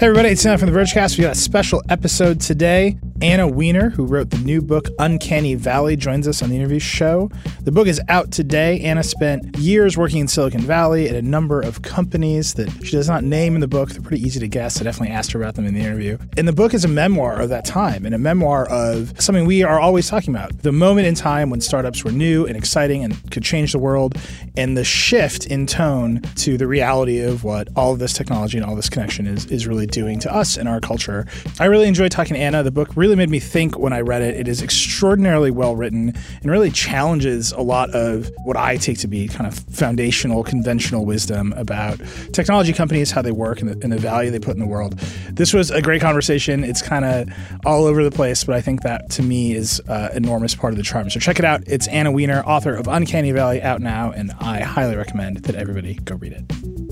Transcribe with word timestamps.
Hey, 0.00 0.06
everybody, 0.06 0.30
it's 0.30 0.46
Anna 0.46 0.56
from 0.56 0.72
the 0.72 0.78
Vergecast. 0.78 1.18
We 1.18 1.24
got 1.24 1.32
a 1.32 1.38
special 1.38 1.82
episode 1.90 2.40
today. 2.40 2.96
Anna 3.22 3.46
Wiener, 3.46 3.90
who 3.90 4.06
wrote 4.06 4.30
the 4.30 4.38
new 4.38 4.62
book 4.62 4.88
Uncanny 4.98 5.54
Valley, 5.54 5.94
joins 5.94 6.26
us 6.26 6.42
on 6.42 6.48
the 6.48 6.56
interview 6.56 6.78
show. 6.78 7.30
The 7.64 7.70
book 7.70 7.86
is 7.86 8.00
out 8.08 8.30
today. 8.30 8.80
Anna 8.80 9.02
spent 9.02 9.58
years 9.58 9.98
working 9.98 10.20
in 10.20 10.28
Silicon 10.28 10.62
Valley 10.62 11.06
at 11.06 11.14
a 11.14 11.20
number 11.20 11.60
of 11.60 11.82
companies 11.82 12.54
that 12.54 12.70
she 12.82 12.92
does 12.92 13.08
not 13.08 13.22
name 13.22 13.54
in 13.54 13.60
the 13.60 13.68
book. 13.68 13.90
They're 13.90 14.00
pretty 14.00 14.22
easy 14.22 14.40
to 14.40 14.48
guess. 14.48 14.80
I 14.80 14.84
definitely 14.84 15.14
asked 15.14 15.32
her 15.32 15.38
about 15.38 15.54
them 15.54 15.66
in 15.66 15.74
the 15.74 15.80
interview. 15.80 16.16
And 16.38 16.48
the 16.48 16.54
book 16.54 16.72
is 16.72 16.86
a 16.86 16.88
memoir 16.88 17.38
of 17.38 17.50
that 17.50 17.66
time 17.66 18.06
and 18.06 18.14
a 18.14 18.18
memoir 18.18 18.66
of 18.70 19.12
something 19.20 19.44
we 19.44 19.62
are 19.62 19.78
always 19.78 20.08
talking 20.08 20.34
about 20.34 20.62
the 20.62 20.72
moment 20.72 21.06
in 21.06 21.14
time 21.14 21.50
when 21.50 21.60
startups 21.60 22.02
were 22.02 22.12
new 22.12 22.46
and 22.46 22.56
exciting 22.56 23.04
and 23.04 23.30
could 23.30 23.42
change 23.42 23.72
the 23.72 23.78
world, 23.78 24.16
and 24.56 24.78
the 24.78 24.84
shift 24.84 25.46
in 25.46 25.66
tone 25.66 26.22
to 26.36 26.56
the 26.56 26.66
reality 26.66 27.20
of 27.20 27.44
what 27.44 27.68
all 27.76 27.92
of 27.92 27.98
this 27.98 28.14
technology 28.14 28.56
and 28.56 28.66
all 28.66 28.74
this 28.74 28.88
connection 28.88 29.26
is, 29.26 29.44
is 29.46 29.66
really 29.66 29.86
doing 29.86 30.18
to 30.20 30.34
us 30.34 30.56
and 30.56 30.66
our 30.66 30.80
culture. 30.80 31.26
I 31.58 31.66
really 31.66 31.86
enjoyed 31.86 32.10
talking 32.10 32.34
to 32.34 32.40
Anna. 32.40 32.62
The 32.62 32.70
book 32.70 32.88
really 32.96 33.09
made 33.16 33.30
me 33.30 33.40
think 33.40 33.78
when 33.78 33.92
I 33.92 34.00
read 34.00 34.22
it. 34.22 34.36
It 34.36 34.48
is 34.48 34.62
extraordinarily 34.62 35.50
well 35.50 35.76
written 35.76 36.14
and 36.42 36.50
really 36.50 36.70
challenges 36.70 37.52
a 37.52 37.60
lot 37.60 37.90
of 37.90 38.30
what 38.44 38.56
I 38.56 38.76
take 38.76 38.98
to 38.98 39.08
be 39.08 39.28
kind 39.28 39.46
of 39.46 39.58
foundational, 39.58 40.42
conventional 40.42 41.04
wisdom 41.04 41.52
about 41.56 42.00
technology 42.32 42.72
companies, 42.72 43.10
how 43.10 43.22
they 43.22 43.32
work, 43.32 43.60
and 43.60 43.70
the, 43.70 43.80
and 43.82 43.92
the 43.92 43.98
value 43.98 44.30
they 44.30 44.38
put 44.38 44.54
in 44.54 44.60
the 44.60 44.66
world. 44.66 44.98
This 45.32 45.52
was 45.52 45.70
a 45.70 45.82
great 45.82 46.00
conversation. 46.00 46.64
It's 46.64 46.82
kind 46.82 47.04
of 47.04 47.28
all 47.64 47.84
over 47.84 48.02
the 48.02 48.10
place, 48.10 48.44
but 48.44 48.54
I 48.54 48.60
think 48.60 48.82
that 48.82 49.10
to 49.10 49.22
me 49.22 49.54
is 49.54 49.80
uh, 49.88 50.10
enormous 50.14 50.54
part 50.54 50.72
of 50.72 50.76
the 50.76 50.82
charm. 50.82 51.10
So 51.10 51.20
check 51.20 51.38
it 51.38 51.44
out. 51.44 51.62
It's 51.66 51.88
Anna 51.88 52.10
Wiener, 52.10 52.42
author 52.42 52.74
of 52.74 52.88
Uncanny 52.88 53.32
Valley, 53.32 53.62
out 53.62 53.80
now, 53.80 54.12
and 54.12 54.32
I 54.40 54.60
highly 54.60 54.96
recommend 54.96 55.38
that 55.44 55.54
everybody 55.54 55.94
go 55.94 56.16
read 56.16 56.32
it. 56.32 56.89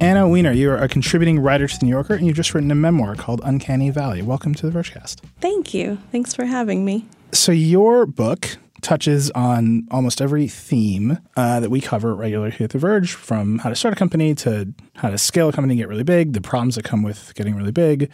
Anna 0.00 0.26
Wiener, 0.26 0.52
you 0.52 0.70
are 0.70 0.78
a 0.78 0.88
contributing 0.88 1.40
writer 1.40 1.68
to 1.68 1.78
The 1.78 1.84
New 1.84 1.90
Yorker, 1.90 2.14
and 2.14 2.26
you've 2.26 2.34
just 2.34 2.54
written 2.54 2.70
a 2.70 2.74
memoir 2.74 3.14
called 3.16 3.42
Uncanny 3.44 3.90
Valley. 3.90 4.22
Welcome 4.22 4.54
to 4.54 4.70
the 4.70 4.72
Vergecast. 4.72 5.20
Thank 5.42 5.74
you. 5.74 5.98
Thanks 6.10 6.32
for 6.32 6.46
having 6.46 6.86
me. 6.86 7.04
So, 7.32 7.52
your 7.52 8.06
book 8.06 8.56
touches 8.80 9.30
on 9.32 9.86
almost 9.90 10.22
every 10.22 10.48
theme 10.48 11.18
uh, 11.36 11.60
that 11.60 11.68
we 11.68 11.82
cover 11.82 12.14
regularly 12.14 12.50
here 12.50 12.64
at 12.64 12.70
The 12.70 12.78
Verge, 12.78 13.12
from 13.12 13.58
how 13.58 13.68
to 13.68 13.76
start 13.76 13.92
a 13.92 13.96
company 13.96 14.34
to 14.36 14.72
how 14.94 15.10
to 15.10 15.18
scale 15.18 15.50
a 15.50 15.52
company 15.52 15.74
and 15.74 15.78
get 15.78 15.88
really 15.90 16.02
big, 16.02 16.32
the 16.32 16.40
problems 16.40 16.76
that 16.76 16.84
come 16.84 17.02
with 17.02 17.34
getting 17.34 17.54
really 17.54 17.70
big, 17.70 18.10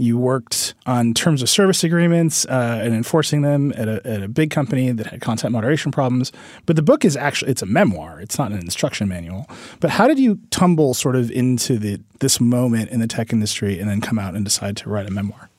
you 0.00 0.16
worked 0.16 0.74
on 0.86 1.12
terms 1.12 1.42
of 1.42 1.50
service 1.50 1.84
agreements 1.84 2.46
uh, 2.46 2.80
and 2.82 2.94
enforcing 2.94 3.42
them 3.42 3.72
at 3.76 3.86
a, 3.86 4.06
at 4.06 4.22
a 4.22 4.28
big 4.28 4.50
company 4.50 4.90
that 4.90 5.06
had 5.06 5.20
content 5.20 5.52
moderation 5.52 5.92
problems. 5.92 6.32
But 6.64 6.76
the 6.76 6.82
book 6.82 7.04
is 7.04 7.16
actually 7.16 7.50
it's 7.50 7.62
a 7.62 7.66
memoir. 7.66 8.20
It's 8.20 8.38
not 8.38 8.50
an 8.50 8.58
instruction 8.58 9.08
manual. 9.08 9.46
But 9.78 9.90
how 9.90 10.08
did 10.08 10.18
you 10.18 10.40
tumble 10.50 10.94
sort 10.94 11.16
of 11.16 11.30
into 11.30 11.78
the 11.78 12.00
this 12.20 12.40
moment 12.40 12.90
in 12.90 13.00
the 13.00 13.06
tech 13.06 13.32
industry 13.32 13.78
and 13.78 13.88
then 13.88 14.00
come 14.00 14.18
out 14.18 14.34
and 14.34 14.44
decide 14.44 14.76
to 14.78 14.88
write 14.88 15.06
a 15.06 15.10
memoir? 15.10 15.50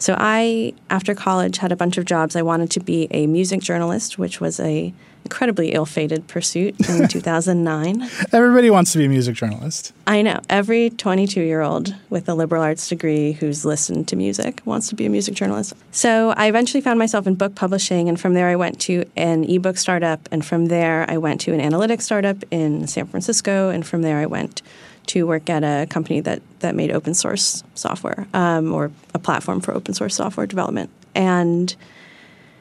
So 0.00 0.16
I, 0.18 0.72
after 0.88 1.14
college, 1.14 1.58
had 1.58 1.72
a 1.72 1.76
bunch 1.76 1.98
of 1.98 2.06
jobs. 2.06 2.34
I 2.34 2.42
wanted 2.42 2.70
to 2.72 2.80
be 2.80 3.06
a 3.10 3.26
music 3.26 3.60
journalist, 3.60 4.18
which 4.18 4.40
was 4.40 4.58
a 4.58 4.92
incredibly 5.24 5.72
ill-fated 5.72 6.26
pursuit 6.26 6.74
in 6.88 7.06
2009. 7.08 8.08
Everybody 8.32 8.70
wants 8.70 8.92
to 8.92 8.98
be 8.98 9.04
a 9.04 9.08
music 9.08 9.34
journalist. 9.34 9.92
I 10.06 10.22
know. 10.22 10.40
Every 10.48 10.88
22-year-old 10.88 11.94
with 12.08 12.30
a 12.30 12.34
liberal 12.34 12.62
arts 12.62 12.88
degree 12.88 13.32
who's 13.32 13.66
listened 13.66 14.08
to 14.08 14.16
music 14.16 14.62
wants 14.64 14.88
to 14.88 14.94
be 14.94 15.04
a 15.04 15.10
music 15.10 15.34
journalist. 15.34 15.74
So 15.92 16.30
I 16.30 16.46
eventually 16.46 16.80
found 16.80 16.98
myself 16.98 17.26
in 17.26 17.34
book 17.34 17.54
publishing, 17.54 18.08
and 18.08 18.18
from 18.18 18.32
there 18.32 18.48
I 18.48 18.56
went 18.56 18.80
to 18.82 19.04
an 19.16 19.44
ebook 19.44 19.76
startup, 19.76 20.26
and 20.32 20.42
from 20.44 20.66
there 20.66 21.04
I 21.08 21.18
went 21.18 21.42
to 21.42 21.52
an 21.52 21.60
analytics 21.60 22.02
startup 22.02 22.42
in 22.50 22.86
San 22.86 23.06
Francisco, 23.06 23.68
and 23.68 23.86
from 23.86 24.00
there 24.00 24.16
I 24.16 24.26
went 24.26 24.62
to 25.10 25.26
work 25.26 25.50
at 25.50 25.64
a 25.64 25.86
company 25.90 26.20
that 26.20 26.40
that 26.60 26.76
made 26.76 26.92
open 26.92 27.14
source 27.14 27.64
software 27.74 28.28
um, 28.32 28.72
or 28.72 28.92
a 29.12 29.18
platform 29.18 29.60
for 29.60 29.74
open 29.74 29.92
source 29.92 30.14
software 30.14 30.46
development. 30.46 30.88
And 31.14 31.74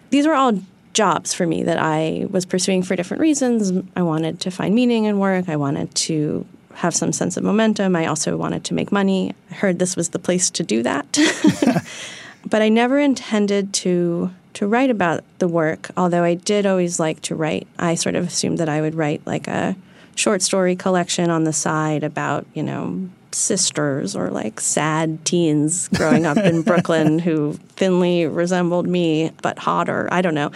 these 0.10 0.26
were 0.26 0.34
all 0.34 0.60
jobs 0.94 1.32
for 1.32 1.46
me 1.46 1.62
that 1.64 1.78
I 1.78 2.26
was 2.32 2.46
pursuing 2.48 2.82
for 2.82 2.96
different 2.96 3.22
reasons. 3.22 3.72
I 3.96 4.02
wanted 4.02 4.40
to 4.42 4.52
find 4.52 4.74
meaning 4.74 5.04
in 5.06 5.20
work. 5.20 5.48
I 5.48 5.58
wanted 5.58 5.94
to 6.10 6.46
have 6.74 6.96
some 6.96 7.14
sense 7.14 7.38
of 7.38 7.44
momentum. 7.44 7.96
I 7.96 8.08
also 8.08 8.36
wanted 8.36 8.64
to 8.66 8.74
make 8.74 8.92
money. 8.92 9.36
I 9.52 9.54
heard 9.54 9.78
this 9.78 9.96
was 9.96 10.10
the 10.10 10.20
place 10.20 10.50
to 10.52 10.64
do 10.64 10.82
that. 10.82 11.20
but 12.46 12.64
I 12.64 12.70
never 12.70 13.00
intended 13.00 13.74
to 13.86 14.32
to 14.54 14.66
write 14.66 14.90
about 14.90 15.24
the 15.38 15.48
work, 15.48 15.92
although 15.96 16.24
I 16.24 16.34
did 16.34 16.66
always 16.66 17.00
like 17.00 17.22
to 17.22 17.36
write. 17.36 17.68
I 17.78 17.94
sort 17.94 18.16
of 18.16 18.26
assumed 18.26 18.58
that 18.58 18.68
I 18.68 18.82
would 18.82 18.96
write 18.96 19.22
like 19.28 19.48
a 19.48 19.76
short 20.20 20.42
story 20.42 20.76
collection 20.76 21.30
on 21.30 21.46
the 21.46 21.54
side 21.54 22.04
about, 22.04 22.46
you 22.54 22.62
know, 22.62 23.10
sisters 23.32 24.16
or 24.16 24.30
like 24.30 24.60
sad 24.60 25.24
teens 25.24 25.88
growing 25.90 26.26
up 26.26 26.38
in 26.38 26.62
Brooklyn 26.70 27.20
who 27.20 27.54
thinly 27.76 28.26
resembled 28.26 28.86
me 28.86 29.32
but 29.42 29.58
hotter. 29.60 30.10
I 30.12 30.22
don't 30.22 30.36
know. 30.36 30.52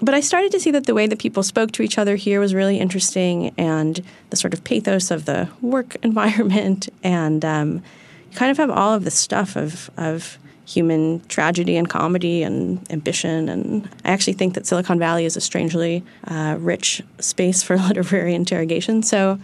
But 0.00 0.14
I 0.14 0.20
started 0.20 0.52
to 0.52 0.60
see 0.60 0.70
that 0.70 0.86
the 0.86 0.94
way 0.94 1.08
that 1.08 1.18
people 1.18 1.42
spoke 1.42 1.72
to 1.72 1.82
each 1.82 1.98
other 1.98 2.14
here 2.14 2.38
was 2.40 2.54
really 2.54 2.78
interesting 2.78 3.52
and 3.58 4.00
the 4.30 4.36
sort 4.36 4.54
of 4.54 4.62
pathos 4.62 5.10
of 5.10 5.24
the 5.24 5.48
work 5.60 5.96
environment. 6.02 6.88
And 7.02 7.44
um, 7.44 7.82
you 8.30 8.36
kind 8.36 8.52
of 8.52 8.58
have 8.58 8.70
all 8.70 8.94
of 8.94 9.04
the 9.04 9.10
stuff 9.10 9.56
of, 9.56 9.90
of 9.96 10.38
human 10.70 11.20
tragedy 11.26 11.76
and 11.76 11.88
comedy 11.90 12.42
and 12.44 12.80
ambition. 12.92 13.48
And 13.48 13.88
I 14.04 14.10
actually 14.10 14.34
think 14.34 14.54
that 14.54 14.66
Silicon 14.66 14.98
Valley 14.98 15.24
is 15.24 15.36
a 15.36 15.40
strangely 15.40 16.04
uh, 16.28 16.56
rich 16.60 17.02
space 17.18 17.62
for 17.62 17.76
literary 17.88 18.34
interrogation. 18.34 19.02
So 19.02 19.38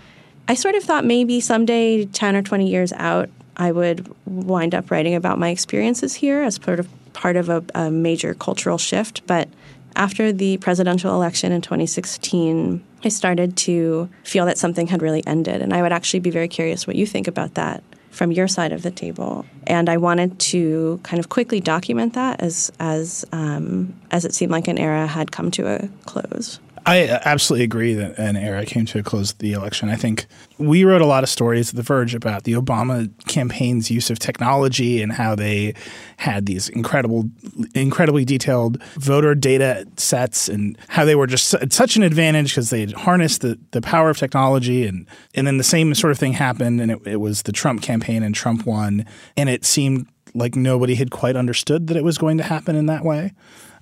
I 0.48 0.54
sort 0.54 0.76
of 0.76 0.84
thought 0.84 1.04
maybe 1.04 1.41
someday, 1.41 2.04
10 2.06 2.36
or 2.36 2.42
20 2.42 2.70
years 2.70 2.92
out, 2.92 3.28
I 3.56 3.72
would 3.72 4.15
wind 4.26 4.75
up 4.75 4.91
writing 4.91 5.15
about 5.15 5.38
my 5.38 5.48
experiences 5.48 6.15
here 6.15 6.42
as 6.42 6.59
part 6.59 6.78
of 6.78 6.88
part 7.12 7.36
of 7.36 7.48
a, 7.48 7.65
a 7.75 7.91
major 7.91 8.34
cultural 8.34 8.76
shift. 8.76 9.26
But 9.26 9.48
after 9.97 10.31
the 10.31 10.59
presidential 10.59 11.15
election 11.15 11.50
in 11.50 11.62
2016, 11.62 12.84
I 13.03 13.09
started 13.09 13.56
to 13.59 14.10
feel 14.22 14.44
that 14.44 14.59
something 14.59 14.88
had 14.88 15.00
really 15.00 15.26
ended. 15.26 15.62
And 15.62 15.72
I 15.72 15.81
would 15.81 15.92
actually 15.92 16.20
be 16.20 16.31
very 16.31 16.48
curious 16.48 16.86
what 16.86 16.94
you 16.94 17.06
think 17.06 17.26
about 17.26 17.54
that 17.54 17.82
from 18.16 18.32
your 18.32 18.49
side 18.49 18.72
of 18.72 18.82
the 18.82 18.91
table. 18.91 19.44
And 19.66 19.91
I 19.91 19.99
wanted 19.99 20.38
to 20.38 20.99
kind 21.03 21.21
of 21.21 21.28
quickly 21.28 21.60
document 21.60 22.15
that 22.15 22.41
as 22.41 22.72
as 22.81 23.27
um, 23.31 23.94
as 24.10 24.25
it 24.25 24.34
seemed 24.34 24.50
like 24.50 24.69
an 24.69 24.78
era 24.78 25.06
had 25.06 25.32
come 25.32 25.50
to 25.53 25.66
a 25.69 25.88
close. 26.06 26.59
I 26.88 27.20
absolutely 27.24 27.64
agree 27.64 27.94
that 27.94 28.16
an 28.16 28.36
era 28.36 28.64
came 28.64 28.86
to 28.86 29.00
a 29.00 29.02
close 29.02 29.32
the 29.32 29.52
election. 29.52 29.88
I 29.88 29.97
think 29.97 30.26
we 30.56 30.84
wrote 30.84 31.02
a 31.02 31.06
lot 31.06 31.24
of 31.24 31.28
stories 31.28 31.70
at 31.70 31.74
The 31.74 31.82
Verge 31.82 32.14
about 32.14 32.44
the 32.44 32.52
Obama 32.52 33.10
campaign's 33.26 33.91
use 33.91 34.08
of 34.08 34.20
technology 34.20 35.02
and 35.02 35.10
how 35.10 35.34
they 35.34 35.74
had 36.19 36.47
these 36.47 36.69
incredible, 36.69 37.28
incredibly 37.74 38.24
detailed 38.24 38.80
voter 38.94 39.34
data 39.34 39.84
sets 39.97 40.48
and 40.48 40.78
how 40.86 41.04
they 41.04 41.16
were 41.16 41.26
just 41.26 41.56
such 41.72 41.97
an 41.97 42.04
advantage 42.04 42.52
because 42.52 42.70
they 42.70 42.86
harnessed 42.86 43.41
the, 43.41 43.58
the 43.72 43.82
power 43.82 44.08
of 44.08 44.16
technology. 44.16 44.86
And, 44.86 45.08
and 45.34 45.44
then 45.44 45.58
the 45.58 45.64
same 45.64 45.92
sort 45.92 46.12
of 46.12 46.20
thing 46.20 46.34
happened, 46.34 46.80
and 46.80 46.92
it, 46.92 47.04
it 47.04 47.16
was 47.16 47.42
the 47.42 47.53
Trump 47.53 47.82
campaign, 47.82 48.22
and 48.22 48.32
Trump 48.32 48.64
won. 48.64 49.04
And 49.36 49.48
it 49.48 49.64
seemed 49.64 50.06
like 50.34 50.54
nobody 50.54 50.94
had 50.94 51.10
quite 51.10 51.34
understood 51.34 51.88
that 51.88 51.97
it 51.97 52.04
was 52.04 52.16
going 52.16 52.38
to 52.38 52.44
happen 52.44 52.76
in 52.76 52.86
that 52.86 53.04
way. 53.04 53.32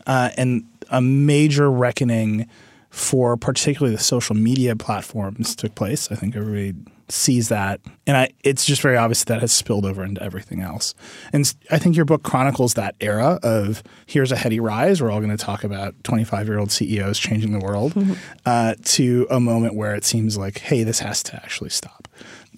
Uh, 0.07 0.31
and 0.39 0.65
a 0.89 1.03
major 1.03 1.71
reckoning– 1.71 2.49
for 2.95 3.37
particularly 3.37 3.95
the 3.95 4.01
social 4.01 4.37
media 4.37 4.77
platforms 4.77 5.57
took 5.57 5.75
place. 5.75 6.13
I 6.13 6.15
think 6.15 6.37
everybody 6.37 6.75
sees 7.09 7.49
that, 7.49 7.81
and 8.07 8.17
I, 8.17 8.31
it's 8.45 8.65
just 8.65 8.81
very 8.81 8.97
obvious 8.97 9.25
that 9.25 9.41
has 9.41 9.51
spilled 9.51 9.85
over 9.85 10.05
into 10.05 10.23
everything 10.23 10.61
else. 10.61 10.95
And 11.33 11.53
I 11.73 11.79
think 11.79 11.97
your 11.97 12.05
book 12.05 12.23
chronicles 12.23 12.75
that 12.75 12.95
era 13.01 13.41
of 13.43 13.83
here's 14.07 14.31
a 14.31 14.37
heady 14.37 14.61
rise. 14.61 15.03
We're 15.03 15.11
all 15.11 15.19
going 15.19 15.37
to 15.37 15.45
talk 15.45 15.65
about 15.65 15.97
25 16.05 16.47
year 16.47 16.61
old 16.61 16.71
CEOs 16.71 17.19
changing 17.19 17.51
the 17.51 17.59
world, 17.59 17.95
mm-hmm. 17.95 18.13
uh, 18.47 18.75
to 18.85 19.27
a 19.29 19.41
moment 19.41 19.75
where 19.75 19.97
it 19.97 20.05
seems 20.05 20.39
like, 20.39 20.59
hey, 20.59 20.85
this 20.85 21.01
has 21.01 21.21
to 21.25 21.35
actually 21.35 21.71
stop, 21.71 22.07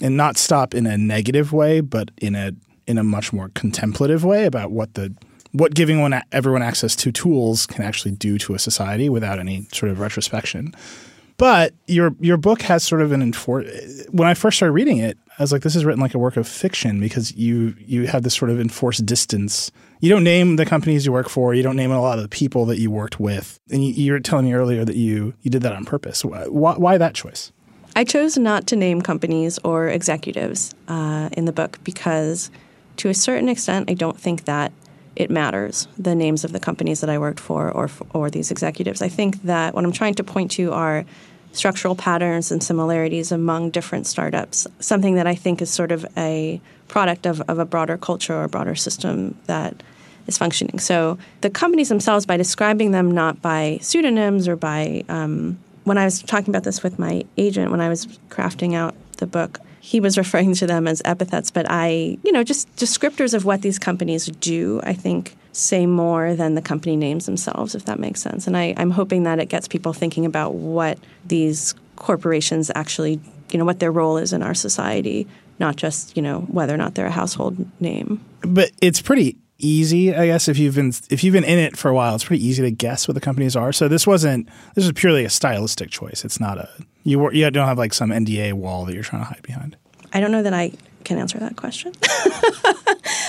and 0.02 0.18
not 0.18 0.36
stop 0.36 0.74
in 0.74 0.86
a 0.86 0.98
negative 0.98 1.54
way, 1.54 1.80
but 1.80 2.10
in 2.18 2.34
a 2.34 2.52
in 2.86 2.98
a 2.98 3.02
much 3.02 3.32
more 3.32 3.48
contemplative 3.54 4.22
way 4.22 4.44
about 4.44 4.70
what 4.70 4.94
the 4.94 5.14
what 5.56 5.74
giving 5.74 6.00
one, 6.00 6.20
everyone 6.32 6.62
access 6.62 6.94
to 6.96 7.10
tools 7.10 7.66
can 7.66 7.82
actually 7.84 8.12
do 8.12 8.36
to 8.38 8.54
a 8.54 8.58
society 8.58 9.08
without 9.08 9.38
any 9.38 9.66
sort 9.72 9.90
of 9.90 9.98
retrospection. 9.98 10.74
But 11.38 11.74
your 11.86 12.14
your 12.20 12.36
book 12.36 12.62
has 12.62 12.82
sort 12.82 13.02
of 13.02 13.12
an 13.12 13.20
enfor- 13.20 13.66
when 14.10 14.26
I 14.26 14.34
first 14.34 14.56
started 14.56 14.72
reading 14.72 14.98
it, 14.98 15.18
I 15.38 15.42
was 15.42 15.52
like, 15.52 15.62
this 15.62 15.76
is 15.76 15.84
written 15.84 16.00
like 16.00 16.14
a 16.14 16.18
work 16.18 16.36
of 16.36 16.48
fiction 16.48 16.98
because 16.98 17.34
you 17.34 17.74
you 17.78 18.06
have 18.06 18.22
this 18.22 18.34
sort 18.34 18.50
of 18.50 18.58
enforced 18.58 19.04
distance. 19.04 19.70
You 20.00 20.08
don't 20.08 20.24
name 20.24 20.56
the 20.56 20.64
companies 20.66 21.04
you 21.04 21.12
work 21.12 21.28
for. 21.28 21.54
You 21.54 21.62
don't 21.62 21.76
name 21.76 21.90
a 21.90 22.00
lot 22.00 22.18
of 22.18 22.22
the 22.22 22.28
people 22.28 22.64
that 22.66 22.78
you 22.78 22.90
worked 22.90 23.20
with. 23.20 23.58
And 23.70 23.84
you, 23.84 23.92
you 23.92 24.12
were 24.12 24.20
telling 24.20 24.46
me 24.46 24.54
earlier 24.54 24.84
that 24.84 24.96
you 24.96 25.34
you 25.42 25.50
did 25.50 25.62
that 25.62 25.74
on 25.74 25.84
purpose. 25.84 26.24
Why, 26.24 26.44
why 26.46 26.98
that 26.98 27.14
choice? 27.14 27.52
I 27.94 28.04
chose 28.04 28.36
not 28.36 28.66
to 28.68 28.76
name 28.76 29.00
companies 29.00 29.58
or 29.64 29.88
executives 29.88 30.74
uh, 30.88 31.30
in 31.32 31.46
the 31.46 31.52
book 31.52 31.78
because, 31.82 32.50
to 32.98 33.08
a 33.08 33.14
certain 33.14 33.48
extent, 33.48 33.90
I 33.90 33.94
don't 33.94 34.18
think 34.18 34.44
that 34.44 34.70
it 35.16 35.30
matters 35.30 35.88
the 35.98 36.14
names 36.14 36.44
of 36.44 36.52
the 36.52 36.60
companies 36.60 37.00
that 37.00 37.10
I 37.10 37.18
worked 37.18 37.40
for 37.40 37.70
or 37.70 37.90
or 38.12 38.30
these 38.30 38.50
executives. 38.50 39.02
I 39.02 39.08
think 39.08 39.42
that 39.42 39.74
what 39.74 39.84
I'm 39.84 39.92
trying 39.92 40.14
to 40.14 40.24
point 40.24 40.50
to 40.52 40.72
are 40.72 41.04
structural 41.52 41.94
patterns 41.94 42.52
and 42.52 42.62
similarities 42.62 43.32
among 43.32 43.70
different 43.70 44.06
startups, 44.06 44.66
something 44.78 45.14
that 45.14 45.26
I 45.26 45.34
think 45.34 45.62
is 45.62 45.70
sort 45.70 45.90
of 45.90 46.06
a 46.16 46.60
product 46.88 47.26
of, 47.26 47.40
of 47.48 47.58
a 47.58 47.64
broader 47.64 47.96
culture 47.96 48.34
or 48.34 48.46
broader 48.46 48.74
system 48.74 49.36
that 49.46 49.82
is 50.26 50.36
functioning. 50.38 50.78
So 50.78 51.18
the 51.40 51.50
companies 51.50 51.88
themselves, 51.88 52.26
by 52.26 52.36
describing 52.36 52.90
them 52.90 53.10
not 53.10 53.40
by 53.40 53.78
pseudonyms 53.80 54.48
or 54.48 54.56
by, 54.56 55.04
um, 55.08 55.58
when 55.84 55.98
I 55.98 56.04
was 56.04 56.22
talking 56.22 56.50
about 56.50 56.64
this 56.64 56.82
with 56.82 56.98
my 56.98 57.24
agent 57.36 57.70
when 57.70 57.80
I 57.80 57.88
was 57.88 58.06
crafting 58.28 58.74
out 58.74 58.94
the 59.16 59.26
book, 59.26 59.60
he 59.86 60.00
was 60.00 60.18
referring 60.18 60.52
to 60.52 60.66
them 60.66 60.88
as 60.88 61.00
epithets, 61.04 61.52
but 61.52 61.64
I, 61.70 62.18
you 62.24 62.32
know, 62.32 62.42
just 62.42 62.74
descriptors 62.74 63.34
of 63.34 63.44
what 63.44 63.62
these 63.62 63.78
companies 63.78 64.26
do, 64.26 64.80
I 64.82 64.94
think 64.94 65.36
say 65.52 65.86
more 65.86 66.34
than 66.34 66.56
the 66.56 66.60
company 66.60 66.96
names 66.96 67.26
themselves, 67.26 67.76
if 67.76 67.84
that 67.84 68.00
makes 68.00 68.20
sense. 68.20 68.48
And 68.48 68.56
I, 68.56 68.74
I'm 68.76 68.90
hoping 68.90 69.22
that 69.22 69.38
it 69.38 69.46
gets 69.46 69.68
people 69.68 69.92
thinking 69.92 70.26
about 70.26 70.54
what 70.54 70.98
these 71.24 71.72
corporations 71.94 72.68
actually, 72.74 73.20
you 73.52 73.60
know, 73.60 73.64
what 73.64 73.78
their 73.78 73.92
role 73.92 74.16
is 74.16 74.32
in 74.32 74.42
our 74.42 74.54
society, 74.54 75.24
not 75.60 75.76
just, 75.76 76.16
you 76.16 76.22
know, 76.22 76.40
whether 76.40 76.74
or 76.74 76.78
not 76.78 76.96
they're 76.96 77.06
a 77.06 77.12
household 77.12 77.64
name. 77.80 78.20
But 78.40 78.72
it's 78.82 79.00
pretty 79.00 79.36
easy, 79.58 80.12
I 80.12 80.26
guess, 80.26 80.48
if 80.48 80.58
you've 80.58 80.74
been 80.74 80.94
if 81.10 81.22
you've 81.22 81.32
been 81.32 81.44
in 81.44 81.60
it 81.60 81.76
for 81.76 81.90
a 81.90 81.94
while, 81.94 82.16
it's 82.16 82.24
pretty 82.24 82.44
easy 82.44 82.60
to 82.64 82.72
guess 82.72 83.06
what 83.06 83.14
the 83.14 83.20
companies 83.20 83.54
are. 83.54 83.72
So 83.72 83.86
this 83.86 84.04
wasn't 84.04 84.48
this 84.74 84.84
is 84.84 84.90
purely 84.90 85.24
a 85.24 85.30
stylistic 85.30 85.90
choice. 85.90 86.24
It's 86.24 86.40
not 86.40 86.58
a 86.58 86.68
you 87.06 87.30
you 87.30 87.50
don't 87.50 87.68
have 87.68 87.78
like 87.78 87.94
some 87.94 88.10
NDA 88.10 88.52
wall 88.52 88.84
that 88.84 88.94
you're 88.94 89.04
trying 89.04 89.22
to 89.22 89.26
hide 89.26 89.42
behind. 89.42 89.76
I 90.12 90.20
don't 90.20 90.32
know 90.32 90.42
that 90.42 90.52
I 90.52 90.72
can 91.04 91.18
answer 91.18 91.38
that 91.38 91.56
question. 91.56 91.92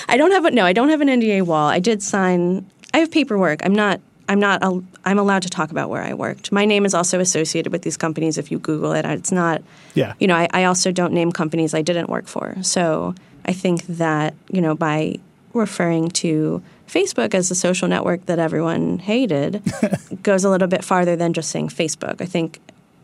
I 0.10 0.16
don't 0.18 0.32
have 0.32 0.46
a, 0.46 0.52
no, 0.52 0.66
I 0.66 0.74
don't 0.74 0.90
have 0.90 1.02
an 1.02 1.08
NDA 1.08 1.44
wall. 1.44 1.68
I 1.68 1.80
did 1.80 2.02
sign. 2.02 2.70
I 2.94 2.98
have 2.98 3.12
paperwork. 3.12 3.64
I'm 3.64 3.76
not. 3.76 4.02
I'm 4.30 4.40
not. 4.40 4.64
i 4.64 4.80
I'm 5.06 5.20
allowed 5.20 5.44
to 5.44 5.50
talk 5.50 5.72
about 5.72 5.90
where 5.90 6.02
I 6.02 6.14
worked. 6.14 6.52
My 6.52 6.66
name 6.66 6.86
is 6.86 6.94
also 6.94 7.20
associated 7.20 7.72
with 7.72 7.84
these 7.84 7.98
companies. 7.98 8.38
If 8.38 8.52
you 8.52 8.60
Google 8.60 8.94
it, 8.94 9.06
it's 9.06 9.32
not. 9.32 9.62
Yeah. 9.94 10.14
You 10.20 10.28
know, 10.28 10.36
I, 10.36 10.48
I 10.52 10.64
also 10.66 10.92
don't 10.92 11.14
name 11.14 11.32
companies 11.32 11.74
I 11.74 11.84
didn't 11.84 12.10
work 12.10 12.28
for. 12.28 12.56
So 12.64 13.14
I 13.46 13.54
think 13.54 13.86
that 13.86 14.34
you 14.50 14.60
know 14.60 14.76
by 14.76 15.20
referring 15.54 16.10
to 16.10 16.64
Facebook 16.88 17.34
as 17.34 17.50
the 17.50 17.56
social 17.56 17.88
network 17.88 18.26
that 18.26 18.40
everyone 18.40 19.00
hated 19.00 19.62
goes 20.24 20.44
a 20.44 20.50
little 20.50 20.68
bit 20.68 20.84
farther 20.84 21.16
than 21.16 21.34
just 21.34 21.52
saying 21.52 21.70
Facebook. 21.70 22.22
I 22.22 22.26
think 22.26 22.60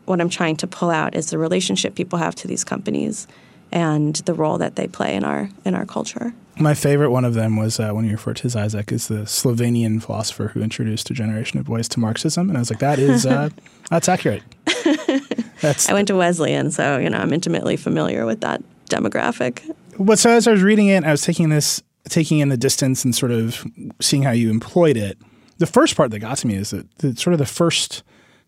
what 0.06 0.20
I'm 0.20 0.28
trying 0.28 0.56
to 0.56 0.66
pull 0.66 0.90
out 0.90 1.14
is 1.14 1.30
the 1.30 1.38
relationship 1.38 1.94
people 1.94 2.18
have 2.18 2.34
to 2.36 2.48
these 2.48 2.64
companies 2.64 3.26
and 3.72 4.14
the 4.16 4.34
role 4.34 4.58
that 4.58 4.76
they 4.76 4.86
play 4.86 5.14
in 5.14 5.24
our 5.24 5.48
in 5.64 5.74
our 5.74 5.84
culture. 5.84 6.32
My 6.56 6.74
favorite 6.74 7.10
one 7.10 7.24
of 7.24 7.34
them 7.34 7.56
was 7.56 7.80
uh, 7.80 7.90
when 7.90 8.04
you 8.04 8.12
referred 8.12 8.36
to 8.36 8.48
Zizek 8.48 8.92
is 8.92 9.08
the 9.08 9.26
Slovenian 9.26 10.00
philosopher 10.00 10.48
who 10.48 10.62
introduced 10.62 11.10
a 11.10 11.14
generation 11.14 11.58
of 11.58 11.66
boys 11.66 11.88
to 11.88 12.00
Marxism, 12.00 12.48
and 12.48 12.56
I 12.56 12.60
was 12.60 12.70
like, 12.70 12.78
that 12.78 13.00
is 13.00 13.26
uh, 13.26 13.48
that's 13.90 14.08
accurate. 14.08 14.42
That's 15.60 15.88
I 15.88 15.94
went 15.94 16.08
to 16.08 16.16
Wesleyan, 16.16 16.70
so 16.70 16.98
you 16.98 17.10
know 17.10 17.18
I'm 17.18 17.32
intimately 17.32 17.76
familiar 17.76 18.24
with 18.24 18.40
that 18.42 18.62
demographic. 18.88 19.62
But 19.98 20.18
so 20.18 20.30
as 20.30 20.46
I 20.46 20.52
was 20.52 20.62
reading 20.62 20.86
it, 20.88 21.04
I 21.04 21.10
was 21.10 21.22
taking 21.22 21.48
this 21.48 21.82
taking 22.08 22.38
in 22.38 22.50
the 22.50 22.56
distance 22.56 23.04
and 23.04 23.14
sort 23.14 23.32
of 23.32 23.64
seeing 24.00 24.22
how 24.22 24.32
you 24.32 24.50
employed 24.50 24.96
it. 24.96 25.18
The 25.58 25.66
first 25.66 25.96
part 25.96 26.10
that 26.10 26.18
got 26.18 26.38
to 26.38 26.46
me 26.46 26.56
is 26.56 26.70
that 26.70 26.98
the, 26.98 27.16
sort 27.16 27.32
of 27.32 27.38
the 27.38 27.46
first 27.46 28.02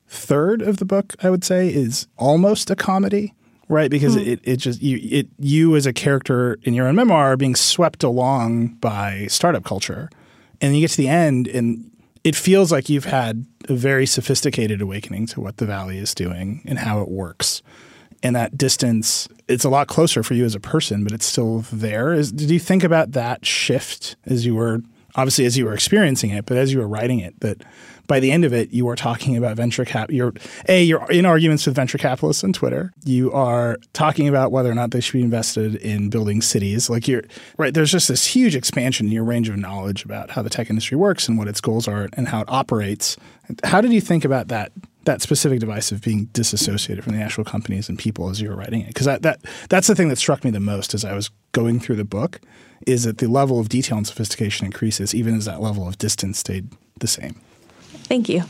third 0.08 0.62
of 0.62 0.79
the 0.79 0.85
book, 0.85 1.14
I 1.23 1.31
would 1.31 1.44
say, 1.44 1.69
is 1.69 2.06
almost 2.17 2.70
a 2.70 2.76
comedy 2.76 3.32
right? 3.69 3.91
Because 3.91 4.17
mm. 4.17 4.25
it, 4.25 4.41
it 4.44 4.56
just 4.58 4.81
you 4.81 5.00
it 5.03 5.29
you 5.38 5.75
as 5.75 5.87
a 5.87 5.93
character 5.93 6.56
in 6.62 6.73
your 6.73 6.87
own 6.87 6.94
memoir 6.94 7.32
are 7.32 7.37
being 7.37 7.56
swept 7.56 8.05
along 8.05 8.69
by 8.76 9.26
startup 9.29 9.64
culture, 9.64 10.08
and 10.61 10.75
you 10.75 10.81
get 10.82 10.91
to 10.93 10.97
the 10.97 11.08
end 11.08 11.49
and 11.49 11.91
it 12.26 12.35
feels 12.35 12.73
like 12.73 12.88
you've 12.88 13.05
had 13.05 13.47
a 13.69 13.75
very 13.75 14.05
sophisticated 14.05 14.81
awakening 14.81 15.29
to 15.29 15.41
what 15.41 15.58
the 15.58 15.64
valley 15.64 15.97
is 15.97 16.12
doing 16.12 16.61
and 16.67 16.76
how 16.76 17.00
it 17.00 17.08
works. 17.08 17.62
And 18.20 18.35
that 18.35 18.58
distance, 18.58 19.29
it's 19.47 19.64
a 19.64 19.69
lot 19.69 19.87
closer 19.87 20.25
for 20.25 20.35
you 20.35 20.44
as 20.44 20.56
a 20.56 20.61
person, 20.61 21.05
but 21.05 21.12
it's 21.12 21.25
still 21.25 21.61
there. 21.73 22.12
Is, 22.12 22.32
did 22.32 22.50
you 22.50 22.58
think 22.58 22.82
about 22.82 23.12
that 23.12 23.47
shift 23.47 24.17
as 24.26 24.44
you 24.44 24.56
were 24.56 24.82
obviously 25.14 25.47
as 25.47 25.56
you 25.56 25.67
were 25.67 25.73
experiencing 25.73 26.31
it, 26.31 26.47
but 26.47 26.56
as 26.56 26.73
you 26.73 26.81
were 26.81 26.88
writing 26.88 27.20
it, 27.20 27.38
that 27.41 27.62
by 28.06 28.20
the 28.20 28.31
end 28.31 28.44
of 28.44 28.53
it, 28.53 28.73
you 28.73 28.88
are 28.88 28.97
talking 28.97 29.37
about 29.37 29.56
venture 29.56 29.85
cap. 29.85 30.11
You're 30.11 30.32
a 30.69 30.82
you're 30.82 31.11
in 31.11 31.26
arguments 31.26 31.67
with 31.67 31.75
venture 31.75 31.99
capitalists 31.99 32.44
on 32.44 32.53
Twitter. 32.53 32.93
You 33.05 33.32
are 33.32 33.79
talking 33.93 34.29
about 34.29 34.53
whether 34.53 34.70
or 34.70 34.75
not 34.75 34.91
they 34.91 35.00
should 35.00 35.14
be 35.14 35.23
invested 35.23 35.76
in 35.76 36.11
building 36.11 36.43
cities. 36.43 36.88
Like 36.88 37.08
you're 37.08 37.25
right. 37.58 37.75
There's 37.75 37.93
just 37.93 38.08
this 38.08 38.26
huge 38.26 38.56
expansion 38.56 39.06
in 39.06 39.12
your 39.12 39.25
range 39.25 39.49
of 39.49 39.56
knowledge 39.56 40.05
about 40.05 40.31
how 40.31 40.43
the 40.43 40.50
tech 40.50 40.70
industry 40.70 40.97
works 40.97 41.29
and 41.29 41.38
what 41.38 41.49
its 41.49 41.61
goals 41.61 41.88
are 41.88 42.08
and 42.14 42.29
how 42.29 42.43
it 42.43 42.49
operates. 42.49 43.17
How 43.64 43.81
did 43.81 43.93
you 43.93 44.00
think 44.00 44.25
about 44.25 44.49
that? 44.49 44.73
That 45.05 45.23
specific 45.23 45.61
device 45.61 45.93
of 45.93 46.03
being 46.03 46.25
disassociated 46.32 47.05
from 47.05 47.17
the 47.17 47.23
actual 47.23 47.44
companies 47.44 47.88
and 47.88 47.97
people 47.97 48.29
as 48.29 48.41
you 48.41 48.49
were 48.49 48.56
writing 48.56 48.81
it, 48.81 48.88
because 48.88 49.06
that, 49.06 49.23
that 49.23 49.41
that's 49.69 49.87
the 49.87 49.94
thing 49.94 50.08
that 50.08 50.17
struck 50.17 50.43
me 50.43 50.50
the 50.50 50.58
most 50.58 50.94
as 50.94 51.05
I 51.05 51.14
was 51.14 51.31
going 51.53 51.79
through 51.79 51.94
the 51.94 52.05
book, 52.05 52.41
is 52.88 53.05
that 53.05 53.19
the 53.19 53.29
level 53.29 53.61
of 53.61 53.69
detail 53.69 53.99
and 53.99 54.06
sophistication 54.06 54.67
increases 54.67 55.14
even 55.14 55.37
as 55.37 55.44
that 55.44 55.61
level 55.61 55.87
of 55.87 55.97
distance 55.99 56.41
stayed 56.41 56.70
the 56.99 57.06
same. 57.06 57.41
Thank 58.06 58.29
you. 58.29 58.44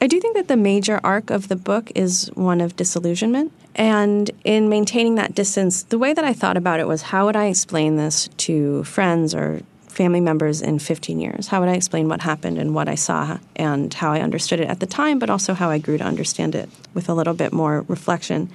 I 0.00 0.06
do 0.06 0.20
think 0.20 0.36
that 0.36 0.48
the 0.48 0.56
major 0.56 1.00
arc 1.02 1.30
of 1.30 1.48
the 1.48 1.56
book 1.56 1.90
is 1.94 2.30
one 2.34 2.60
of 2.60 2.76
disillusionment. 2.76 3.52
And 3.74 4.30
in 4.44 4.68
maintaining 4.68 5.16
that 5.16 5.34
distance, 5.34 5.82
the 5.84 5.98
way 5.98 6.12
that 6.12 6.24
I 6.24 6.32
thought 6.32 6.56
about 6.56 6.78
it 6.78 6.86
was 6.86 7.02
how 7.02 7.26
would 7.26 7.36
I 7.36 7.46
explain 7.46 7.96
this 7.96 8.28
to 8.38 8.84
friends 8.84 9.34
or 9.34 9.62
family 9.86 10.20
members 10.20 10.62
in 10.62 10.78
15 10.78 11.18
years? 11.18 11.48
How 11.48 11.60
would 11.60 11.68
I 11.68 11.74
explain 11.74 12.08
what 12.08 12.20
happened 12.20 12.58
and 12.58 12.74
what 12.74 12.88
I 12.88 12.94
saw 12.94 13.38
and 13.56 13.92
how 13.92 14.12
I 14.12 14.20
understood 14.20 14.60
it 14.60 14.68
at 14.68 14.78
the 14.78 14.86
time, 14.86 15.18
but 15.18 15.30
also 15.30 15.54
how 15.54 15.70
I 15.70 15.78
grew 15.78 15.98
to 15.98 16.04
understand 16.04 16.54
it 16.54 16.68
with 16.94 17.08
a 17.08 17.14
little 17.14 17.34
bit 17.34 17.52
more 17.52 17.84
reflection? 17.88 18.50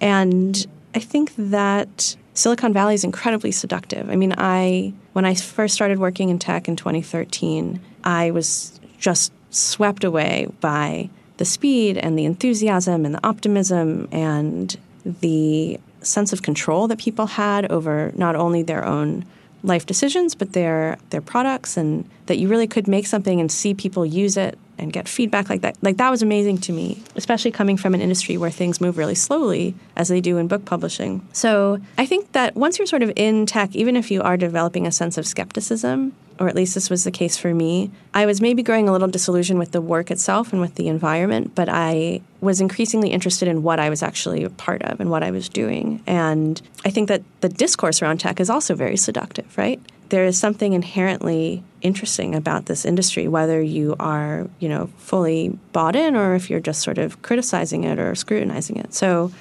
And 0.00 0.66
I 0.94 1.00
think 1.00 1.32
that 1.36 2.16
Silicon 2.34 2.72
Valley 2.72 2.94
is 2.94 3.02
incredibly 3.02 3.50
seductive. 3.50 4.08
I 4.10 4.16
mean, 4.16 4.34
I 4.38 4.92
when 5.14 5.24
I 5.24 5.34
first 5.34 5.74
started 5.74 5.98
working 5.98 6.28
in 6.28 6.38
tech 6.38 6.68
in 6.68 6.76
2013, 6.76 7.80
I 8.04 8.30
was 8.30 8.78
just 8.98 9.32
swept 9.50 10.04
away 10.04 10.48
by 10.60 11.08
the 11.38 11.44
speed 11.44 11.96
and 11.96 12.18
the 12.18 12.24
enthusiasm 12.24 13.04
and 13.04 13.14
the 13.14 13.26
optimism 13.26 14.08
and 14.12 14.76
the 15.04 15.78
sense 16.02 16.32
of 16.32 16.42
control 16.42 16.88
that 16.88 16.98
people 16.98 17.26
had 17.26 17.70
over 17.70 18.12
not 18.14 18.36
only 18.36 18.62
their 18.62 18.84
own 18.84 19.24
life 19.64 19.86
decisions 19.86 20.36
but 20.36 20.52
their 20.52 20.96
their 21.10 21.20
products 21.20 21.76
and 21.76 22.08
that 22.26 22.38
you 22.38 22.46
really 22.48 22.68
could 22.68 22.86
make 22.86 23.06
something 23.06 23.40
and 23.40 23.50
see 23.50 23.74
people 23.74 24.06
use 24.06 24.36
it 24.36 24.56
and 24.80 24.92
get 24.92 25.08
feedback 25.08 25.50
like 25.50 25.62
that. 25.62 25.76
Like 25.82 25.96
that 25.96 26.10
was 26.10 26.22
amazing 26.22 26.58
to 26.58 26.72
me 26.72 27.02
especially 27.16 27.50
coming 27.50 27.76
from 27.76 27.94
an 27.94 28.00
industry 28.00 28.36
where 28.36 28.50
things 28.50 28.80
move 28.80 28.96
really 28.96 29.16
slowly 29.16 29.74
as 29.96 30.08
they 30.08 30.20
do 30.20 30.36
in 30.38 30.46
book 30.46 30.64
publishing. 30.64 31.26
So 31.32 31.80
i 31.96 32.06
think 32.06 32.32
that 32.32 32.54
once 32.54 32.78
you're 32.78 32.86
sort 32.86 33.02
of 33.02 33.12
in 33.16 33.46
tech 33.46 33.74
even 33.74 33.96
if 33.96 34.10
you 34.10 34.22
are 34.22 34.36
developing 34.36 34.86
a 34.86 34.92
sense 34.92 35.18
of 35.18 35.26
skepticism 35.26 36.14
or 36.40 36.48
at 36.48 36.54
least 36.54 36.74
this 36.74 36.90
was 36.90 37.04
the 37.04 37.10
case 37.10 37.36
for 37.36 37.54
me. 37.54 37.90
I 38.14 38.26
was 38.26 38.40
maybe 38.40 38.62
growing 38.62 38.88
a 38.88 38.92
little 38.92 39.08
disillusioned 39.08 39.58
with 39.58 39.72
the 39.72 39.80
work 39.80 40.10
itself 40.10 40.52
and 40.52 40.60
with 40.60 40.76
the 40.76 40.88
environment, 40.88 41.54
but 41.54 41.68
I 41.68 42.20
was 42.40 42.60
increasingly 42.60 43.10
interested 43.10 43.48
in 43.48 43.62
what 43.62 43.80
I 43.80 43.90
was 43.90 44.02
actually 44.02 44.44
a 44.44 44.50
part 44.50 44.82
of 44.82 45.00
and 45.00 45.10
what 45.10 45.22
I 45.22 45.30
was 45.30 45.48
doing. 45.48 46.02
And 46.06 46.60
I 46.84 46.90
think 46.90 47.08
that 47.08 47.22
the 47.40 47.48
discourse 47.48 48.00
around 48.02 48.18
tech 48.18 48.40
is 48.40 48.50
also 48.50 48.74
very 48.74 48.96
seductive, 48.96 49.58
right? 49.58 49.80
There 50.10 50.24
is 50.24 50.38
something 50.38 50.72
inherently 50.72 51.62
interesting 51.82 52.34
about 52.34 52.66
this 52.66 52.84
industry, 52.84 53.28
whether 53.28 53.60
you 53.60 53.94
are, 54.00 54.48
you 54.58 54.68
know, 54.68 54.90
fully 54.96 55.58
bought 55.72 55.96
in 55.96 56.16
or 56.16 56.34
if 56.34 56.48
you're 56.48 56.60
just 56.60 56.82
sort 56.82 56.98
of 56.98 57.20
criticizing 57.22 57.84
it 57.84 57.98
or 57.98 58.14
scrutinizing 58.14 58.76
it. 58.76 58.94
So 58.94 59.32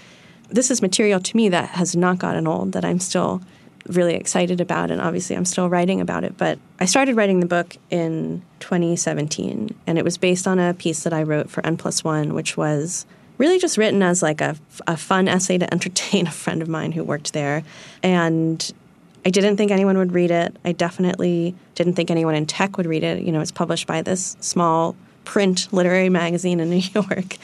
this 0.50 0.72
is 0.72 0.82
material 0.82 1.20
to 1.20 1.38
me 1.38 1.50
that 1.50 1.70
has 1.70 1.96
not 1.96 2.20
gotten 2.20 2.48
old, 2.48 2.72
that 2.74 2.84
I'm 2.84 3.00
still 3.00 3.42
really 3.90 4.16
excited 4.16 4.62
about, 4.62 4.92
and 4.92 5.02
obviously 5.02 5.36
I'm 5.36 5.46
still 5.46 5.70
writing 5.70 6.02
about 6.02 6.24
it. 6.24 6.38
But 6.38 6.60
I 6.80 6.86
started 6.86 7.16
writing 7.16 7.40
the 7.40 7.46
book 7.46 7.78
in 7.90 8.44
2017, 8.60 9.74
and 9.86 9.98
it 9.98 10.04
was 10.04 10.18
based 10.18 10.48
on 10.48 10.60
a 10.60 10.74
piece 10.74 11.04
that 11.04 11.14
I 11.14 11.24
wrote 11.24 11.50
for 11.50 11.66
N 11.66 11.78
Plus 11.78 12.04
One, 12.04 12.34
which 12.34 12.58
was 12.58 13.06
really 13.38 13.60
just 13.60 13.78
written 13.78 14.02
as 14.02 14.22
like 14.22 14.42
a, 14.42 14.56
a 14.88 14.98
fun 14.98 15.28
essay 15.28 15.58
to 15.58 15.72
entertain 15.74 16.28
a 16.28 16.32
friend 16.32 16.62
of 16.62 16.68
mine 16.68 16.92
who 16.92 17.04
worked 17.04 17.34
there. 17.34 17.64
And 18.04 18.72
I 19.26 19.30
didn't 19.30 19.58
think 19.58 19.72
anyone 19.72 19.98
would 19.98 20.14
read 20.14 20.32
it. 20.32 20.56
I 20.64 20.72
definitely 20.72 21.56
didn't 21.76 21.94
think 21.94 22.10
anyone 22.10 22.36
in 22.36 22.46
tech 22.46 22.78
would 22.78 22.86
read 22.86 23.04
it. 23.04 23.24
You 23.24 23.32
know, 23.32 23.42
it's 23.42 23.52
published 23.52 23.88
by 23.88 24.02
this 24.02 24.38
small 24.40 24.96
print 25.26 25.68
literary 25.72 26.10
magazine 26.24 26.60
in 26.60 26.70
New 26.70 26.82
York. 26.94 27.38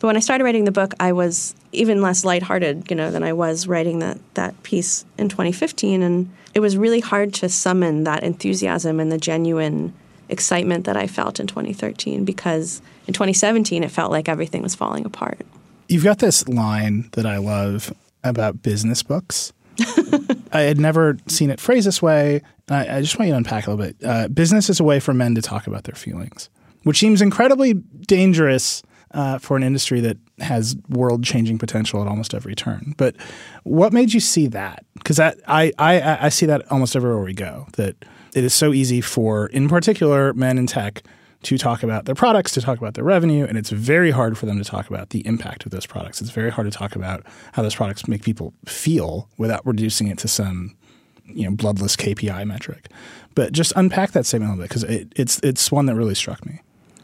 But 0.00 0.06
when 0.08 0.16
I 0.16 0.20
started 0.20 0.44
writing 0.44 0.64
the 0.64 0.72
book, 0.72 0.94
I 0.98 1.12
was 1.12 1.54
even 1.72 2.00
less 2.00 2.24
lighthearted, 2.24 2.90
you 2.90 2.96
know, 2.96 3.10
than 3.10 3.22
I 3.22 3.34
was 3.34 3.68
writing 3.68 4.00
that 4.00 4.18
that 4.34 4.60
piece 4.62 5.04
in 5.18 5.28
2015, 5.28 6.02
and 6.02 6.30
it 6.54 6.60
was 6.60 6.76
really 6.76 7.00
hard 7.00 7.34
to 7.34 7.48
summon 7.48 8.04
that 8.04 8.22
enthusiasm 8.22 8.98
and 8.98 9.12
the 9.12 9.18
genuine 9.18 9.92
excitement 10.30 10.86
that 10.86 10.96
I 10.96 11.06
felt 11.06 11.40
in 11.40 11.46
2013 11.46 12.24
because 12.24 12.80
in 13.06 13.14
2017 13.14 13.82
it 13.82 13.90
felt 13.90 14.10
like 14.10 14.28
everything 14.28 14.62
was 14.62 14.74
falling 14.74 15.04
apart. 15.04 15.40
You've 15.88 16.04
got 16.04 16.20
this 16.20 16.46
line 16.48 17.10
that 17.12 17.26
I 17.26 17.38
love 17.38 17.92
about 18.22 18.62
business 18.62 19.02
books. 19.02 19.52
I 20.52 20.60
had 20.60 20.78
never 20.78 21.18
seen 21.26 21.50
it 21.50 21.60
phrased 21.60 21.86
this 21.86 22.00
way. 22.00 22.42
I, 22.68 22.98
I, 22.98 23.00
just 23.00 23.18
want 23.18 23.26
you 23.26 23.32
to 23.32 23.38
unpack 23.38 23.66
a 23.66 23.72
little 23.72 23.84
bit. 23.84 23.96
Uh, 24.04 24.28
business 24.28 24.70
is 24.70 24.78
a 24.78 24.84
way 24.84 25.00
for 25.00 25.12
men 25.12 25.34
to 25.34 25.42
talk 25.42 25.66
about 25.66 25.84
their 25.84 25.94
feelings, 25.94 26.48
which 26.84 26.98
seems 26.98 27.20
incredibly 27.20 27.74
dangerous 27.74 28.82
uh, 29.12 29.38
for 29.38 29.56
an 29.56 29.62
industry 29.62 30.00
that 30.00 30.16
has 30.38 30.76
world 30.88 31.24
changing 31.24 31.58
potential 31.58 32.00
at 32.00 32.08
almost 32.08 32.34
every 32.34 32.54
turn. 32.54 32.94
But 32.96 33.16
what 33.64 33.92
made 33.92 34.12
you 34.12 34.20
see 34.20 34.46
that? 34.48 34.84
Because 34.94 35.18
I, 35.18 35.34
I, 35.46 35.72
I 35.78 36.28
see 36.28 36.46
that 36.46 36.70
almost 36.70 36.94
everywhere 36.94 37.22
we 37.22 37.34
go, 37.34 37.66
that 37.74 37.96
it 38.34 38.44
is 38.44 38.54
so 38.54 38.72
easy 38.72 39.00
for, 39.00 39.46
in 39.46 39.68
particular, 39.68 40.32
men 40.34 40.58
in 40.58 40.66
tech 40.66 41.02
to 41.42 41.56
talk 41.56 41.82
about 41.82 42.04
their 42.04 42.14
products, 42.14 42.52
to 42.52 42.60
talk 42.60 42.78
about 42.78 42.94
their 42.94 43.04
revenue, 43.04 43.46
and 43.46 43.56
it's 43.56 43.70
very 43.70 44.10
hard 44.10 44.36
for 44.36 44.46
them 44.46 44.58
to 44.58 44.64
talk 44.64 44.90
about 44.90 45.10
the 45.10 45.26
impact 45.26 45.64
of 45.64 45.70
those 45.70 45.86
products. 45.86 46.20
It's 46.20 46.30
very 46.30 46.50
hard 46.50 46.70
to 46.70 46.76
talk 46.76 46.94
about 46.94 47.24
how 47.52 47.62
those 47.62 47.74
products 47.74 48.06
make 48.06 48.22
people 48.22 48.52
feel 48.66 49.28
without 49.38 49.64
reducing 49.66 50.08
it 50.08 50.18
to 50.18 50.28
some 50.28 50.76
you 51.24 51.44
know 51.44 51.56
bloodless 51.56 51.96
KPI 51.96 52.46
metric. 52.46 52.88
But 53.34 53.52
just 53.52 53.72
unpack 53.76 54.12
that 54.12 54.26
statement 54.26 54.50
a 54.50 54.52
little 54.52 54.64
bit 54.64 54.68
because 54.68 54.84
it, 54.84 55.12
it's 55.16 55.38
it's 55.40 55.72
one 55.72 55.86
that 55.86 55.94
really 55.94 56.14
struck 56.14 56.44
me. 56.44 56.60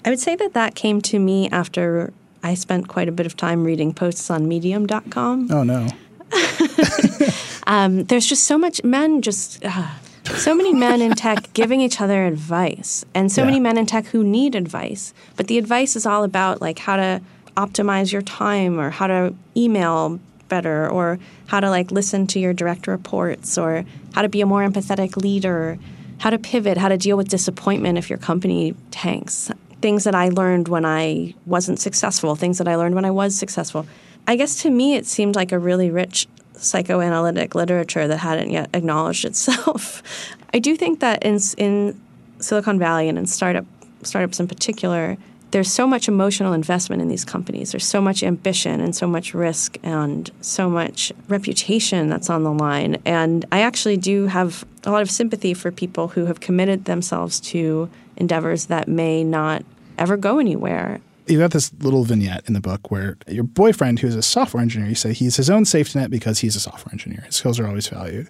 I 0.06 0.10
would 0.10 0.20
say 0.20 0.36
that 0.36 0.54
that 0.54 0.76
came 0.76 1.00
to 1.02 1.18
me 1.18 1.50
after 1.50 2.12
I 2.42 2.54
spent 2.54 2.86
quite 2.86 3.08
a 3.08 3.12
bit 3.12 3.26
of 3.26 3.36
time 3.36 3.64
reading 3.64 3.92
posts 3.92 4.30
on 4.30 4.46
Medium.com. 4.46 5.50
Oh 5.50 5.64
no. 5.64 5.88
um, 7.66 8.04
there's 8.04 8.26
just 8.26 8.44
so 8.44 8.56
much 8.56 8.84
men 8.84 9.20
just. 9.20 9.64
Uh, 9.64 9.88
so 10.24 10.54
many 10.54 10.72
men 10.74 11.02
in 11.02 11.12
tech 11.12 11.52
giving 11.54 11.80
each 11.80 12.00
other 12.00 12.26
advice 12.26 13.04
and 13.14 13.30
so 13.30 13.42
yeah. 13.42 13.46
many 13.46 13.60
men 13.60 13.78
in 13.78 13.86
tech 13.86 14.06
who 14.06 14.24
need 14.24 14.56
advice 14.56 15.14
but 15.36 15.46
the 15.46 15.56
advice 15.56 15.94
is 15.94 16.04
all 16.04 16.24
about 16.24 16.60
like 16.60 16.80
how 16.80 16.96
to 16.96 17.22
optimize 17.56 18.12
your 18.12 18.22
time 18.22 18.80
or 18.80 18.90
how 18.90 19.06
to 19.06 19.32
email 19.56 20.18
better 20.48 20.90
or 20.90 21.20
how 21.46 21.60
to 21.60 21.70
like 21.70 21.92
listen 21.92 22.26
to 22.26 22.40
your 22.40 22.52
direct 22.52 22.88
reports 22.88 23.56
or 23.56 23.84
how 24.14 24.22
to 24.22 24.28
be 24.28 24.40
a 24.40 24.46
more 24.46 24.68
empathetic 24.68 25.16
leader 25.16 25.78
how 26.18 26.28
to 26.28 26.40
pivot 26.40 26.76
how 26.76 26.88
to 26.88 26.96
deal 26.96 27.16
with 27.16 27.28
disappointment 27.28 27.96
if 27.96 28.10
your 28.10 28.18
company 28.18 28.74
tanks 28.90 29.52
things 29.80 30.04
that 30.04 30.14
i 30.14 30.28
learned 30.28 30.68
when 30.68 30.84
i 30.84 31.34
wasn't 31.44 31.78
successful 31.78 32.34
things 32.34 32.58
that 32.58 32.68
i 32.68 32.74
learned 32.76 32.94
when 32.94 33.04
i 33.04 33.10
was 33.10 33.36
successful 33.36 33.86
i 34.26 34.36
guess 34.36 34.62
to 34.62 34.70
me 34.70 34.94
it 34.94 35.06
seemed 35.06 35.34
like 35.34 35.52
a 35.52 35.58
really 35.58 35.90
rich 35.90 36.26
psychoanalytic 36.54 37.54
literature 37.54 38.08
that 38.08 38.18
hadn't 38.18 38.50
yet 38.50 38.68
acknowledged 38.72 39.24
itself 39.24 40.02
i 40.54 40.58
do 40.58 40.76
think 40.76 41.00
that 41.00 41.22
in, 41.22 41.38
in 41.58 42.00
silicon 42.38 42.78
valley 42.78 43.08
and 43.08 43.18
in 43.18 43.26
startup 43.26 43.66
startups 44.02 44.40
in 44.40 44.48
particular 44.48 45.16
there's 45.52 45.72
so 45.72 45.86
much 45.86 46.08
emotional 46.08 46.52
investment 46.52 47.00
in 47.00 47.08
these 47.08 47.24
companies. 47.24 47.72
There's 47.72 47.86
so 47.86 48.00
much 48.00 48.22
ambition 48.22 48.80
and 48.80 48.94
so 48.94 49.06
much 49.06 49.32
risk 49.32 49.78
and 49.82 50.30
so 50.40 50.68
much 50.68 51.12
reputation 51.28 52.08
that's 52.08 52.28
on 52.28 52.42
the 52.42 52.52
line. 52.52 52.98
And 53.04 53.44
I 53.52 53.60
actually 53.60 53.96
do 53.96 54.26
have 54.26 54.66
a 54.84 54.90
lot 54.90 55.02
of 55.02 55.10
sympathy 55.10 55.54
for 55.54 55.70
people 55.70 56.08
who 56.08 56.26
have 56.26 56.40
committed 56.40 56.84
themselves 56.84 57.40
to 57.40 57.88
endeavors 58.16 58.66
that 58.66 58.88
may 58.88 59.24
not 59.24 59.64
ever 59.98 60.16
go 60.16 60.38
anywhere. 60.38 61.00
You 61.26 61.38
got 61.38 61.50
this 61.50 61.72
little 61.80 62.04
vignette 62.04 62.44
in 62.46 62.54
the 62.54 62.60
book 62.60 62.90
where 62.90 63.16
your 63.26 63.44
boyfriend, 63.44 63.98
who's 63.98 64.14
a 64.14 64.22
software 64.22 64.62
engineer, 64.62 64.88
you 64.88 64.94
say 64.94 65.12
he's 65.12 65.36
his 65.36 65.50
own 65.50 65.64
safety 65.64 65.98
net 65.98 66.10
because 66.10 66.38
he's 66.38 66.54
a 66.54 66.60
software 66.60 66.92
engineer. 66.92 67.22
His 67.26 67.36
skills 67.36 67.58
are 67.58 67.66
always 67.66 67.88
valued. 67.88 68.28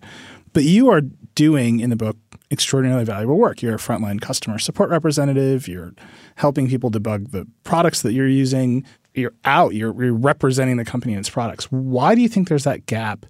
But 0.55 0.65
you 0.65 0.89
are 0.89 1.03
doing 1.35 1.81
in 1.81 1.91
the 1.91 1.97
book 1.97 2.17
extraordinarily 2.51 3.05
valuable 3.05 3.37
work. 3.37 3.61
You're 3.61 3.75
a 3.75 3.79
frontline 3.79 4.21
customer 4.23 4.59
support 4.59 4.89
representative. 4.89 5.69
You're 5.69 5.93
helping 6.37 6.69
people 6.69 6.91
debug 6.91 7.33
the 7.33 7.47
products 7.65 8.01
that 8.03 8.13
you're 8.13 8.29
using. 8.29 8.85
You're 9.13 9.35
out. 9.45 9.75
You're, 9.75 10.03
you're 10.03 10.15
representing 10.15 10.79
the 10.79 10.85
company 10.85 11.13
and 11.13 11.21
its 11.21 11.29
products. 11.29 11.65
Why 11.67 12.15
do 12.15 12.23
you 12.23 12.29
think 12.29 12.49
there's 12.49 12.65
that 12.65 12.87
gap 12.87 13.27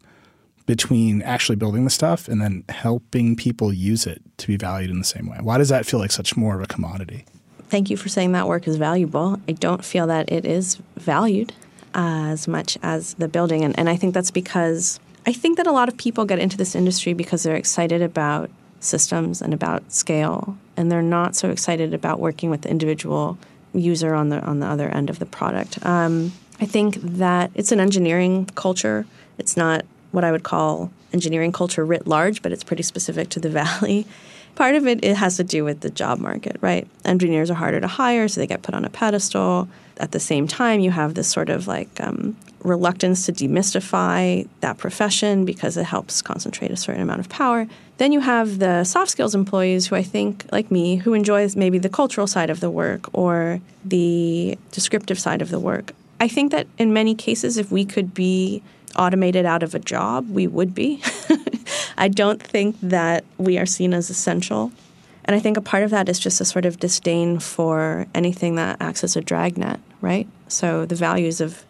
between 0.66 1.22
actually 1.22 1.56
building 1.56 1.84
the 1.84 1.90
stuff 1.90 2.28
and 2.28 2.40
then 2.40 2.64
helping 2.68 3.36
people 3.36 3.72
use 3.72 4.06
it 4.06 4.20
to 4.38 4.46
be 4.46 4.56
valued 4.56 4.90
in 4.90 4.98
the 4.98 5.04
same 5.04 5.26
way? 5.26 5.38
Why 5.40 5.58
does 5.58 5.68
that 5.68 5.86
feel 5.86 6.00
like 6.00 6.12
such 6.12 6.36
more 6.36 6.56
of 6.56 6.62
a 6.62 6.66
commodity? 6.66 7.24
Thank 7.68 7.90
you 7.90 7.96
for 7.96 8.08
saying 8.08 8.32
that 8.32 8.46
work 8.46 8.68
is 8.68 8.76
valuable. 8.76 9.40
I 9.48 9.52
don't 9.52 9.84
feel 9.84 10.06
that 10.08 10.30
it 10.30 10.44
is 10.44 10.76
valued 10.96 11.52
as 11.94 12.46
much 12.46 12.76
as 12.82 13.14
the 13.14 13.26
building. 13.26 13.64
And, 13.64 13.76
and 13.78 13.88
I 13.88 13.96
think 13.96 14.14
that's 14.14 14.30
because 14.30 15.00
I 15.26 15.32
think 15.32 15.56
that 15.56 15.66
a 15.66 15.72
lot 15.72 15.88
of 15.88 15.96
people 15.96 16.24
get 16.24 16.38
into 16.38 16.56
this 16.56 16.76
industry 16.76 17.12
because 17.12 17.42
they're 17.42 17.56
excited 17.56 18.02
about 18.02 18.50
systems 18.78 19.42
and 19.42 19.52
about 19.52 19.90
scale, 19.92 20.56
and 20.76 20.92
they're 20.92 21.02
not 21.02 21.34
so 21.34 21.50
excited 21.50 21.94
about 21.94 22.20
working 22.20 22.50
with 22.50 22.62
the 22.62 22.70
individual 22.70 23.38
user 23.72 24.14
on 24.14 24.28
the 24.28 24.40
on 24.42 24.60
the 24.60 24.66
other 24.66 24.88
end 24.88 25.10
of 25.10 25.18
the 25.18 25.26
product. 25.26 25.84
Um, 25.84 26.32
I 26.60 26.66
think 26.66 26.96
that 27.02 27.50
it's 27.54 27.72
an 27.72 27.80
engineering 27.80 28.46
culture. 28.54 29.06
It's 29.38 29.56
not 29.56 29.84
what 30.16 30.24
I 30.24 30.32
would 30.32 30.42
call 30.42 30.90
engineering 31.12 31.52
culture 31.52 31.84
writ 31.84 32.06
large, 32.06 32.42
but 32.42 32.50
it's 32.50 32.64
pretty 32.64 32.82
specific 32.82 33.28
to 33.28 33.38
the 33.38 33.50
valley. 33.60 34.06
Part 34.56 34.74
of 34.74 34.86
it, 34.86 35.04
it 35.04 35.16
has 35.16 35.36
to 35.36 35.44
do 35.44 35.62
with 35.62 35.80
the 35.80 35.90
job 35.90 36.18
market, 36.18 36.56
right? 36.62 36.88
Engineers 37.04 37.50
are 37.50 37.54
harder 37.54 37.78
to 37.78 37.86
hire, 37.86 38.26
so 38.26 38.40
they 38.40 38.46
get 38.46 38.62
put 38.62 38.74
on 38.74 38.86
a 38.86 38.88
pedestal. 38.88 39.68
At 39.98 40.12
the 40.12 40.20
same 40.20 40.48
time, 40.48 40.80
you 40.80 40.90
have 40.90 41.14
this 41.14 41.28
sort 41.28 41.50
of 41.50 41.68
like 41.68 41.90
um, 42.00 42.34
reluctance 42.60 43.26
to 43.26 43.32
demystify 43.32 44.48
that 44.60 44.78
profession 44.78 45.44
because 45.44 45.76
it 45.76 45.84
helps 45.84 46.22
concentrate 46.22 46.70
a 46.70 46.76
certain 46.76 47.02
amount 47.02 47.20
of 47.20 47.28
power. 47.28 47.66
Then 47.98 48.12
you 48.12 48.20
have 48.20 48.58
the 48.58 48.84
soft 48.84 49.10
skills 49.10 49.34
employees 49.34 49.86
who 49.86 49.96
I 49.96 50.02
think, 50.02 50.46
like 50.50 50.70
me, 50.70 50.96
who 50.96 51.12
enjoys 51.12 51.54
maybe 51.54 51.78
the 51.78 51.90
cultural 51.90 52.26
side 52.26 52.48
of 52.48 52.60
the 52.60 52.70
work 52.70 53.10
or 53.12 53.60
the 53.84 54.58
descriptive 54.72 55.18
side 55.18 55.42
of 55.42 55.50
the 55.50 55.60
work. 55.60 55.92
I 56.18 56.28
think 56.28 56.50
that 56.52 56.66
in 56.78 56.94
many 56.94 57.14
cases, 57.14 57.58
if 57.58 57.70
we 57.70 57.84
could 57.84 58.14
be 58.14 58.62
automated 58.96 59.46
out 59.46 59.62
of 59.62 59.74
a 59.74 59.78
job, 59.78 60.28
we 60.30 60.46
would 60.46 60.74
be. 60.74 61.02
I 61.98 62.08
don't 62.08 62.42
think 62.42 62.76
that 62.82 63.24
we 63.38 63.58
are 63.58 63.66
seen 63.66 63.94
as 63.94 64.10
essential. 64.10 64.72
And 65.24 65.34
I 65.34 65.40
think 65.40 65.56
a 65.56 65.60
part 65.60 65.82
of 65.82 65.90
that 65.90 66.08
is 66.08 66.18
just 66.18 66.40
a 66.40 66.44
sort 66.44 66.64
of 66.64 66.78
disdain 66.78 67.40
for 67.40 68.06
anything 68.14 68.54
that 68.56 68.76
acts 68.80 69.02
as 69.02 69.16
a 69.16 69.20
dragnet, 69.20 69.80
right? 70.00 70.28
So 70.48 70.86
the 70.86 70.94
values 70.94 71.40
of 71.40 71.64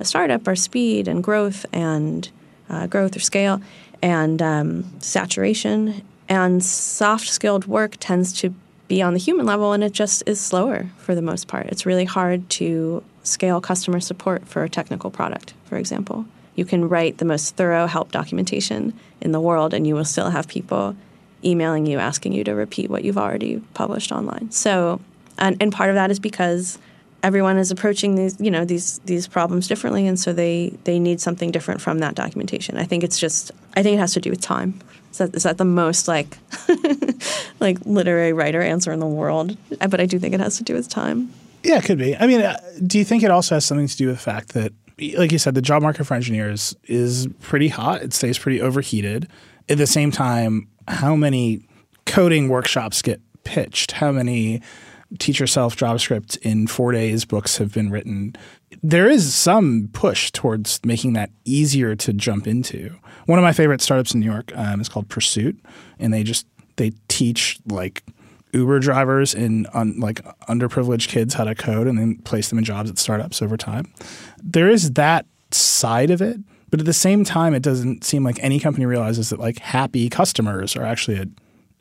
a 0.00 0.04
startup 0.04 0.48
are 0.48 0.56
speed 0.56 1.08
and 1.08 1.22
growth 1.22 1.66
and 1.72 2.28
uh, 2.70 2.86
growth 2.86 3.14
or 3.14 3.20
scale 3.20 3.60
and 4.00 4.40
um, 4.40 5.00
saturation. 5.00 6.02
And 6.28 6.64
soft 6.64 7.28
skilled 7.28 7.66
work 7.66 7.96
tends 8.00 8.32
to 8.40 8.54
be 8.88 9.02
on 9.02 9.12
the 9.12 9.18
human 9.18 9.46
level 9.46 9.72
and 9.72 9.84
it 9.84 9.92
just 9.92 10.22
is 10.26 10.40
slower 10.40 10.88
for 10.98 11.14
the 11.14 11.22
most 11.22 11.48
part. 11.48 11.66
It's 11.66 11.84
really 11.84 12.04
hard 12.04 12.48
to 12.50 13.02
scale 13.22 13.60
customer 13.60 14.00
support 14.00 14.46
for 14.48 14.64
a 14.64 14.68
technical 14.68 15.10
product, 15.10 15.54
for 15.64 15.76
example. 15.76 16.24
You 16.54 16.64
can 16.64 16.88
write 16.88 17.18
the 17.18 17.24
most 17.24 17.56
thorough 17.56 17.86
help 17.86 18.12
documentation 18.12 18.92
in 19.20 19.32
the 19.32 19.40
world 19.40 19.72
and 19.72 19.86
you 19.86 19.94
will 19.94 20.04
still 20.04 20.30
have 20.30 20.48
people 20.48 20.96
emailing 21.44 21.86
you 21.86 21.98
asking 21.98 22.32
you 22.32 22.44
to 22.44 22.52
repeat 22.52 22.90
what 22.90 23.04
you've 23.04 23.18
already 23.18 23.60
published 23.74 24.12
online. 24.12 24.50
So, 24.50 25.00
and, 25.38 25.56
and 25.60 25.72
part 25.72 25.90
of 25.90 25.96
that 25.96 26.10
is 26.10 26.18
because 26.18 26.78
everyone 27.22 27.56
is 27.56 27.70
approaching 27.70 28.16
these 28.16 28.38
you 28.40 28.50
know 28.50 28.64
these 28.64 28.98
these 29.00 29.28
problems 29.28 29.68
differently 29.68 30.06
and 30.06 30.18
so 30.18 30.32
they 30.32 30.76
they 30.84 30.98
need 30.98 31.20
something 31.20 31.50
different 31.50 31.80
from 31.80 31.98
that 31.98 32.14
documentation. 32.14 32.76
I 32.76 32.84
think 32.84 33.04
it's 33.04 33.18
just 33.18 33.52
i 33.76 33.82
think 33.82 33.96
it 33.96 34.00
has 34.00 34.12
to 34.14 34.20
do 34.20 34.30
with 34.30 34.40
time. 34.40 34.80
Is 35.12 35.18
that, 35.18 35.34
is 35.34 35.42
that 35.42 35.58
the 35.58 35.64
most 35.64 36.08
like 36.08 36.38
like 37.60 37.78
literary 37.84 38.32
writer 38.32 38.62
answer 38.62 38.92
in 38.92 39.00
the 39.00 39.06
world? 39.06 39.56
But 39.78 40.00
i 40.00 40.06
do 40.06 40.18
think 40.18 40.34
it 40.34 40.40
has 40.40 40.56
to 40.58 40.64
do 40.64 40.74
with 40.74 40.88
time. 40.88 41.32
Yeah 41.62 41.78
it 41.78 41.84
could 41.84 41.98
be. 41.98 42.16
I 42.16 42.26
mean 42.26 42.40
uh, 42.40 42.60
do 42.86 42.98
you 42.98 43.04
think 43.04 43.22
it 43.22 43.30
also 43.30 43.54
has 43.56 43.64
something 43.64 43.88
to 43.88 43.96
do 43.96 44.08
with 44.08 44.16
the 44.16 44.22
fact 44.22 44.54
that 44.54 44.72
like 45.16 45.32
you 45.32 45.38
said 45.38 45.54
the 45.54 45.62
job 45.62 45.82
market 45.82 46.04
for 46.04 46.14
engineers 46.14 46.76
is 46.84 47.26
pretty 47.40 47.68
hot 47.68 48.02
it 48.02 48.12
stays 48.12 48.38
pretty 48.38 48.60
overheated 48.60 49.28
at 49.68 49.78
the 49.78 49.86
same 49.86 50.10
time 50.10 50.68
how 50.88 51.16
many 51.16 51.66
coding 52.06 52.48
workshops 52.48 53.02
get 53.02 53.20
pitched 53.44 53.92
how 53.92 54.12
many 54.12 54.60
teach 55.18 55.40
yourself 55.40 55.76
JavaScript 55.76 56.36
in 56.38 56.66
four 56.66 56.92
days 56.92 57.24
books 57.24 57.58
have 57.58 57.72
been 57.72 57.90
written. 57.90 58.34
There 58.82 59.08
is 59.08 59.34
some 59.34 59.88
push 59.92 60.30
towards 60.30 60.80
making 60.84 61.12
that 61.14 61.30
easier 61.44 61.94
to 61.96 62.12
jump 62.12 62.46
into. 62.46 62.96
One 63.26 63.38
of 63.38 63.42
my 63.42 63.52
favorite 63.52 63.80
startups 63.80 64.14
in 64.14 64.20
New 64.20 64.30
York 64.30 64.52
um, 64.56 64.80
is 64.80 64.88
called 64.88 65.08
Pursuit, 65.08 65.58
and 65.98 66.12
they 66.12 66.22
just 66.22 66.46
they 66.76 66.92
teach 67.08 67.58
like 67.66 68.02
Uber 68.52 68.80
drivers 68.80 69.34
and 69.34 69.66
un, 69.72 69.98
like 69.98 70.22
underprivileged 70.48 71.08
kids 71.08 71.34
how 71.34 71.44
to 71.44 71.54
code, 71.54 71.86
and 71.86 71.98
then 71.98 72.16
place 72.18 72.48
them 72.48 72.58
in 72.58 72.64
jobs 72.64 72.90
at 72.90 72.98
startups 72.98 73.42
over 73.42 73.56
time. 73.56 73.92
There 74.42 74.68
is 74.68 74.92
that 74.92 75.26
side 75.50 76.10
of 76.10 76.20
it, 76.20 76.38
but 76.70 76.80
at 76.80 76.86
the 76.86 76.92
same 76.92 77.24
time, 77.24 77.54
it 77.54 77.62
doesn't 77.62 78.04
seem 78.04 78.24
like 78.24 78.38
any 78.40 78.58
company 78.58 78.86
realizes 78.86 79.30
that 79.30 79.38
like 79.38 79.58
happy 79.58 80.08
customers 80.08 80.76
are 80.76 80.84
actually 80.84 81.18
a 81.18 81.26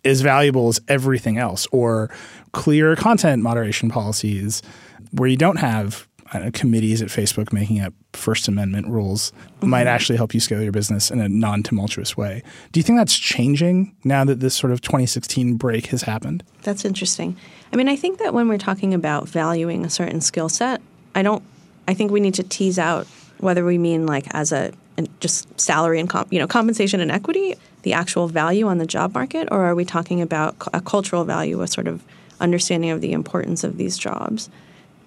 as 0.03 0.21
valuable 0.21 0.67
as 0.67 0.79
everything 0.87 1.37
else, 1.37 1.67
or 1.71 2.09
clear 2.53 2.95
content 2.95 3.43
moderation 3.43 3.87
policies 3.87 4.63
where 5.11 5.29
you 5.29 5.37
don't 5.37 5.57
have 5.57 6.07
know, 6.39 6.51
committees 6.51 7.01
at 7.01 7.09
Facebook 7.09 7.51
making 7.51 7.81
up 7.81 7.93
First 8.13 8.47
Amendment 8.47 8.87
rules 8.87 9.31
mm-hmm. 9.31 9.69
might 9.69 9.87
actually 9.87 10.17
help 10.17 10.33
you 10.33 10.39
scale 10.39 10.61
your 10.61 10.71
business 10.71 11.11
in 11.11 11.19
a 11.19 11.27
non 11.27 11.63
tumultuous 11.63 12.15
way. 12.15 12.43
Do 12.71 12.79
you 12.79 12.83
think 12.83 12.97
that's 12.97 13.17
changing 13.17 13.95
now 14.03 14.23
that 14.25 14.39
this 14.39 14.55
sort 14.55 14.71
of 14.71 14.81
2016 14.81 15.55
break 15.55 15.87
has 15.87 16.03
happened? 16.03 16.43
That's 16.63 16.85
interesting. 16.85 17.35
I 17.73 17.75
mean, 17.75 17.89
I 17.89 17.95
think 17.95 18.19
that 18.19 18.33
when 18.33 18.47
we're 18.47 18.57
talking 18.57 18.93
about 18.93 19.27
valuing 19.27 19.85
a 19.85 19.89
certain 19.89 20.21
skill 20.21 20.49
set, 20.49 20.81
I 21.15 21.21
don't. 21.23 21.43
I 21.87 21.93
think 21.93 22.11
we 22.11 22.19
need 22.19 22.35
to 22.35 22.43
tease 22.43 22.79
out 22.79 23.07
whether 23.39 23.65
we 23.65 23.77
mean 23.77 24.05
like 24.05 24.27
as 24.33 24.51
a 24.51 24.71
just 25.19 25.59
salary 25.59 25.99
and 25.99 26.09
comp, 26.09 26.31
you 26.31 26.39
know 26.39 26.47
compensation 26.47 26.99
and 26.99 27.11
equity, 27.11 27.55
the 27.83 27.93
actual 27.93 28.27
value 28.27 28.67
on 28.67 28.77
the 28.77 28.85
job 28.85 29.13
market, 29.13 29.47
or 29.51 29.63
are 29.65 29.75
we 29.75 29.85
talking 29.85 30.21
about 30.21 30.55
a 30.73 30.81
cultural 30.81 31.23
value, 31.23 31.61
a 31.61 31.67
sort 31.67 31.87
of 31.87 32.03
understanding 32.39 32.89
of 32.89 33.01
the 33.01 33.11
importance 33.13 33.63
of 33.63 33.77
these 33.77 33.97
jobs? 33.97 34.49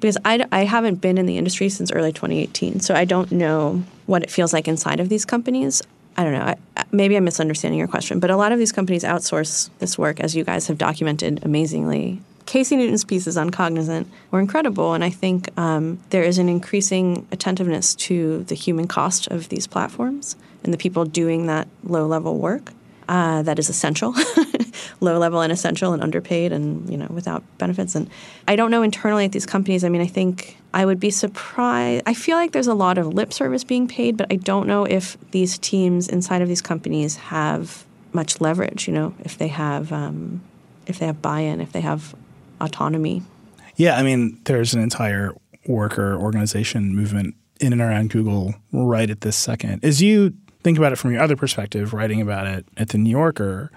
Because 0.00 0.18
I, 0.24 0.46
I 0.52 0.64
haven't 0.64 0.96
been 0.96 1.18
in 1.18 1.26
the 1.26 1.38
industry 1.38 1.68
since 1.68 1.90
early 1.92 2.12
2018, 2.12 2.80
so 2.80 2.94
I 2.94 3.04
don't 3.04 3.32
know 3.32 3.82
what 4.06 4.22
it 4.22 4.30
feels 4.30 4.52
like 4.52 4.68
inside 4.68 5.00
of 5.00 5.08
these 5.08 5.24
companies. 5.24 5.82
I 6.16 6.24
don't 6.24 6.32
know. 6.32 6.54
I, 6.76 6.84
maybe 6.92 7.16
I'm 7.16 7.24
misunderstanding 7.24 7.78
your 7.78 7.88
question, 7.88 8.20
but 8.20 8.30
a 8.30 8.36
lot 8.36 8.52
of 8.52 8.58
these 8.58 8.72
companies 8.72 9.02
outsource 9.02 9.70
this 9.78 9.98
work, 9.98 10.20
as 10.20 10.36
you 10.36 10.44
guys 10.44 10.66
have 10.68 10.78
documented 10.78 11.44
amazingly. 11.44 12.20
Casey 12.46 12.76
Newton's 12.76 13.04
pieces 13.04 13.36
on 13.36 13.50
Cognizant 13.50 14.06
were 14.30 14.40
incredible, 14.40 14.92
and 14.92 15.02
I 15.02 15.10
think 15.10 15.48
um, 15.58 15.98
there 16.10 16.22
is 16.22 16.38
an 16.38 16.48
increasing 16.48 17.26
attentiveness 17.32 17.94
to 17.96 18.44
the 18.44 18.54
human 18.54 18.86
cost 18.86 19.26
of 19.28 19.48
these 19.48 19.66
platforms 19.66 20.36
and 20.62 20.72
the 20.72 20.78
people 20.78 21.04
doing 21.04 21.46
that 21.46 21.68
low 21.84 22.06
level 22.06 22.38
work 22.38 22.72
uh, 23.08 23.42
that 23.42 23.58
is 23.58 23.68
essential, 23.68 24.14
low 25.00 25.18
level 25.18 25.40
and 25.40 25.52
essential 25.52 25.92
and 25.92 26.02
underpaid 26.02 26.52
and 26.52 26.88
you 26.90 26.96
know 26.96 27.06
without 27.10 27.42
benefits. 27.58 27.94
And 27.94 28.08
I 28.48 28.56
don't 28.56 28.70
know 28.70 28.82
internally 28.82 29.24
at 29.24 29.32
these 29.32 29.46
companies. 29.46 29.84
I 29.84 29.88
mean, 29.88 30.00
I 30.00 30.06
think 30.06 30.56
I 30.72 30.84
would 30.84 31.00
be 31.00 31.10
surprised. 31.10 32.02
I 32.06 32.14
feel 32.14 32.36
like 32.36 32.52
there's 32.52 32.66
a 32.66 32.74
lot 32.74 32.98
of 32.98 33.08
lip 33.08 33.32
service 33.32 33.64
being 33.64 33.88
paid, 33.88 34.16
but 34.16 34.26
I 34.30 34.36
don't 34.36 34.66
know 34.66 34.84
if 34.84 35.16
these 35.30 35.58
teams 35.58 36.08
inside 36.08 36.42
of 36.42 36.48
these 36.48 36.62
companies 36.62 37.16
have 37.16 37.84
much 38.12 38.40
leverage. 38.40 38.86
You 38.86 38.94
know, 38.94 39.14
if 39.20 39.38
they 39.38 39.48
have 39.48 39.92
um, 39.92 40.40
if 40.86 40.98
they 40.98 41.06
have 41.06 41.22
buy-in, 41.22 41.60
if 41.60 41.72
they 41.72 41.80
have 41.80 42.14
autonomy. 42.60 43.22
Yeah, 43.76 43.96
I 43.96 44.02
mean, 44.02 44.40
there's 44.44 44.74
an 44.74 44.80
entire 44.82 45.34
worker 45.66 46.16
organization 46.16 46.94
movement 46.94 47.34
in 47.60 47.72
and 47.72 47.80
around 47.80 48.10
Google 48.10 48.54
right 48.72 49.08
at 49.08 49.22
this 49.22 49.36
second. 49.36 49.84
As 49.84 50.02
you 50.02 50.34
think 50.62 50.78
about 50.78 50.92
it 50.92 50.96
from 50.96 51.12
your 51.12 51.22
other 51.22 51.36
perspective, 51.36 51.92
writing 51.92 52.20
about 52.20 52.46
it 52.46 52.66
at 52.76 52.90
the 52.90 52.98
New 52.98 53.10
Yorker, 53.10 53.70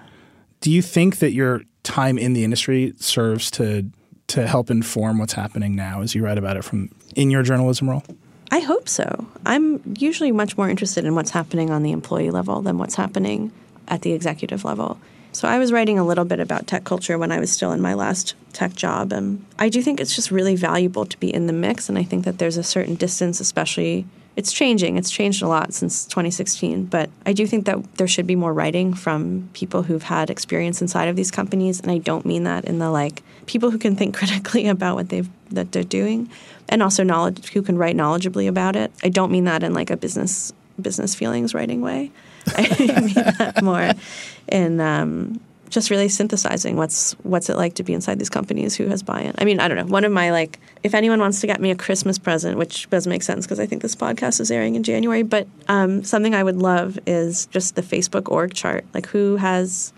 do 0.60 0.70
you 0.70 0.82
think 0.82 1.18
that 1.18 1.32
your 1.32 1.62
time 1.82 2.18
in 2.18 2.32
the 2.32 2.44
industry 2.44 2.92
serves 2.98 3.50
to 3.52 3.90
to 4.28 4.46
help 4.46 4.70
inform 4.70 5.18
what's 5.18 5.32
happening 5.32 5.74
now 5.74 6.02
as 6.02 6.14
you 6.14 6.22
write 6.22 6.36
about 6.36 6.56
it 6.56 6.62
from 6.62 6.90
in 7.16 7.30
your 7.30 7.42
journalism 7.42 7.88
role? 7.88 8.04
I 8.50 8.60
hope 8.60 8.88
so. 8.88 9.26
I'm 9.46 9.80
usually 9.98 10.32
much 10.32 10.56
more 10.56 10.68
interested 10.68 11.04
in 11.04 11.14
what's 11.14 11.30
happening 11.30 11.70
on 11.70 11.82
the 11.82 11.92
employee 11.92 12.30
level 12.30 12.60
than 12.62 12.78
what's 12.78 12.94
happening 12.94 13.52
at 13.88 14.02
the 14.02 14.12
executive 14.12 14.64
level. 14.64 14.98
So 15.32 15.48
I 15.48 15.58
was 15.58 15.72
writing 15.72 15.98
a 15.98 16.04
little 16.04 16.24
bit 16.24 16.40
about 16.40 16.66
tech 16.66 16.84
culture 16.84 17.18
when 17.18 17.30
I 17.30 17.38
was 17.38 17.50
still 17.50 17.72
in 17.72 17.80
my 17.80 17.94
last 17.94 18.34
tech 18.52 18.74
job. 18.74 19.12
And 19.12 19.44
I 19.58 19.68
do 19.68 19.82
think 19.82 20.00
it's 20.00 20.14
just 20.14 20.30
really 20.30 20.56
valuable 20.56 21.04
to 21.04 21.18
be 21.18 21.32
in 21.32 21.46
the 21.46 21.52
mix. 21.52 21.88
And 21.88 21.98
I 21.98 22.02
think 22.02 22.24
that 22.24 22.38
there's 22.38 22.56
a 22.56 22.62
certain 22.62 22.94
distance, 22.94 23.38
especially 23.40 24.06
it's 24.38 24.52
changing. 24.52 24.96
It's 24.96 25.10
changed 25.10 25.42
a 25.42 25.48
lot 25.48 25.74
since 25.74 26.04
2016, 26.04 26.84
but 26.84 27.10
I 27.26 27.32
do 27.32 27.44
think 27.44 27.66
that 27.66 27.96
there 27.96 28.06
should 28.06 28.24
be 28.24 28.36
more 28.36 28.54
writing 28.54 28.94
from 28.94 29.48
people 29.52 29.82
who've 29.82 30.04
had 30.04 30.30
experience 30.30 30.80
inside 30.80 31.08
of 31.08 31.16
these 31.16 31.32
companies, 31.32 31.80
and 31.80 31.90
I 31.90 31.98
don't 31.98 32.24
mean 32.24 32.44
that 32.44 32.64
in 32.64 32.78
the 32.78 32.88
like 32.88 33.24
people 33.46 33.72
who 33.72 33.78
can 33.78 33.96
think 33.96 34.16
critically 34.20 34.68
about 34.68 34.94
what 34.94 35.08
they've 35.08 35.28
that 35.50 35.72
they're 35.72 35.82
doing, 35.82 36.30
and 36.68 36.84
also 36.84 37.02
knowledge 37.02 37.50
who 37.52 37.62
can 37.62 37.76
write 37.76 37.96
knowledgeably 37.96 38.46
about 38.46 38.76
it. 38.76 38.92
I 39.02 39.08
don't 39.08 39.32
mean 39.32 39.42
that 39.44 39.64
in 39.64 39.74
like 39.74 39.90
a 39.90 39.96
business 39.96 40.52
business 40.80 41.16
feelings 41.16 41.52
writing 41.52 41.80
way. 41.80 42.12
I 42.46 43.00
mean 43.00 43.14
that 43.14 43.60
more 43.60 43.90
in 44.46 44.80
um, 44.80 45.40
just 45.70 45.90
really 45.90 46.08
synthesizing 46.08 46.76
what's 46.76 47.12
what's 47.22 47.48
it 47.48 47.56
like 47.56 47.74
to 47.74 47.82
be 47.82 47.92
inside 47.92 48.18
these 48.18 48.30
companies 48.30 48.74
who 48.76 48.86
has 48.86 49.02
buy-in. 49.02 49.34
I 49.38 49.44
mean, 49.44 49.60
I 49.60 49.68
don't 49.68 49.76
know. 49.76 49.86
One 49.86 50.04
of 50.04 50.12
my 50.12 50.30
like 50.30 50.58
if 50.82 50.94
anyone 50.94 51.20
wants 51.20 51.40
to 51.40 51.46
get 51.46 51.60
me 51.60 51.70
a 51.70 51.76
Christmas 51.76 52.18
present, 52.18 52.58
which 52.58 52.88
does 52.90 53.06
make 53.06 53.22
sense 53.22 53.46
because 53.46 53.60
I 53.60 53.66
think 53.66 53.82
this 53.82 53.94
podcast 53.94 54.40
is 54.40 54.50
airing 54.50 54.74
in 54.74 54.82
January, 54.82 55.22
but 55.22 55.46
um, 55.68 56.04
something 56.04 56.34
I 56.34 56.42
would 56.42 56.56
love 56.56 56.98
is 57.06 57.46
just 57.46 57.74
the 57.74 57.82
Facebook 57.82 58.30
org 58.30 58.54
chart. 58.54 58.84
Like 58.94 59.06
who 59.06 59.36
has 59.36 59.92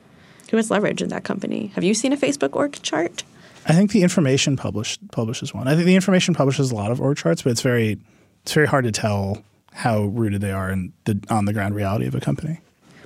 who 0.51 0.57
has 0.57 0.71
leverage 0.71 1.03
in 1.03 1.09
that 1.11 1.25
company? 1.25 1.69
Have 1.75 1.85
you 1.85 1.95
seen 1.95 2.13
a 2.13 2.17
Facebook 2.17 2.57
org 2.57 2.81
chart? 2.83 3.23
I 3.67 3.73
think 3.73 3.93
the 3.93 4.03
information 4.03 4.57
published 4.57 5.01
publishes 5.13 5.55
one. 5.55 5.69
I 5.69 5.75
think 5.75 5.87
the 5.87 5.95
information 5.95 6.35
publishes 6.35 6.71
a 6.71 6.75
lot 6.75 6.91
of 6.91 7.01
org 7.01 7.17
charts, 7.17 7.43
but 7.43 7.51
it's 7.51 7.63
very 7.63 7.99
it's 8.43 8.53
very 8.53 8.67
hard 8.67 8.85
to 8.85 8.93
tell 8.93 9.45
how 9.73 10.05
rooted 10.05 10.41
they 10.41 10.51
are 10.51 10.71
in 10.71 10.93
the 11.05 11.23
on 11.31 11.45
the 11.45 11.53
ground 11.53 11.75
reality 11.75 12.07
of 12.07 12.15
a 12.15 12.21
company. 12.21 12.61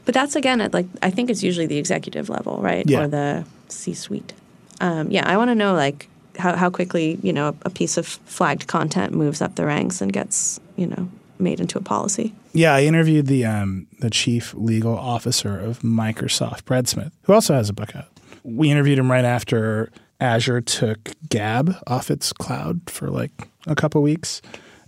But 0.04 0.14
that's 0.14 0.36
again 0.36 0.60
at 0.60 0.74
like 0.74 0.86
I 1.02 1.10
think 1.10 1.30
it's 1.30 1.42
usually 1.42 1.66
the 1.66 1.78
executive 1.78 2.28
level, 2.28 2.58
right? 2.60 2.88
Yeah. 2.88 3.02
Or 3.04 3.08
the 3.08 3.44
C 3.68 3.94
suite. 3.94 4.32
Um, 4.80 5.10
yeah, 5.10 5.28
I 5.28 5.36
want 5.36 5.50
to 5.50 5.54
know 5.54 5.74
like 5.74 6.08
how, 6.38 6.56
how 6.56 6.70
quickly 6.70 7.18
you 7.22 7.32
know 7.32 7.56
a 7.62 7.70
piece 7.70 7.96
of 7.96 8.06
flagged 8.06 8.66
content 8.66 9.14
moves 9.14 9.40
up 9.40 9.54
the 9.54 9.64
ranks 9.64 10.00
and 10.00 10.12
gets 10.12 10.60
you 10.76 10.86
know 10.86 11.08
made 11.38 11.60
into 11.60 11.78
a 11.78 11.82
policy. 11.82 12.34
Yeah, 12.52 12.74
I 12.74 12.84
interviewed 12.84 13.26
the 13.26 13.44
um, 13.44 13.86
the 14.00 14.10
chief 14.10 14.54
legal 14.54 14.96
officer 14.96 15.58
of 15.58 15.80
Microsoft, 15.80 16.64
Brad 16.64 16.88
Smith, 16.88 17.12
who 17.22 17.32
also 17.32 17.54
has 17.54 17.68
a 17.68 17.72
book 17.72 17.96
out. 17.96 18.08
We 18.42 18.70
interviewed 18.70 18.98
him 18.98 19.10
right 19.10 19.24
after 19.24 19.90
Azure 20.20 20.60
took 20.60 21.12
Gab 21.28 21.76
off 21.86 22.10
its 22.10 22.32
cloud 22.32 22.80
for 22.86 23.08
like 23.10 23.32
a 23.66 23.74
couple 23.74 24.02
weeks, 24.02 24.42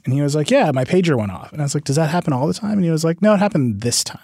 and 0.05 0.13
he 0.13 0.21
was 0.21 0.35
like, 0.35 0.51
"Yeah, 0.51 0.71
my 0.73 0.85
pager 0.85 1.17
went 1.17 1.33
off," 1.33 1.53
and 1.53 1.61
I 1.61 1.65
was 1.65 1.75
like, 1.75 1.85
"Does 1.85 1.97
that 1.97 2.11
happen 2.11 2.33
all 2.33 2.47
the 2.47 2.55
time?" 2.55 2.73
And 2.73 2.85
he 2.85 2.91
was 2.91 3.05
like, 3.05 3.23
"No, 3.23 3.35
it 3.35 3.39
happened 3.39 3.81
this 3.81 4.05
time." 4.05 4.21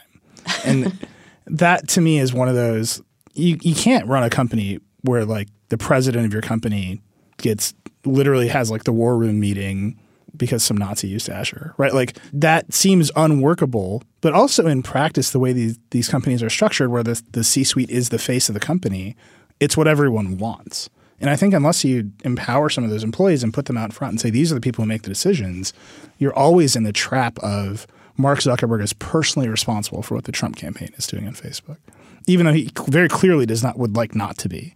And 0.65 1.07
that 1.47 1.89
to 1.89 2.01
me 2.01 2.19
is 2.19 2.33
one 2.33 2.49
of 2.49 2.55
those 2.55 3.03
you 3.35 3.59
you 3.63 3.75
can't 3.75 4.07
run 4.07 4.23
a 4.23 4.31
company 4.31 4.79
where 5.03 5.25
like 5.25 5.49
the 5.69 5.79
president 5.79 6.27
of 6.27 6.33
your 6.33 6.43
company 6.43 7.01
gets 7.39 7.75
literally 8.05 8.49
has 8.49 8.71
like 8.71 8.85
the 8.85 8.93
war 8.93 9.17
room 9.17 9.41
meeting 9.41 9.99
because 10.37 10.63
some 10.63 10.77
Nazi 10.77 11.09
used 11.09 11.29
Azure, 11.29 11.75
right? 11.77 11.93
Like 11.93 12.17
that 12.33 12.73
seems 12.73 13.11
unworkable, 13.17 14.03
but 14.21 14.33
also 14.33 14.67
in 14.67 14.83
practice, 14.83 15.31
the 15.31 15.39
way 15.39 15.53
these, 15.53 15.79
these 15.91 16.09
companies 16.09 16.43
are 16.43 16.51
structured, 16.51 16.91
where 16.91 17.03
the, 17.03 17.21
the 17.33 17.45
C 17.45 17.65
suite 17.65 17.91
is 17.91 18.09
the 18.09 18.19
face 18.19 18.49
of 18.49 18.55
the 18.55 18.61
company, 18.61 19.15
it's 19.61 19.77
what 19.77 19.87
everyone 19.87 20.39
wants. 20.39 20.89
And 21.21 21.31
I 21.31 21.37
think 21.37 21.55
unless 21.55 21.85
you 21.85 22.11
empower 22.25 22.69
some 22.69 22.83
of 22.83 22.91
those 22.91 23.05
employees 23.05 23.45
and 23.45 23.55
put 23.55 23.67
them 23.67 23.77
out 23.77 23.93
front 23.93 24.13
and 24.13 24.21
say, 24.21 24.31
these 24.31 24.51
are 24.51 24.55
the 24.55 24.61
people 24.61 24.83
who 24.83 24.89
make 24.89 25.03
the 25.03 25.09
decisions, 25.09 25.73
you're 26.19 26.35
always 26.35 26.75
in 26.75 26.83
the 26.83 26.93
trap 26.93 27.39
of 27.41 27.87
Mark 28.17 28.41
Zuckerberg 28.41 28.83
is 28.83 28.93
personally 28.93 29.49
responsible 29.49 30.03
for 30.03 30.15
what 30.15 30.25
the 30.25 30.33
Trump 30.33 30.57
campaign 30.57 30.91
is 30.97 31.07
doing 31.07 31.27
on 31.27 31.35
Facebook, 31.35 31.79
even 32.27 32.47
though 32.47 32.53
he 32.53 32.71
very 32.89 33.09
clearly 33.09 33.47
does 33.47 33.63
not 33.63 33.79
would 33.79 33.97
like 33.97 34.15
not 34.15 34.39
to 34.39 34.49
be. 34.49 34.75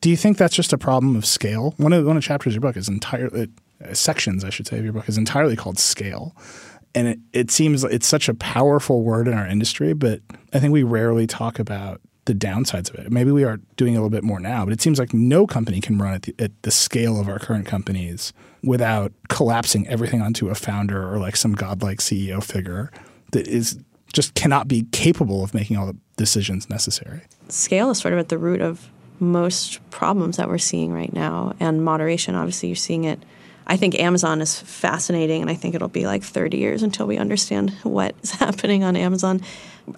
Do 0.00 0.10
you 0.10 0.16
think 0.16 0.38
that's 0.38 0.54
just 0.54 0.72
a 0.72 0.78
problem 0.78 1.16
of 1.16 1.26
scale? 1.26 1.74
One 1.78 1.92
of 1.92 2.04
one 2.04 2.16
of 2.16 2.22
the 2.22 2.26
chapters 2.26 2.52
of 2.52 2.62
your 2.62 2.68
book 2.68 2.76
is 2.76 2.88
entirely 2.88 3.48
uh, 3.84 3.94
sections, 3.94 4.44
I 4.44 4.50
should 4.50 4.66
say, 4.66 4.78
of 4.78 4.84
your 4.84 4.92
book 4.92 5.08
is 5.08 5.18
entirely 5.18 5.56
called 5.56 5.78
scale, 5.78 6.36
and 6.94 7.08
it, 7.08 7.18
it 7.32 7.50
seems 7.50 7.84
it's 7.84 8.06
such 8.06 8.28
a 8.28 8.34
powerful 8.34 9.02
word 9.02 9.28
in 9.28 9.34
our 9.34 9.46
industry, 9.46 9.92
but 9.92 10.20
I 10.52 10.60
think 10.60 10.72
we 10.72 10.82
rarely 10.82 11.26
talk 11.26 11.58
about 11.58 12.00
the 12.26 12.34
downsides 12.34 12.90
of 12.90 12.96
it. 12.96 13.10
Maybe 13.10 13.30
we 13.32 13.44
are 13.44 13.58
doing 13.76 13.94
a 13.94 13.98
little 13.98 14.10
bit 14.10 14.22
more 14.22 14.38
now, 14.38 14.64
but 14.64 14.72
it 14.72 14.80
seems 14.80 14.98
like 14.98 15.14
no 15.14 15.46
company 15.46 15.80
can 15.80 15.98
run 15.98 16.14
at 16.14 16.22
the, 16.22 16.34
at 16.38 16.62
the 16.62 16.70
scale 16.70 17.18
of 17.18 17.28
our 17.28 17.38
current 17.38 17.66
companies 17.66 18.32
without 18.62 19.12
collapsing 19.28 19.86
everything 19.88 20.20
onto 20.20 20.48
a 20.48 20.54
founder 20.54 21.10
or 21.10 21.18
like 21.18 21.36
some 21.36 21.52
godlike 21.52 21.98
CEO 21.98 22.42
figure 22.42 22.90
that 23.32 23.46
is 23.46 23.78
just 24.12 24.34
cannot 24.34 24.68
be 24.68 24.86
capable 24.92 25.42
of 25.42 25.54
making 25.54 25.76
all 25.76 25.86
the 25.86 25.96
decisions 26.16 26.68
necessary. 26.68 27.22
Scale 27.48 27.90
is 27.90 27.98
sort 27.98 28.14
of 28.14 28.20
at 28.20 28.28
the 28.28 28.38
root 28.38 28.60
of 28.60 28.90
most 29.20 29.78
problems 29.90 30.36
that 30.36 30.48
we're 30.48 30.58
seeing 30.58 30.92
right 30.92 31.12
now, 31.12 31.54
and 31.60 31.84
moderation. 31.84 32.34
Obviously, 32.34 32.68
you're 32.68 32.76
seeing 32.76 33.04
it. 33.04 33.22
I 33.66 33.76
think 33.76 33.98
Amazon 33.98 34.40
is 34.40 34.60
fascinating, 34.60 35.42
and 35.42 35.50
I 35.50 35.54
think 35.54 35.74
it'll 35.74 35.88
be 35.88 36.06
like 36.06 36.22
30 36.22 36.56
years 36.56 36.82
until 36.82 37.06
we 37.06 37.18
understand 37.18 37.70
what 37.82 38.14
is 38.22 38.30
happening 38.42 38.84
on 38.84 38.96
Amazon. 38.96 39.40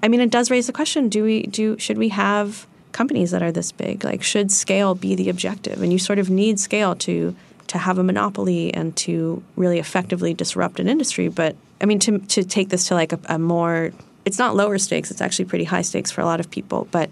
I 0.03 0.09
mean, 0.09 0.21
it 0.21 0.31
does 0.31 0.51
raise 0.51 0.67
the 0.67 0.73
question: 0.73 1.09
Do 1.09 1.23
we 1.25 1.43
do? 1.43 1.79
Should 1.79 1.99
we 1.99 2.09
have 2.11 2.67
companies 2.93 3.31
that 3.31 3.43
are 3.43 3.53
this 3.53 3.73
big? 3.73 4.05
Like, 4.05 4.23
should 4.23 4.51
scale 4.51 4.95
be 4.95 5.15
the 5.15 5.29
objective? 5.29 5.83
And 5.83 5.93
you 5.93 5.99
sort 5.99 6.19
of 6.19 6.31
need 6.31 6.59
scale 6.59 6.95
to 6.97 7.37
to 7.69 7.79
have 7.79 7.99
a 7.99 8.03
monopoly 8.03 8.73
and 8.73 8.97
to 8.97 9.43
really 9.55 9.79
effectively 9.79 10.33
disrupt 10.33 10.81
an 10.81 10.89
industry. 10.89 11.29
But 11.29 11.55
I 11.81 11.85
mean, 11.85 11.99
to 12.01 12.19
to 12.19 12.45
take 12.45 12.71
this 12.71 12.89
to 12.89 12.95
like 12.95 13.13
a, 13.13 13.21
a 13.27 13.39
more, 13.39 13.93
it's 14.25 14.39
not 14.39 14.57
lower 14.57 14.79
stakes. 14.79 15.11
It's 15.11 15.21
actually 15.21 15.45
pretty 15.45 15.65
high 15.65 15.83
stakes 15.83 16.11
for 16.11 16.23
a 16.23 16.25
lot 16.25 16.41
of 16.41 16.51
people, 16.51 16.89
but 16.91 17.11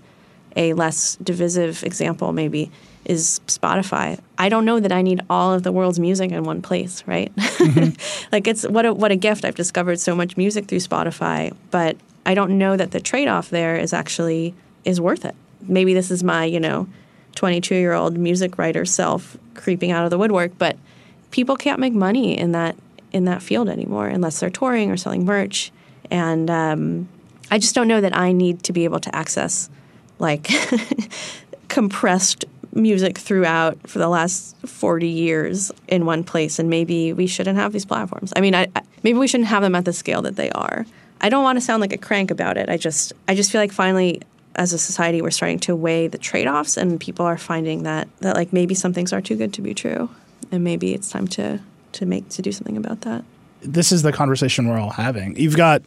a 0.56 0.72
less 0.72 1.16
divisive 1.16 1.84
example 1.84 2.32
maybe 2.32 2.70
is 3.06 3.40
Spotify. 3.46 4.18
I 4.36 4.48
don't 4.48 4.64
know 4.64 4.80
that 4.80 4.92
I 4.92 5.00
need 5.00 5.20
all 5.30 5.54
of 5.54 5.62
the 5.62 5.72
world's 5.72 5.98
music 5.98 6.32
in 6.32 6.42
one 6.42 6.60
place, 6.60 7.04
right? 7.06 7.34
Mm-hmm. 7.36 8.28
like 8.32 8.46
it's 8.46 8.68
what 8.68 8.84
a, 8.84 8.92
what 8.92 9.12
a 9.12 9.16
gift. 9.16 9.44
I've 9.44 9.54
discovered 9.54 10.00
so 10.00 10.14
much 10.14 10.36
music 10.36 10.66
through 10.66 10.80
Spotify, 10.80 11.54
but 11.70 11.96
I 12.26 12.34
don't 12.34 12.58
know 12.58 12.76
that 12.76 12.90
the 12.90 13.00
trade-off 13.00 13.48
there 13.48 13.76
is 13.76 13.92
actually 13.92 14.54
is 14.84 15.00
worth 15.00 15.24
it. 15.24 15.36
Maybe 15.62 15.94
this 15.94 16.10
is 16.10 16.24
my, 16.24 16.44
you 16.44 16.60
know, 16.60 16.88
22-year-old 17.36 18.18
music 18.18 18.58
writer 18.58 18.84
self 18.84 19.36
creeping 19.54 19.92
out 19.92 20.04
of 20.04 20.10
the 20.10 20.18
woodwork, 20.18 20.58
but 20.58 20.76
people 21.30 21.56
can't 21.56 21.78
make 21.78 21.92
money 21.92 22.36
in 22.36 22.52
that 22.52 22.76
in 23.12 23.24
that 23.24 23.40
field 23.40 23.68
anymore 23.68 24.08
unless 24.08 24.40
they're 24.40 24.50
touring 24.50 24.90
or 24.90 24.96
selling 24.96 25.24
merch. 25.24 25.70
And 26.10 26.50
um, 26.50 27.08
I 27.50 27.58
just 27.58 27.74
don't 27.74 27.88
know 27.88 28.00
that 28.00 28.16
I 28.16 28.32
need 28.32 28.64
to 28.64 28.72
be 28.72 28.84
able 28.84 29.00
to 29.00 29.14
access 29.14 29.70
like 30.18 30.50
compressed 31.68 32.44
music 32.76 33.18
throughout 33.18 33.78
for 33.88 33.98
the 33.98 34.08
last 34.08 34.56
40 34.66 35.08
years 35.08 35.72
in 35.88 36.06
one 36.06 36.22
place 36.22 36.58
and 36.58 36.70
maybe 36.70 37.12
we 37.12 37.26
shouldn't 37.26 37.58
have 37.58 37.72
these 37.72 37.84
platforms 37.84 38.32
i 38.36 38.40
mean 38.40 38.54
I, 38.54 38.68
I, 38.76 38.82
maybe 39.02 39.18
we 39.18 39.26
shouldn't 39.26 39.48
have 39.48 39.62
them 39.62 39.74
at 39.74 39.84
the 39.84 39.92
scale 39.92 40.22
that 40.22 40.36
they 40.36 40.50
are 40.50 40.86
i 41.20 41.28
don't 41.28 41.42
want 41.42 41.56
to 41.56 41.60
sound 41.60 41.80
like 41.80 41.92
a 41.92 41.98
crank 41.98 42.30
about 42.30 42.56
it 42.56 42.68
i 42.68 42.76
just 42.76 43.12
i 43.28 43.34
just 43.34 43.50
feel 43.50 43.60
like 43.60 43.72
finally 43.72 44.20
as 44.56 44.72
a 44.72 44.78
society 44.78 45.20
we're 45.20 45.30
starting 45.30 45.58
to 45.60 45.74
weigh 45.74 46.06
the 46.06 46.18
trade-offs 46.18 46.76
and 46.76 47.00
people 47.00 47.24
are 47.26 47.38
finding 47.38 47.82
that 47.82 48.08
that 48.20 48.36
like 48.36 48.52
maybe 48.52 48.74
some 48.74 48.92
things 48.92 49.12
are 49.12 49.20
too 49.20 49.36
good 49.36 49.52
to 49.54 49.62
be 49.62 49.74
true 49.74 50.08
and 50.52 50.62
maybe 50.62 50.94
it's 50.94 51.10
time 51.10 51.26
to 51.26 51.60
to 51.96 52.06
make 52.06 52.28
to 52.30 52.42
do 52.42 52.52
something 52.52 52.76
about 52.76 53.02
that. 53.02 53.24
This 53.60 53.90
is 53.90 54.02
the 54.02 54.12
conversation 54.12 54.68
we're 54.68 54.78
all 54.78 54.90
having. 54.90 55.36
You've 55.36 55.56
got. 55.56 55.82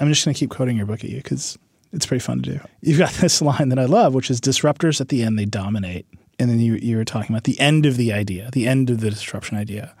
I'm 0.00 0.08
just 0.08 0.24
going 0.24 0.32
to 0.32 0.38
keep 0.38 0.50
quoting 0.50 0.76
your 0.76 0.86
book 0.86 1.02
at 1.02 1.10
you 1.10 1.16
because 1.16 1.58
it's 1.92 2.06
pretty 2.06 2.20
fun 2.20 2.42
to 2.42 2.52
do. 2.52 2.60
You've 2.80 2.98
got 2.98 3.10
this 3.14 3.42
line 3.42 3.68
that 3.70 3.78
I 3.78 3.84
love, 3.84 4.14
which 4.14 4.30
is 4.30 4.40
disruptors 4.40 5.00
at 5.00 5.08
the 5.08 5.22
end 5.22 5.38
they 5.38 5.44
dominate, 5.44 6.06
and 6.38 6.50
then 6.50 6.60
you 6.60 6.74
you 6.74 6.96
were 6.96 7.04
talking 7.04 7.34
about 7.34 7.44
the 7.44 7.58
end 7.58 7.86
of 7.86 7.96
the 7.96 8.12
idea, 8.12 8.50
the 8.52 8.66
end 8.66 8.90
of 8.90 9.00
the 9.00 9.10
disruption 9.10 9.56
idea, 9.56 9.94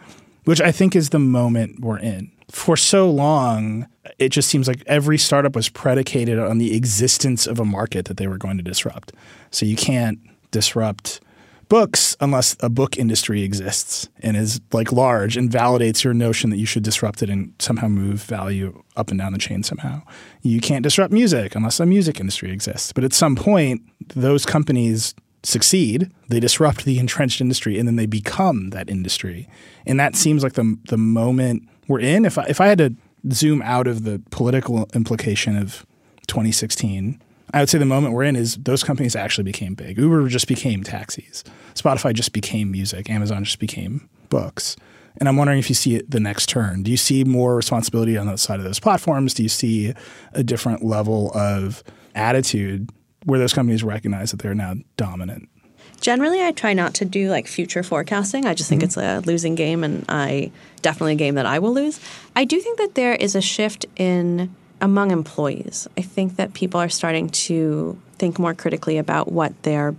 which 0.44 0.60
I 0.60 0.72
think 0.72 0.94
is 0.94 1.10
the 1.10 1.18
moment 1.18 1.80
we're 1.80 1.98
in. 1.98 2.30
For 2.50 2.76
so 2.76 3.10
long, 3.10 3.86
it 4.18 4.30
just 4.30 4.48
seems 4.48 4.66
like 4.68 4.82
every 4.86 5.18
startup 5.18 5.54
was 5.54 5.68
predicated 5.68 6.38
on 6.38 6.58
the 6.58 6.74
existence 6.74 7.46
of 7.46 7.60
a 7.60 7.64
market 7.64 8.06
that 8.06 8.16
they 8.16 8.26
were 8.26 8.38
going 8.38 8.56
to 8.56 8.62
disrupt. 8.62 9.12
So 9.50 9.66
you 9.66 9.76
can't 9.76 10.18
disrupt 10.50 11.20
books 11.68 12.16
unless 12.20 12.56
a 12.60 12.68
book 12.68 12.96
industry 12.96 13.42
exists 13.42 14.08
and 14.20 14.36
is 14.36 14.60
like 14.72 14.90
large 14.90 15.36
and 15.36 15.50
validates 15.50 16.02
your 16.02 16.14
notion 16.14 16.50
that 16.50 16.56
you 16.56 16.66
should 16.66 16.82
disrupt 16.82 17.22
it 17.22 17.28
and 17.28 17.52
somehow 17.58 17.88
move 17.88 18.22
value 18.22 18.82
up 18.96 19.10
and 19.10 19.18
down 19.18 19.32
the 19.32 19.38
chain 19.38 19.62
somehow. 19.62 20.02
You 20.42 20.60
can't 20.60 20.82
disrupt 20.82 21.12
music 21.12 21.54
unless 21.54 21.78
a 21.80 21.86
music 21.86 22.20
industry 22.20 22.50
exists. 22.50 22.92
But 22.92 23.04
at 23.04 23.12
some 23.12 23.36
point, 23.36 23.82
those 24.14 24.46
companies 24.46 25.14
succeed, 25.42 26.10
they 26.28 26.40
disrupt 26.40 26.84
the 26.84 26.98
entrenched 26.98 27.40
industry 27.40 27.78
and 27.78 27.86
then 27.86 27.96
they 27.96 28.06
become 28.06 28.70
that 28.70 28.90
industry. 28.90 29.48
And 29.86 29.98
that 29.98 30.16
seems 30.16 30.42
like 30.42 30.54
the 30.54 30.76
the 30.88 30.98
moment 30.98 31.68
we're 31.86 32.00
in. 32.00 32.24
If 32.24 32.38
I, 32.38 32.44
if 32.48 32.60
I 32.60 32.66
had 32.66 32.78
to 32.78 32.94
zoom 33.32 33.62
out 33.62 33.86
of 33.86 34.04
the 34.04 34.22
political 34.30 34.88
implication 34.94 35.56
of 35.56 35.84
2016 36.28 37.20
I 37.54 37.60
would 37.60 37.68
say 37.68 37.78
the 37.78 37.86
moment 37.86 38.14
we're 38.14 38.24
in 38.24 38.36
is 38.36 38.56
those 38.56 38.84
companies 38.84 39.16
actually 39.16 39.44
became 39.44 39.74
big. 39.74 39.98
Uber 39.98 40.28
just 40.28 40.48
became 40.48 40.82
taxis. 40.82 41.44
Spotify 41.74 42.12
just 42.12 42.32
became 42.32 42.70
music. 42.70 43.08
Amazon 43.08 43.44
just 43.44 43.58
became 43.58 44.08
books. 44.28 44.76
And 45.16 45.28
I'm 45.28 45.36
wondering 45.36 45.58
if 45.58 45.68
you 45.68 45.74
see 45.74 46.02
the 46.02 46.20
next 46.20 46.48
turn. 46.48 46.82
Do 46.82 46.90
you 46.90 46.96
see 46.96 47.24
more 47.24 47.56
responsibility 47.56 48.16
on 48.16 48.26
the 48.26 48.36
side 48.36 48.58
of 48.58 48.64
those 48.64 48.78
platforms? 48.78 49.34
Do 49.34 49.42
you 49.42 49.48
see 49.48 49.94
a 50.32 50.42
different 50.42 50.84
level 50.84 51.32
of 51.34 51.82
attitude 52.14 52.90
where 53.24 53.38
those 53.38 53.52
companies 53.52 53.82
recognize 53.82 54.30
that 54.30 54.40
they're 54.40 54.54
now 54.54 54.74
dominant? 54.96 55.48
Generally, 56.00 56.44
I 56.44 56.52
try 56.52 56.74
not 56.74 56.94
to 56.94 57.04
do 57.04 57.28
like 57.28 57.48
future 57.48 57.82
forecasting. 57.82 58.46
I 58.46 58.54
just 58.54 58.68
think 58.68 58.82
mm-hmm. 58.82 59.18
it's 59.20 59.26
a 59.26 59.26
losing 59.26 59.54
game, 59.54 59.82
and 59.82 60.04
I 60.08 60.52
definitely 60.80 61.14
a 61.14 61.16
game 61.16 61.34
that 61.34 61.46
I 61.46 61.58
will 61.58 61.72
lose. 61.72 62.00
I 62.36 62.44
do 62.44 62.60
think 62.60 62.78
that 62.78 62.94
there 62.94 63.14
is 63.14 63.34
a 63.34 63.40
shift 63.40 63.86
in 63.96 64.54
among 64.80 65.10
employees. 65.10 65.88
I 65.96 66.02
think 66.02 66.36
that 66.36 66.54
people 66.54 66.80
are 66.80 66.88
starting 66.88 67.30
to 67.30 68.00
think 68.18 68.38
more 68.38 68.54
critically 68.54 68.98
about 68.98 69.32
what 69.32 69.60
they're 69.62 69.94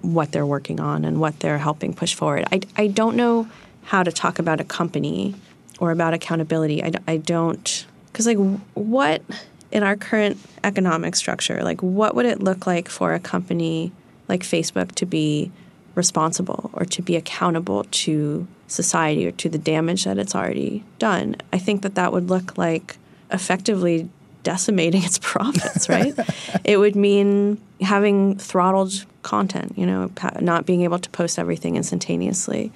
what 0.00 0.32
they're 0.32 0.46
working 0.46 0.80
on 0.80 1.04
and 1.04 1.20
what 1.20 1.38
they're 1.40 1.58
helping 1.58 1.92
push 1.92 2.14
forward. 2.14 2.44
I, 2.50 2.60
I 2.76 2.86
don't 2.88 3.14
know 3.14 3.48
how 3.84 4.02
to 4.02 4.10
talk 4.10 4.38
about 4.38 4.60
a 4.60 4.64
company 4.64 5.34
or 5.78 5.90
about 5.90 6.14
accountability. 6.14 6.82
I, 6.82 6.92
I 7.06 7.18
don't 7.18 7.86
because 8.06 8.26
like 8.26 8.38
what 8.74 9.22
in 9.72 9.82
our 9.82 9.96
current 9.96 10.38
economic 10.62 11.16
structure, 11.16 11.64
like 11.64 11.82
what 11.82 12.14
would 12.14 12.26
it 12.26 12.42
look 12.42 12.66
like 12.66 12.88
for 12.88 13.14
a 13.14 13.18
company 13.18 13.90
like 14.28 14.42
Facebook 14.42 14.92
to 14.92 15.06
be 15.06 15.50
responsible 15.94 16.70
or 16.74 16.84
to 16.84 17.02
be 17.02 17.16
accountable 17.16 17.84
to 17.84 18.46
society 18.68 19.26
or 19.26 19.32
to 19.32 19.48
the 19.48 19.58
damage 19.58 20.04
that 20.04 20.18
it's 20.18 20.34
already 20.34 20.84
done? 20.98 21.36
I 21.52 21.58
think 21.58 21.82
that 21.82 21.94
that 21.94 22.12
would 22.12 22.28
look 22.28 22.56
like 22.58 22.98
effectively 23.30 24.08
decimating 24.42 25.02
its 25.04 25.18
profits, 25.18 25.88
right? 25.88 26.14
it 26.64 26.76
would 26.76 26.94
mean 26.94 27.60
having 27.80 28.36
throttled 28.36 29.06
content, 29.22 29.76
you 29.76 29.86
know, 29.86 30.10
not 30.40 30.66
being 30.66 30.82
able 30.82 30.98
to 30.98 31.08
post 31.10 31.38
everything 31.38 31.76
instantaneously. 31.76 32.72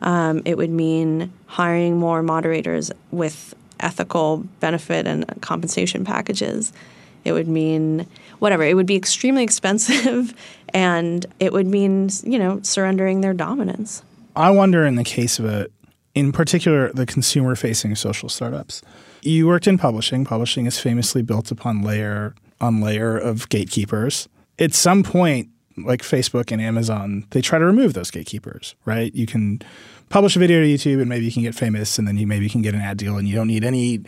Um, 0.00 0.42
it 0.44 0.56
would 0.56 0.70
mean 0.70 1.32
hiring 1.46 1.98
more 1.98 2.22
moderators 2.22 2.92
with 3.10 3.54
ethical 3.80 4.38
benefit 4.60 5.06
and 5.06 5.26
compensation 5.40 6.04
packages. 6.04 6.72
It 7.24 7.32
would 7.32 7.48
mean 7.48 8.06
whatever. 8.38 8.62
It 8.62 8.74
would 8.74 8.86
be 8.86 8.96
extremely 8.96 9.42
expensive, 9.48 10.34
and 10.72 11.26
it 11.40 11.52
would 11.52 11.66
mean 11.66 12.10
you 12.22 12.38
know 12.38 12.60
surrendering 12.62 13.20
their 13.20 13.34
dominance. 13.34 14.02
I 14.36 14.50
wonder 14.50 14.86
in 14.86 14.94
the 14.94 15.04
case 15.04 15.38
of 15.38 15.46
a, 15.46 15.66
in 16.14 16.30
particular, 16.30 16.92
the 16.92 17.06
consumer-facing 17.06 17.96
social 17.96 18.28
startups 18.28 18.82
you 19.22 19.46
worked 19.46 19.66
in 19.66 19.78
publishing. 19.78 20.24
Publishing 20.24 20.66
is 20.66 20.78
famously 20.78 21.22
built 21.22 21.50
upon 21.50 21.82
layer 21.82 22.34
on 22.60 22.80
layer 22.80 23.16
of 23.16 23.48
gatekeepers. 23.48 24.28
At 24.58 24.74
some 24.74 25.02
point, 25.02 25.48
like 25.84 26.02
Facebook 26.02 26.52
and 26.52 26.60
Amazon, 26.60 27.26
they 27.30 27.40
try 27.40 27.58
to 27.58 27.64
remove 27.64 27.94
those 27.94 28.10
gatekeepers, 28.10 28.74
right? 28.84 29.14
You 29.14 29.26
can 29.26 29.62
publish 30.08 30.36
a 30.36 30.38
video 30.38 30.60
to 30.60 30.66
YouTube 30.66 31.00
and 31.00 31.08
maybe 31.08 31.24
you 31.24 31.32
can 31.32 31.42
get 31.42 31.54
famous 31.54 31.98
and 31.98 32.06
then 32.06 32.16
you 32.16 32.26
maybe 32.26 32.48
can 32.48 32.62
get 32.62 32.74
an 32.74 32.80
ad 32.80 32.98
deal 32.98 33.16
and 33.16 33.28
you 33.28 33.34
don't 33.34 33.48
need 33.48 33.64
any 33.64 34.00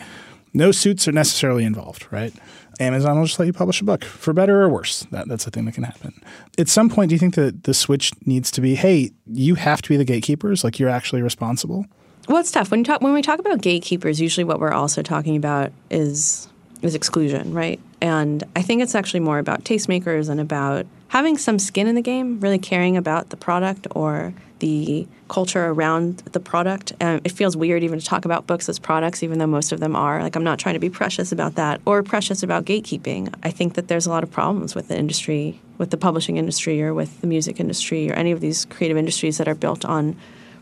no 0.53 0.73
suits 0.73 1.07
are 1.07 1.13
necessarily 1.13 1.65
involved, 1.65 2.07
right? 2.11 2.33
Amazon 2.81 3.19
will 3.19 3.27
just 3.27 3.39
let 3.39 3.47
you 3.47 3.53
publish 3.53 3.81
a 3.81 3.85
book 3.85 4.05
for 4.05 4.33
better 4.33 4.63
or 4.63 4.69
worse. 4.69 5.07
That, 5.11 5.29
that's 5.29 5.47
a 5.47 5.51
thing 5.51 5.65
that 5.67 5.75
can 5.75 5.85
happen. 5.85 6.21
At 6.59 6.69
some 6.69 6.89
point, 6.89 7.11
do 7.11 7.15
you 7.15 7.19
think 7.19 7.35
that 7.35 7.65
the 7.65 7.75
switch 7.75 8.13
needs 8.27 8.51
to 8.53 8.61
be, 8.61 8.75
hey, 8.75 9.13
you 9.27 9.55
have 9.57 9.83
to 9.83 9.89
be 9.89 9.97
the 9.97 10.05
gatekeepers, 10.05 10.65
like 10.65 10.79
you're 10.79 10.89
actually 10.89 11.23
responsible? 11.23 11.87
Well, 12.29 12.39
it's 12.39 12.51
tough 12.51 12.71
when 12.71 12.85
talk 12.85 13.01
when 13.01 13.13
we 13.13 13.23
talk 13.23 13.39
about 13.39 13.61
gatekeepers. 13.61 14.21
Usually, 14.21 14.45
what 14.45 14.61
we're 14.61 14.73
also 14.73 15.03
talking 15.03 15.37
about 15.37 15.73
is 15.91 16.49
is 16.83 16.95
exclusion, 16.95 17.53
right? 17.53 17.81
And 18.01 18.45
I 18.57 18.63
think 18.63 18.83
it's 18.83 18.95
actually 18.95 19.21
more 19.21 19.39
about 19.39 19.65
tastemakers 19.65 20.29
and 20.29 20.41
about 20.41 20.87
having 21.09 21.37
some 21.37 21.59
skin 21.59 21.87
in 21.87 21.95
the 21.95 22.03
game, 22.03 22.41
really 22.41 22.59
caring 22.59 22.97
about 22.97 23.31
the 23.31 23.37
product 23.37 23.87
or 23.95 24.33
the 24.61 25.07
culture 25.29 25.67
around 25.67 26.19
the 26.33 26.41
product. 26.41 26.93
Um, 27.01 27.21
it 27.25 27.33
feels 27.33 27.57
weird 27.57 27.83
even 27.83 27.99
to 27.99 28.05
talk 28.05 28.25
about 28.25 28.47
books 28.47 28.69
as 28.69 28.79
products, 28.79 29.23
even 29.23 29.39
though 29.39 29.47
most 29.47 29.73
of 29.73 29.81
them 29.81 29.97
are. 29.97 30.23
Like, 30.23 30.37
I'm 30.37 30.45
not 30.45 30.59
trying 30.59 30.75
to 30.75 30.81
be 30.81 30.91
precious 30.91 31.33
about 31.33 31.57
that 31.57 31.81
or 31.85 32.03
precious 32.03 32.43
about 32.43 32.65
gatekeeping. 32.65 33.35
I 33.43 33.51
think 33.51 33.75
that 33.75 33.89
there's 33.89 34.07
a 34.07 34.11
lot 34.11 34.23
of 34.23 34.31
problems 34.31 34.75
with 34.75 34.89
the 34.89 34.97
industry, 34.97 35.61
with 35.79 35.91
the 35.91 35.97
publishing 35.97 36.37
industry 36.37 36.83
or 36.83 36.95
with 36.95 37.21
the 37.21 37.27
music 37.27 37.59
industry 37.59 38.11
or 38.11 38.15
any 38.15 38.31
of 38.33 38.41
these 38.41 38.67
creative 38.67 38.97
industries 38.97 39.39
that 39.39 39.49
are 39.49 39.55
built 39.55 39.85
on 39.85 40.17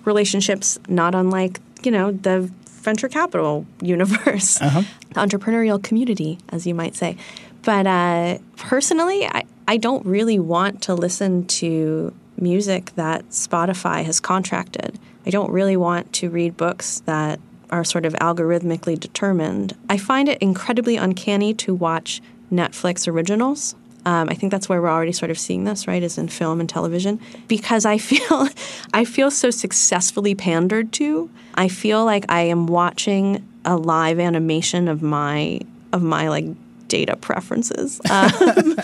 relationships 0.05 0.79
not 0.89 1.15
unlike, 1.15 1.61
you 1.83 1.91
know, 1.91 2.13
the 2.13 2.51
venture 2.79 3.09
capital 3.09 3.67
universe, 3.83 4.61
uh-huh. 4.61 4.83
the 5.09 5.15
entrepreneurial 5.15 5.83
community, 5.83 6.39
as 6.51 6.67
you 6.67 6.75
might 6.75 6.95
say. 6.95 7.17
But 7.63 7.87
uh, 7.87 8.39
personally, 8.57 9.27
I, 9.27 9.45
I 9.67 9.77
don't 9.77 10.05
really 10.07 10.39
want 10.39 10.83
to 10.83 10.95
listen 10.95 11.47
to 11.47 12.15
music 12.37 12.93
that 12.95 13.29
Spotify 13.31 14.05
has 14.05 14.21
contracted. 14.21 14.99
I 15.27 15.31
don't 15.31 15.51
really 15.51 15.77
want 15.77 16.13
to 16.15 16.31
read 16.31 16.57
books 16.57 17.01
that 17.01 17.41
are 17.71 17.85
sort 17.85 18.07
of 18.07 18.15
algorithmically 18.15 18.99
determined. 18.99 19.77
I 19.91 19.99
find 19.99 20.29
it 20.29 20.39
incredibly 20.41 20.97
uncanny 20.97 21.53
to 21.55 21.75
watch 21.75 22.23
Netflix 22.51 23.07
originals 23.07 23.75
um, 24.09 24.31
I 24.31 24.35
think 24.35 24.51
that's 24.51 24.71
where 24.71 24.81
we're 24.81 24.89
already 24.89 25.13
sort 25.13 25.31
of 25.31 25.39
seeing 25.39 25.65
this, 25.65 25.87
right? 25.87 26.03
Is 26.03 26.17
in 26.17 26.29
film 26.29 26.61
and 26.61 26.69
television 26.69 27.21
because 27.47 27.85
I 27.85 27.99
feel 28.11 28.49
I 28.95 29.05
feel 29.05 29.31
so 29.31 29.51
successfully 29.51 30.35
pandered 30.35 30.93
to. 30.95 31.29
I 31.57 31.69
feel 31.69 32.07
like 32.07 32.25
I 32.31 32.41
am 32.41 32.67
watching 32.67 33.47
a 33.67 33.77
live 33.77 34.19
animation 34.19 34.89
of 34.89 35.03
my 35.03 35.61
of 35.93 36.03
my 36.03 36.29
like 36.29 36.47
data 36.89 37.17
preferences. 37.17 38.01
Um, 38.11 38.77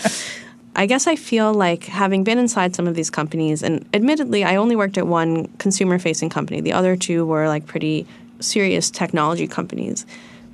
I 0.77 0.87
guess 0.87 1.07
I 1.07 1.15
feel 1.15 1.53
like 1.53 1.85
having 1.85 2.25
been 2.25 2.37
inside 2.37 2.75
some 2.75 2.85
of 2.85 2.95
these 2.95 3.09
companies, 3.09 3.63
and 3.63 3.87
admittedly, 3.93 4.43
I 4.43 4.57
only 4.57 4.75
worked 4.75 4.97
at 4.97 5.07
one 5.07 5.47
consumer 5.57 5.97
facing 5.97 6.29
company. 6.29 6.59
The 6.59 6.73
other 6.73 6.97
two 6.97 7.25
were 7.25 7.47
like 7.47 7.65
pretty 7.65 8.05
serious 8.41 8.91
technology 8.91 9.47
companies. 9.47 10.05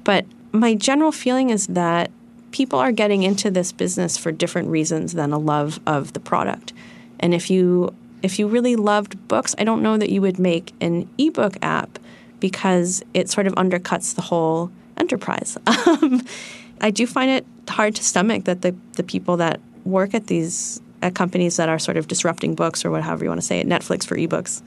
But 0.03 0.25
my 0.51 0.75
general 0.75 1.11
feeling 1.11 1.49
is 1.49 1.65
that 1.67 2.11
people 2.51 2.79
are 2.79 2.91
getting 2.91 3.23
into 3.23 3.49
this 3.49 3.71
business 3.71 4.17
for 4.17 4.31
different 4.31 4.69
reasons 4.69 5.13
than 5.13 5.31
a 5.31 5.37
love 5.37 5.79
of 5.87 6.13
the 6.13 6.19
product. 6.19 6.73
And 7.19 7.33
if 7.33 7.49
you 7.49 7.93
if 8.21 8.37
you 8.37 8.47
really 8.47 8.75
loved 8.75 9.27
books, 9.27 9.55
I 9.57 9.63
don't 9.63 9.81
know 9.81 9.97
that 9.97 10.09
you 10.09 10.21
would 10.21 10.37
make 10.37 10.73
an 10.79 11.09
ebook 11.17 11.57
app 11.63 11.97
because 12.39 13.03
it 13.13 13.29
sort 13.29 13.47
of 13.47 13.53
undercuts 13.55 14.15
the 14.15 14.21
whole 14.21 14.71
enterprise. 14.97 15.57
Um, 15.87 16.25
I 16.83 16.89
do 16.89 17.05
find 17.05 17.29
it 17.29 17.45
hard 17.69 17.95
to 17.95 18.03
stomach 18.03 18.45
that 18.45 18.63
the, 18.63 18.75
the 18.93 19.03
people 19.03 19.37
that 19.37 19.59
work 19.85 20.15
at 20.15 20.27
these 20.27 20.81
at 21.03 21.15
companies 21.15 21.57
that 21.57 21.69
are 21.69 21.79
sort 21.79 21.97
of 21.97 22.07
disrupting 22.07 22.55
books 22.55 22.83
or 22.85 22.91
whatever 22.91 23.23
you 23.23 23.29
want 23.29 23.41
to 23.41 23.45
say 23.45 23.63
Netflix 23.63 24.05
for 24.05 24.15
ebooks, 24.15 24.61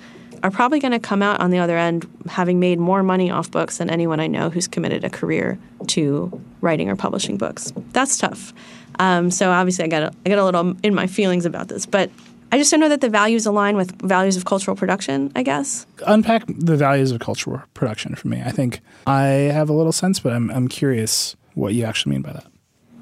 are 0.45 0.51
probably 0.51 0.79
going 0.79 0.93
to 0.93 1.01
come 1.01 1.23
out 1.23 1.41
on 1.41 1.51
the 1.51 1.59
other 1.59 1.77
end 1.77 2.07
having 2.29 2.61
made 2.61 2.79
more 2.79 3.03
money 3.03 3.31
off 3.31 3.51
books 3.51 3.79
than 3.79 3.89
anyone 3.89 4.21
I 4.21 4.27
know 4.27 4.51
who's 4.51 4.69
committed 4.69 5.03
a 5.03 5.09
career 5.09 5.59
to 5.89 6.41
writing 6.61 6.91
or 6.91 6.97
publishing 6.97 7.39
books. 7.39 7.73
That's 7.93 8.19
tough. 8.19 8.53
Um, 8.99 9.31
so 9.31 9.51
obviously, 9.51 9.87
I 9.87 9.89
got 9.89 10.03
a, 10.03 10.13
I 10.25 10.29
got 10.29 10.39
a 10.39 10.45
little 10.45 10.77
in 10.83 10.95
my 10.95 11.07
feelings 11.07 11.47
about 11.47 11.69
this, 11.69 11.87
but 11.87 12.11
I 12.53 12.59
just 12.59 12.71
don't 12.71 12.79
know 12.79 12.91
that 12.91 13.01
the 13.01 13.09
values 13.09 13.47
align 13.47 13.77
with 13.77 14.01
values 14.03 14.37
of 14.37 14.45
cultural 14.45 14.77
production. 14.77 15.33
I 15.35 15.43
guess 15.43 15.87
unpack 16.07 16.45
the 16.47 16.77
values 16.77 17.11
of 17.11 17.21
cultural 17.21 17.63
production 17.73 18.15
for 18.15 18.29
me. 18.29 18.43
I 18.45 18.51
think 18.51 18.81
I 19.07 19.25
have 19.25 19.71
a 19.71 19.73
little 19.73 19.93
sense, 19.93 20.21
but 20.21 20.35
I'm 20.35 20.51
I'm 20.51 20.69
curious 20.69 21.37
what 21.55 21.73
you 21.73 21.85
actually 21.85 22.13
mean 22.13 22.23
by 22.23 22.35
that. 22.35 22.47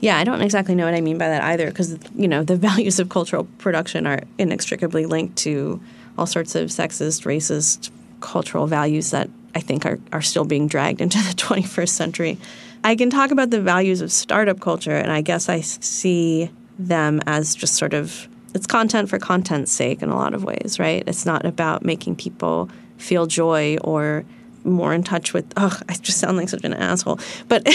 Yeah, 0.00 0.18
I 0.18 0.24
don't 0.24 0.40
exactly 0.42 0.74
know 0.74 0.84
what 0.84 0.94
I 0.94 1.00
mean 1.00 1.18
by 1.18 1.28
that 1.28 1.42
either, 1.42 1.66
because 1.66 1.98
you 2.14 2.28
know 2.28 2.44
the 2.44 2.56
values 2.70 3.00
of 3.00 3.08
cultural 3.08 3.44
production 3.58 4.06
are 4.06 4.20
inextricably 4.38 5.06
linked 5.06 5.36
to 5.38 5.80
all 6.18 6.26
sorts 6.26 6.54
of 6.54 6.68
sexist, 6.68 7.24
racist, 7.24 7.90
cultural 8.20 8.66
values 8.66 9.10
that 9.10 9.28
I 9.54 9.60
think 9.60 9.84
are, 9.84 9.98
are 10.12 10.22
still 10.22 10.44
being 10.44 10.66
dragged 10.68 11.00
into 11.00 11.18
the 11.18 11.34
21st 11.36 11.88
century. 11.88 12.38
I 12.84 12.96
can 12.96 13.10
talk 13.10 13.30
about 13.30 13.50
the 13.50 13.60
values 13.60 14.00
of 14.00 14.10
startup 14.10 14.60
culture, 14.60 14.96
and 14.96 15.12
I 15.12 15.20
guess 15.20 15.48
I 15.48 15.60
see 15.60 16.50
them 16.78 17.20
as 17.26 17.54
just 17.54 17.74
sort 17.74 17.94
of 17.94 18.28
it's 18.54 18.66
content 18.66 19.08
for 19.08 19.18
content's 19.18 19.72
sake 19.72 20.02
in 20.02 20.10
a 20.10 20.16
lot 20.16 20.34
of 20.34 20.44
ways, 20.44 20.78
right? 20.78 21.02
It's 21.06 21.24
not 21.24 21.46
about 21.46 21.84
making 21.84 22.16
people 22.16 22.68
feel 22.98 23.26
joy 23.26 23.78
or 23.82 24.24
more 24.64 24.94
in 24.94 25.02
touch 25.02 25.32
with 25.32 25.52
oh 25.56 25.76
i 25.88 25.94
just 25.94 26.18
sound 26.18 26.36
like 26.36 26.48
such 26.48 26.62
an 26.62 26.72
asshole 26.72 27.18
but 27.48 27.62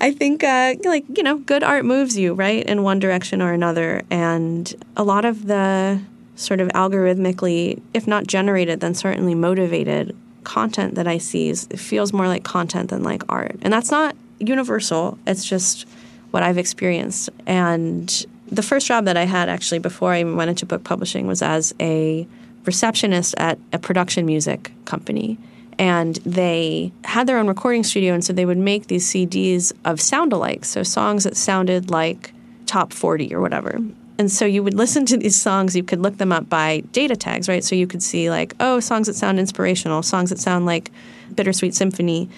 i 0.00 0.14
think 0.16 0.42
uh, 0.42 0.74
like 0.84 1.04
you 1.14 1.22
know 1.22 1.36
good 1.36 1.62
art 1.62 1.84
moves 1.84 2.16
you 2.16 2.32
right 2.32 2.64
in 2.64 2.82
one 2.82 2.98
direction 2.98 3.42
or 3.42 3.52
another 3.52 4.02
and 4.10 4.74
a 4.96 5.04
lot 5.04 5.26
of 5.26 5.46
the 5.46 6.00
sort 6.36 6.60
of 6.60 6.68
algorithmically 6.68 7.80
if 7.92 8.06
not 8.06 8.26
generated 8.26 8.80
then 8.80 8.94
certainly 8.94 9.34
motivated 9.34 10.16
content 10.44 10.94
that 10.94 11.08
i 11.08 11.18
see 11.18 11.48
is, 11.48 11.66
it 11.70 11.78
feels 11.78 12.12
more 12.12 12.28
like 12.28 12.44
content 12.44 12.90
than 12.90 13.02
like 13.02 13.22
art. 13.28 13.56
And 13.62 13.72
that's 13.72 13.90
not 13.90 14.14
universal 14.38 15.18
it's 15.26 15.44
just 15.44 15.86
what 16.30 16.42
i've 16.42 16.58
experienced. 16.58 17.30
And 17.46 18.26
the 18.48 18.62
first 18.62 18.86
job 18.86 19.04
that 19.06 19.16
i 19.16 19.24
had 19.24 19.48
actually 19.48 19.78
before 19.78 20.12
i 20.12 20.22
went 20.22 20.50
into 20.50 20.66
book 20.66 20.84
publishing 20.84 21.26
was 21.26 21.42
as 21.42 21.74
a 21.80 22.26
receptionist 22.64 23.34
at 23.38 23.58
a 23.72 23.78
production 23.78 24.24
music 24.24 24.72
company. 24.84 25.38
And 25.76 26.16
they 26.24 26.92
had 27.04 27.26
their 27.26 27.38
own 27.38 27.48
recording 27.48 27.82
studio 27.82 28.14
and 28.14 28.24
so 28.24 28.32
they 28.32 28.46
would 28.46 28.58
make 28.58 28.86
these 28.86 29.10
cds 29.10 29.72
of 29.84 30.00
sound 30.00 30.32
alike 30.32 30.64
so 30.64 30.82
songs 30.82 31.24
that 31.24 31.36
sounded 31.36 31.90
like 31.90 32.32
top 32.66 32.92
40 32.92 33.34
or 33.34 33.40
whatever 33.40 33.80
and 34.18 34.30
so 34.30 34.44
you 34.44 34.62
would 34.62 34.74
listen 34.74 35.06
to 35.06 35.16
these 35.16 35.40
songs 35.40 35.74
you 35.74 35.82
could 35.82 36.00
look 36.00 36.18
them 36.18 36.32
up 36.32 36.48
by 36.48 36.80
data 36.92 37.16
tags 37.16 37.48
right 37.48 37.64
so 37.64 37.74
you 37.74 37.86
could 37.86 38.02
see 38.02 38.30
like 38.30 38.54
oh 38.60 38.80
songs 38.80 39.06
that 39.06 39.14
sound 39.14 39.38
inspirational 39.38 40.02
songs 40.02 40.30
that 40.30 40.38
sound 40.38 40.66
like 40.66 40.90
bittersweet 41.34 41.74
symphony 41.74 42.28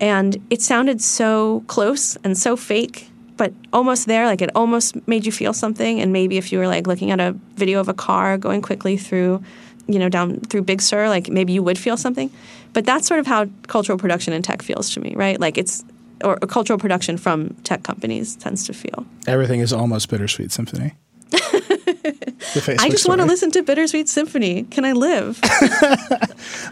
and 0.00 0.36
it 0.50 0.60
sounded 0.60 1.00
so 1.00 1.62
close 1.66 2.16
and 2.24 2.36
so 2.36 2.56
fake 2.56 3.10
but 3.36 3.52
almost 3.72 4.06
there 4.06 4.26
like 4.26 4.42
it 4.42 4.50
almost 4.54 4.96
made 5.08 5.26
you 5.26 5.32
feel 5.32 5.52
something 5.52 6.00
and 6.00 6.12
maybe 6.12 6.36
if 6.36 6.52
you 6.52 6.58
were 6.58 6.68
like 6.68 6.86
looking 6.86 7.10
at 7.10 7.20
a 7.20 7.32
video 7.54 7.80
of 7.80 7.88
a 7.88 7.94
car 7.94 8.38
going 8.38 8.62
quickly 8.62 8.96
through 8.96 9.42
you 9.86 9.98
know 9.98 10.08
down 10.08 10.40
through 10.40 10.62
big 10.62 10.80
sur 10.80 11.08
like 11.08 11.28
maybe 11.28 11.52
you 11.52 11.62
would 11.62 11.78
feel 11.78 11.96
something 11.96 12.30
but 12.74 12.84
that's 12.84 13.06
sort 13.06 13.20
of 13.20 13.26
how 13.26 13.46
cultural 13.68 13.96
production 13.96 14.34
in 14.34 14.42
tech 14.42 14.60
feels 14.60 14.90
to 14.90 15.00
me, 15.00 15.14
right? 15.16 15.40
Like 15.40 15.56
it's 15.56 15.82
or 16.22 16.36
cultural 16.36 16.78
production 16.78 17.16
from 17.16 17.50
tech 17.64 17.82
companies 17.82 18.36
tends 18.36 18.64
to 18.66 18.72
feel. 18.72 19.06
Everything 19.26 19.60
is 19.60 19.72
almost 19.72 20.08
bittersweet 20.10 20.52
symphony. 20.52 20.94
I 21.34 22.88
just 22.88 23.08
want 23.08 23.20
to 23.20 23.26
listen 23.26 23.50
to 23.52 23.62
Bittersweet 23.62 24.08
Symphony. 24.08 24.64
Can 24.64 24.84
I 24.84 24.92
live? 24.92 25.40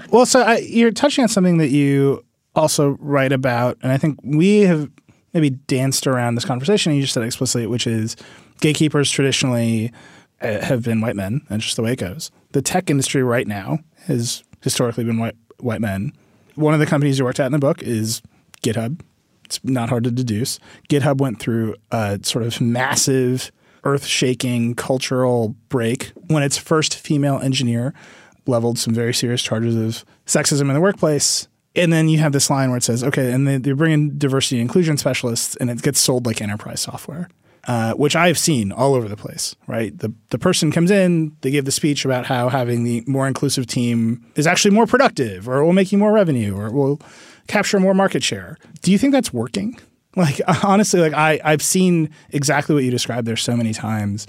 well, 0.11 0.27
so 0.27 0.43
I, 0.43 0.59
you're 0.59 0.91
touching 0.91 1.23
on 1.23 1.29
something 1.29 1.59
that 1.59 1.69
you 1.69 2.25
also 2.55 2.97
write 3.01 3.33
about, 3.33 3.79
and 3.83 3.93
I 3.93 3.97
think 3.97 4.19
we 4.23 4.61
have 4.61 4.91
maybe 5.33 5.51
danced 5.51 6.07
around 6.07 6.35
this 6.35 6.45
conversation. 6.45 6.95
You 6.95 7.03
just 7.03 7.15
said 7.15 7.23
explicitly, 7.23 7.67
which 7.67 7.87
is 7.87 8.17
gatekeepers 8.61 9.11
traditionally 9.11 9.93
uh, 10.41 10.61
have 10.61 10.83
been 10.83 11.01
white 11.01 11.17
men, 11.17 11.43
and 11.49 11.61
just 11.61 11.77
the 11.77 11.83
way 11.83 11.93
it 11.93 11.99
goes. 11.99 12.31
The 12.53 12.63
tech 12.63 12.91
industry 12.91 13.23
right 13.23 13.47
now 13.47 13.79
has 14.07 14.45
historically 14.61 15.05
been 15.05 15.19
white 15.19 15.37
white 15.59 15.81
men. 15.81 16.13
One 16.55 16.75
of 16.75 16.81
the 16.81 16.87
companies 16.87 17.19
you 17.19 17.25
worked 17.25 17.41
at 17.41 17.47
in 17.47 17.53
the 17.53 17.59
book 17.59 17.83
is 17.83 18.21
GitHub. 18.63 19.01
It's 19.45 19.63
not 19.65 19.89
hard 19.89 20.05
to 20.05 20.11
deduce. 20.11 20.59
GitHub 20.89 21.19
went 21.19 21.39
through 21.39 21.77
a 21.91 22.19
sort 22.23 22.45
of 22.45 22.61
massive, 22.61 23.53
earth 23.85 24.07
shaking 24.07 24.75
cultural 24.75 25.57
break 25.69 26.13
when 26.29 26.43
its 26.43 26.57
first 26.57 26.97
female 26.97 27.39
engineer 27.39 27.95
leveled 28.47 28.79
some 28.79 28.95
very 28.95 29.15
serious 29.15 29.43
charges 29.43 29.77
of 29.77 30.05
sexism 30.27 30.63
in 30.63 30.75
the 30.75 30.81
workplace. 30.81 31.49
And 31.75 31.93
then 31.93 32.09
you 32.09 32.19
have 32.19 32.33
this 32.33 32.51
line 32.51 32.71
where 32.71 32.77
it 32.77 32.83
says, 32.83 33.03
okay, 33.03 33.33
and 33.33 33.47
they, 33.47 33.57
they 33.57 33.73
bring 33.73 33.93
in 33.93 34.19
diversity 34.19 34.57
and 34.57 34.63
inclusion 34.63 34.99
specialists, 34.99 35.57
and 35.57 35.71
it 35.71 35.81
gets 35.83 36.01
sold 36.01 36.27
like 36.27 36.43
enterprise 36.43 36.81
software. 36.81 37.29
Uh, 37.69 37.93
which 37.93 38.17
I've 38.17 38.39
seen 38.39 38.73
all 38.73 38.93
over 38.93 39.07
the 39.07 39.17
place, 39.17 39.55
right? 39.69 39.97
The, 39.97 40.13
the 40.31 40.39
person 40.39 40.73
comes 40.73 40.91
in, 40.91 41.37
they 41.43 41.53
give 41.53 41.65
the 41.65 41.71
speech 41.71 42.05
about 42.05 42.27
how 42.27 42.49
having 42.49 42.83
the 42.83 43.05
more 43.07 43.29
inclusive 43.29 43.69
team 43.69 44.27
is 44.35 44.49
actually 44.49 44.75
more 44.75 44.85
productive 44.85 45.49
or 45.49 45.59
it 45.59 45.65
will 45.65 45.73
make 45.73 45.93
you 45.93 45.99
more 45.99 46.11
revenue 46.11 46.57
or 46.57 46.67
it 46.67 46.73
will 46.73 47.01
capture 47.47 47.79
more 47.79 47.95
market 47.95 48.25
share. 48.25 48.59
Do 48.81 48.91
you 48.91 48.99
think 48.99 49.13
that's 49.13 49.33
working? 49.33 49.79
Like, 50.17 50.41
honestly, 50.65 51.01
like 51.01 51.15
I, 51.15 51.41
I've 51.45 51.63
seen 51.63 52.11
exactly 52.31 52.75
what 52.75 52.85
you 52.85 52.91
described 52.91 53.27
there 53.27 53.37
so 53.37 53.57
many 53.57 53.73
times. 53.73 54.27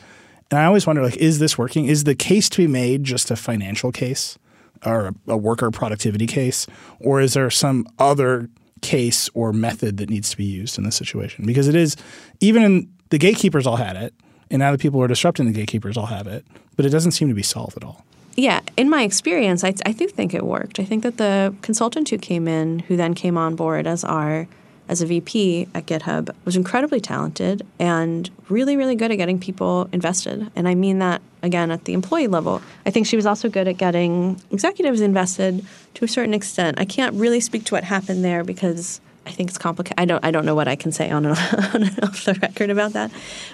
And 0.52 0.60
I 0.60 0.66
always 0.66 0.86
wonder, 0.86 1.02
like, 1.02 1.18
is 1.18 1.40
this 1.40 1.58
working? 1.58 1.86
Is 1.86 2.04
the 2.04 2.16
case 2.16 2.50
to 2.50 2.58
be 2.58 2.68
made 2.68 3.04
just 3.04 3.32
a 3.32 3.36
financial 3.36 3.92
case 3.92 4.38
or 4.86 5.08
a, 5.08 5.14
a 5.30 5.38
worker 5.38 5.72
productivity 5.72 6.28
case? 6.28 6.68
Or 7.00 7.22
is 7.22 7.34
there 7.34 7.50
some 7.50 7.88
other 7.98 8.50
case 8.82 9.30
or 9.34 9.52
method 9.52 9.98
that 9.98 10.10
needs 10.10 10.30
to 10.30 10.38
be 10.38 10.46
used 10.46 10.78
in 10.78 10.84
this 10.84 10.96
situation? 10.96 11.46
Because 11.46 11.68
it 11.68 11.76
is, 11.76 11.96
even 12.40 12.62
in 12.62 12.94
the 13.10 13.18
gatekeepers 13.18 13.66
all 13.66 13.78
had 13.78 13.96
it, 13.96 14.14
and 14.52 14.60
now 14.60 14.72
the 14.72 14.78
people 14.78 15.00
who 15.00 15.04
are 15.04 15.08
disrupting 15.08 15.48
the 15.48 15.52
gatekeepers 15.52 15.98
all 15.98 16.06
have 16.06 16.28
it, 16.28 16.46
but 16.76 16.86
it 16.86 16.90
doesn't 16.90 17.12
seem 17.12 17.30
to 17.30 17.34
be 17.34 17.44
solved 17.44 17.76
at 17.76 17.84
all. 17.84 18.06
Yeah, 18.36 18.62
in 18.78 18.90
my 18.90 19.04
experience, 19.04 19.64
I, 19.64 19.74
I 19.86 19.92
do 19.92 20.08
think 20.08 20.34
it 20.34 20.46
worked. 20.46 20.80
I 20.80 20.86
think 20.86 21.04
that 21.04 21.18
the 21.18 21.56
consultant 21.62 22.10
who 22.10 22.18
came 22.18 22.48
in, 22.48 22.80
who 22.80 22.98
then 22.98 23.14
came 23.14 23.38
on 23.38 23.56
board 23.56 23.86
as 23.86 24.04
our 24.04 24.48
as 24.90 25.02
a 25.02 25.06
VP 25.06 25.68
at 25.74 25.86
GitHub, 25.86 26.34
was 26.46 26.56
incredibly 26.56 27.00
talented 27.00 27.66
and 27.80 28.30
really, 28.50 28.78
really 28.78 28.96
good 28.96 29.12
at 29.12 29.16
getting 29.16 29.40
people 29.40 29.90
invested. 29.92 30.52
And 30.56 30.68
I 30.68 30.76
mean 30.76 31.00
that 31.00 31.22
again 31.42 31.72
at 31.72 31.86
the 31.86 31.94
employee 31.94 32.28
level. 32.28 32.62
I 32.86 32.90
think 32.90 33.08
she 33.08 33.16
was 33.16 33.26
also 33.26 33.50
good 33.50 33.68
at 33.68 33.78
getting 33.78 34.42
executives 34.52 35.02
invested 35.02 35.66
to 35.96 36.06
a 36.06 36.08
certain 36.08 36.34
extent. 36.34 36.80
I 36.80 36.86
can't 36.86 37.14
really 37.16 37.40
speak 37.40 37.66
to 37.66 37.76
what 37.76 37.84
happened 37.84 38.24
there 38.24 38.44
because 38.44 39.02
I 39.26 39.32
think 39.32 39.50
it's 39.50 39.58
complicated. 39.58 40.00
I 40.00 40.06
don't 40.06 40.24
I 40.24 40.32
don't 40.32 40.46
know 40.46 40.56
what 40.56 40.68
I 40.68 40.76
can 40.76 40.92
say 40.92 41.10
on 41.10 41.26
and, 41.26 41.38
on 41.74 41.84
and 41.84 42.04
off 42.04 42.26
the 42.26 42.34
record 42.36 42.70
about 42.70 42.94
that, 42.94 43.12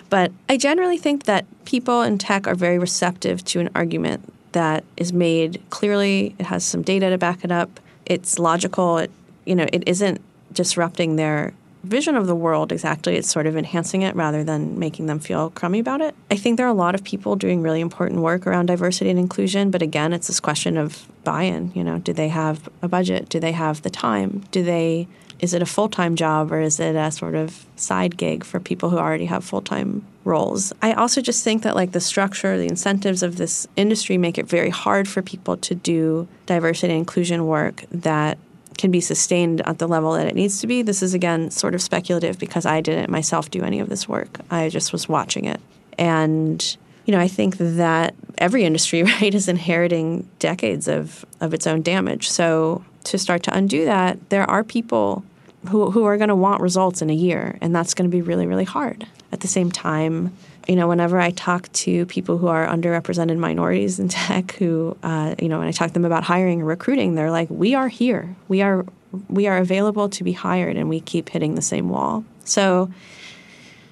but 0.09 0.31
I 0.47 0.57
generally 0.57 0.97
think 0.97 1.25
that 1.25 1.45
people 1.65 2.01
in 2.01 2.17
tech 2.17 2.47
are 2.47 2.55
very 2.55 2.79
receptive 2.79 3.43
to 3.45 3.59
an 3.59 3.69
argument 3.75 4.33
that 4.53 4.83
is 4.97 5.13
made 5.13 5.61
clearly. 5.69 6.35
It 6.39 6.47
has 6.47 6.63
some 6.63 6.81
data 6.81 7.09
to 7.11 7.17
back 7.17 7.43
it 7.43 7.51
up. 7.51 7.79
It's 8.05 8.39
logical. 8.39 8.97
It 8.97 9.11
you 9.45 9.55
know 9.55 9.67
it 9.71 9.83
isn't 9.87 10.21
disrupting 10.53 11.15
their 11.15 11.53
vision 11.83 12.15
of 12.15 12.27
the 12.27 12.35
world 12.35 12.71
exactly. 12.71 13.15
It's 13.15 13.31
sort 13.31 13.47
of 13.47 13.55
enhancing 13.55 14.01
it 14.01 14.15
rather 14.15 14.43
than 14.43 14.77
making 14.77 15.05
them 15.05 15.19
feel 15.19 15.49
crummy 15.51 15.79
about 15.79 16.01
it. 16.01 16.13
I 16.29 16.35
think 16.35 16.57
there 16.57 16.65
are 16.65 16.69
a 16.69 16.73
lot 16.73 16.95
of 16.95 17.03
people 17.03 17.35
doing 17.35 17.61
really 17.61 17.79
important 17.79 18.21
work 18.21 18.45
around 18.45 18.65
diversity 18.65 19.09
and 19.09 19.19
inclusion, 19.19 19.71
but 19.71 19.81
again, 19.81 20.11
it's 20.11 20.27
this 20.27 20.39
question 20.39 20.77
of 20.77 21.07
buy-in. 21.23 21.71
You 21.73 21.83
know, 21.83 21.99
do 21.99 22.11
they 22.11 22.27
have 22.29 22.67
a 22.81 22.87
budget? 22.87 23.29
Do 23.29 23.39
they 23.39 23.53
have 23.53 23.81
the 23.81 23.89
time? 23.89 24.43
Do 24.51 24.63
they 24.63 25.07
is 25.39 25.53
it 25.53 25.61
a 25.61 25.65
full 25.65 25.89
time 25.89 26.15
job 26.15 26.51
or 26.51 26.59
is 26.59 26.79
it 26.79 26.95
a 26.95 27.11
sort 27.11 27.35
of 27.35 27.65
side 27.75 28.17
gig 28.17 28.43
for 28.43 28.59
people 28.59 28.89
who 28.89 28.97
already 28.97 29.25
have 29.25 29.43
full 29.43 29.61
time 29.61 30.05
roles? 30.25 30.73
I 30.81 30.93
also 30.93 31.21
just 31.21 31.43
think 31.43 31.63
that 31.63 31.75
like 31.75 31.93
the 31.93 32.01
structure, 32.01 32.57
the 32.57 32.67
incentives 32.67 33.23
of 33.23 33.37
this 33.37 33.67
industry 33.75 34.17
make 34.17 34.37
it 34.37 34.47
very 34.47 34.69
hard 34.69 35.07
for 35.07 35.21
people 35.21 35.57
to 35.57 35.75
do 35.75 36.27
diversity 36.45 36.91
and 36.91 36.99
inclusion 36.99 37.47
work 37.47 37.85
that 37.91 38.37
can 38.79 38.91
be 38.91 39.01
sustained 39.01 39.61
at 39.67 39.77
the 39.77 39.87
level 39.87 40.13
that 40.13 40.25
it 40.25 40.33
needs 40.33 40.61
to 40.61 40.65
be. 40.65 40.81
This 40.81 41.03
is 41.03 41.13
again 41.13 41.51
sort 41.51 41.75
of 41.75 41.81
speculative 41.81 42.39
because 42.39 42.65
I 42.65 42.79
didn't 42.79 43.09
myself 43.09 43.51
do 43.51 43.61
any 43.61 43.79
of 43.79 43.89
this 43.89 44.07
work. 44.07 44.39
I 44.49 44.69
just 44.69 44.93
was 44.93 45.07
watching 45.07 45.43
it. 45.45 45.59
And 45.97 46.77
you 47.05 47.11
know, 47.11 47.19
I 47.19 47.27
think 47.27 47.57
that 47.57 48.15
every 48.37 48.63
industry, 48.63 49.03
right, 49.21 49.33
is 49.35 49.47
inheriting 49.47 50.29
decades 50.39 50.87
of, 50.87 51.25
of 51.41 51.53
its 51.53 51.67
own 51.67 51.81
damage. 51.81 52.29
So 52.29 52.85
to 53.05 53.17
start 53.17 53.43
to 53.43 53.55
undo 53.55 53.83
that, 53.85 54.29
there 54.29 54.49
are 54.49 54.63
people 54.63 55.25
who, 55.69 55.91
who 55.91 56.05
are 56.05 56.17
going 56.17 56.29
to 56.29 56.35
want 56.35 56.61
results 56.61 57.01
in 57.01 57.09
a 57.09 57.13
year, 57.13 57.57
and 57.61 57.75
that's 57.75 57.93
going 57.93 58.09
to 58.09 58.15
be 58.15 58.21
really, 58.21 58.47
really 58.47 58.63
hard. 58.63 59.05
At 59.31 59.41
the 59.41 59.47
same 59.47 59.71
time, 59.71 60.37
you 60.69 60.75
know, 60.75 60.87
whenever 60.87 61.19
I 61.19 61.31
talk 61.31 61.71
to 61.71 62.05
people 62.05 62.37
who 62.37 62.45
are 62.47 62.67
underrepresented 62.67 63.37
minorities 63.39 63.97
in 63.97 64.07
tech, 64.07 64.51
who, 64.51 64.95
uh, 65.01 65.33
you 65.41 65.49
know, 65.49 65.57
when 65.57 65.67
I 65.67 65.71
talk 65.71 65.87
to 65.87 65.93
them 65.93 66.05
about 66.05 66.23
hiring 66.23 66.61
or 66.61 66.65
recruiting, 66.65 67.15
they're 67.15 67.31
like, 67.31 67.49
"We 67.49 67.73
are 67.73 67.87
here. 67.87 68.35
We 68.47 68.61
are, 68.61 68.85
we 69.27 69.47
are 69.47 69.57
available 69.57 70.09
to 70.09 70.23
be 70.23 70.33
hired," 70.33 70.77
and 70.77 70.87
we 70.87 70.99
keep 70.99 71.29
hitting 71.29 71.55
the 71.55 71.63
same 71.63 71.89
wall. 71.89 72.23
So 72.45 72.91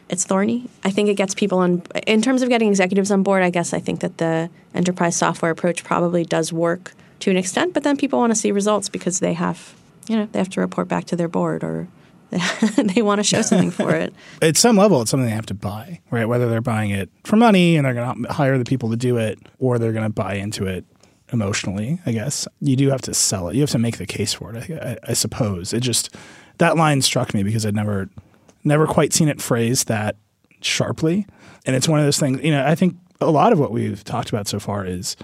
it's 0.08 0.24
thorny. 0.24 0.70
I 0.84 0.92
think 0.92 1.10
it 1.10 1.16
gets 1.16 1.34
people 1.34 1.58
on. 1.58 1.82
In 2.06 2.22
terms 2.22 2.44
of 2.44 2.50
getting 2.50 2.70
executives 2.70 3.10
on 3.10 3.24
board, 3.24 3.42
I 3.42 3.50
guess 3.50 3.74
I 3.74 3.80
think 3.80 4.02
that 4.02 4.20
the 4.20 4.52
enterprise 4.76 5.16
software 5.16 5.50
approach 5.50 5.84
probably 5.84 6.26
does 6.26 6.54
work 6.54 6.94
to 7.22 7.32
an 7.32 7.38
extent, 7.38 7.74
but 7.74 7.82
then 7.82 7.98
people 7.98 8.20
want 8.20 8.32
to 8.32 8.40
see 8.40 8.52
results 8.52 8.88
because 8.88 9.20
they 9.20 9.34
have 9.34 9.74
you 10.08 10.16
know 10.16 10.28
they 10.32 10.38
have 10.38 10.50
to 10.50 10.62
report 10.62 10.88
back 10.88 11.06
to 11.06 11.16
their 11.16 11.28
board 11.28 11.64
or 11.64 11.88
they 12.76 13.02
want 13.02 13.20
to 13.20 13.24
show 13.24 13.42
something 13.42 13.72
for 13.72 13.96
it. 13.96 14.14
At 14.42 14.58
some 14.58 14.78
level, 14.78 15.02
it's 15.02 15.12
something 15.12 15.28
they 15.28 15.36
have 15.36 15.46
to 15.48 15.54
buy, 15.54 16.02
right? 16.12 16.26
Whether 16.26 16.50
they're 16.50 16.62
buying 16.62 16.92
it 16.92 17.10
for 17.24 17.36
money 17.36 17.78
and 17.78 17.86
they're 17.86 17.94
going 17.94 18.24
to 18.24 18.34
hire 18.34 18.58
the 18.58 18.66
people 18.66 18.90
to 18.90 18.98
do 18.98 19.18
it, 19.18 19.40
or 19.60 19.80
they're 19.80 19.94
going 19.94 20.04
to 20.04 20.10
buy 20.14 20.36
into 20.36 20.66
it 20.66 20.86
emotionally. 21.32 22.00
I 22.06 22.12
guess 22.12 22.48
you 22.62 22.76
do 22.76 22.90
have 22.90 23.02
to 23.04 23.14
sell 23.14 23.50
it. 23.50 23.56
You 23.56 23.62
have 23.62 23.70
to 23.72 23.80
make 23.80 23.98
the 23.98 24.06
case 24.06 24.34
for 24.34 24.54
it. 24.54 24.70
I, 24.70 24.98
I, 25.10 25.14
suppose 25.14 25.74
it 25.74 25.82
just 25.82 26.16
that 26.58 26.78
line 26.78 27.02
struck 27.02 27.34
me 27.34 27.44
because 27.44 27.66
I'd 27.66 27.76
never, 27.76 28.10
never 28.64 28.88
quite 28.88 29.14
seen 29.14 29.28
it 29.28 29.42
phrased 29.42 29.88
that 29.88 30.16
sharply, 30.62 31.26
and 31.66 31.76
it's 31.76 31.88
one 31.88 32.00
of 32.00 32.06
those 32.06 32.20
things. 32.20 32.42
You 32.44 32.52
know, 32.52 32.66
I 32.66 32.76
think 32.76 32.96
a 33.22 33.32
lot 33.32 33.54
of 33.54 33.60
what 33.60 33.72
we've 33.72 34.04
talked 34.04 34.30
about 34.30 34.48
so 34.48 34.60
far 34.60 34.86
is 34.86 35.16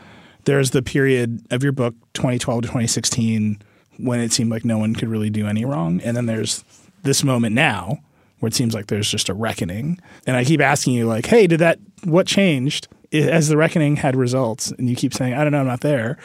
there's 0.46 0.72
the 0.72 0.82
period 0.82 1.46
of 1.52 1.64
your 1.64 1.72
book 1.72 1.96
2012 2.14 2.64
to 2.64 2.68
2016 2.68 3.62
when 3.98 4.20
it 4.20 4.32
seemed 4.32 4.50
like 4.50 4.66
no 4.66 4.78
one 4.78 4.96
could 4.96 5.08
really 5.08 5.30
do 5.30 5.48
any 5.48 5.64
wrong 5.64 6.02
and 6.02 6.18
then 6.18 6.26
there's 6.26 6.64
this 7.04 7.24
moment 7.24 7.56
now 7.56 8.00
where 8.40 8.48
it 8.50 8.54
seems 8.54 8.74
like 8.74 8.88
there's 8.88 9.10
just 9.10 9.30
a 9.30 9.34
reckoning. 9.34 10.00
And 10.28 10.36
i 10.36 10.44
keep 10.44 10.60
asking 10.62 10.94
you 10.94 11.06
like 11.06 11.26
hey 11.26 11.48
did 11.48 11.60
that 11.60 11.80
what 12.04 12.28
changed? 12.28 12.88
As 13.14 13.48
the 13.48 13.58
reckoning 13.58 13.96
had 13.96 14.16
results 14.16 14.72
and 14.72 14.90
you 14.90 14.96
keep 14.96 15.14
saying 15.14 15.34
i 15.34 15.44
don't 15.44 15.52
know 15.52 15.60
i'm 15.60 15.68
not 15.68 15.82
there. 15.82 16.18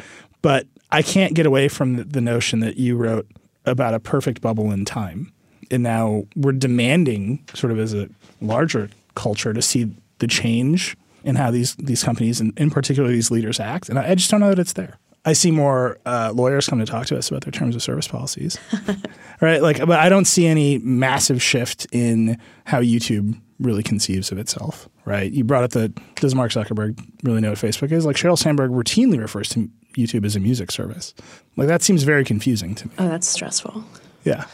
But 0.42 0.66
i 0.90 1.02
can't 1.02 1.34
get 1.34 1.46
away 1.46 1.68
from 1.68 1.96
the, 1.96 2.20
notion 2.20 2.60
that 2.60 2.76
you 2.76 2.96
wrote 2.96 3.26
about 3.64 3.94
a 3.94 4.00
perfect 4.00 4.40
bubble 4.40 4.72
in 4.72 4.84
time. 4.84 5.32
And 5.70 5.82
now 5.82 6.24
we're 6.34 6.52
demanding 6.52 7.44
sort 7.54 7.70
of 7.70 7.78
as 7.78 7.92
a 7.92 8.08
larger 8.40 8.88
culture 9.14 9.52
to 9.52 9.60
see 9.60 9.94
the 10.18 10.26
change 10.26 10.96
in 11.24 11.36
how 11.36 11.50
these 11.50 11.74
these 11.76 12.02
companies 12.02 12.40
and 12.40 12.58
in 12.58 12.70
particular 12.70 13.08
these 13.10 13.30
leaders 13.30 13.60
act. 13.60 13.88
And 13.88 13.98
I 13.98 14.14
just 14.14 14.30
don't 14.30 14.40
know 14.40 14.50
that 14.50 14.58
it's 14.58 14.72
there 14.72 14.98
I 15.28 15.34
see 15.34 15.50
more 15.50 15.98
uh, 16.06 16.32
lawyers 16.34 16.66
come 16.66 16.78
to 16.78 16.86
talk 16.86 17.04
to 17.08 17.18
us 17.18 17.28
about 17.28 17.42
their 17.42 17.52
terms 17.52 17.76
of 17.76 17.82
service 17.82 18.08
policies, 18.08 18.58
right? 19.42 19.60
Like, 19.60 19.76
but 19.76 20.00
I 20.00 20.08
don't 20.08 20.24
see 20.24 20.46
any 20.46 20.78
massive 20.78 21.42
shift 21.42 21.86
in 21.92 22.38
how 22.64 22.80
YouTube 22.80 23.38
really 23.60 23.82
conceives 23.82 24.32
of 24.32 24.38
itself, 24.38 24.88
right? 25.04 25.30
You 25.30 25.44
brought 25.44 25.64
up 25.64 25.72
the 25.72 25.92
does 26.14 26.34
Mark 26.34 26.50
Zuckerberg 26.52 26.98
really 27.24 27.42
know 27.42 27.50
what 27.50 27.58
Facebook 27.58 27.92
is? 27.92 28.06
Like 28.06 28.16
Sheryl 28.16 28.38
Sandberg 28.38 28.70
routinely 28.70 29.20
refers 29.20 29.50
to 29.50 29.70
YouTube 29.98 30.24
as 30.24 30.34
a 30.34 30.40
music 30.40 30.70
service. 30.70 31.12
Like 31.56 31.68
that 31.68 31.82
seems 31.82 32.04
very 32.04 32.24
confusing 32.24 32.74
to 32.76 32.88
me. 32.88 32.94
Oh, 32.98 33.08
that's 33.08 33.28
stressful. 33.28 33.84
Yeah. 34.24 34.46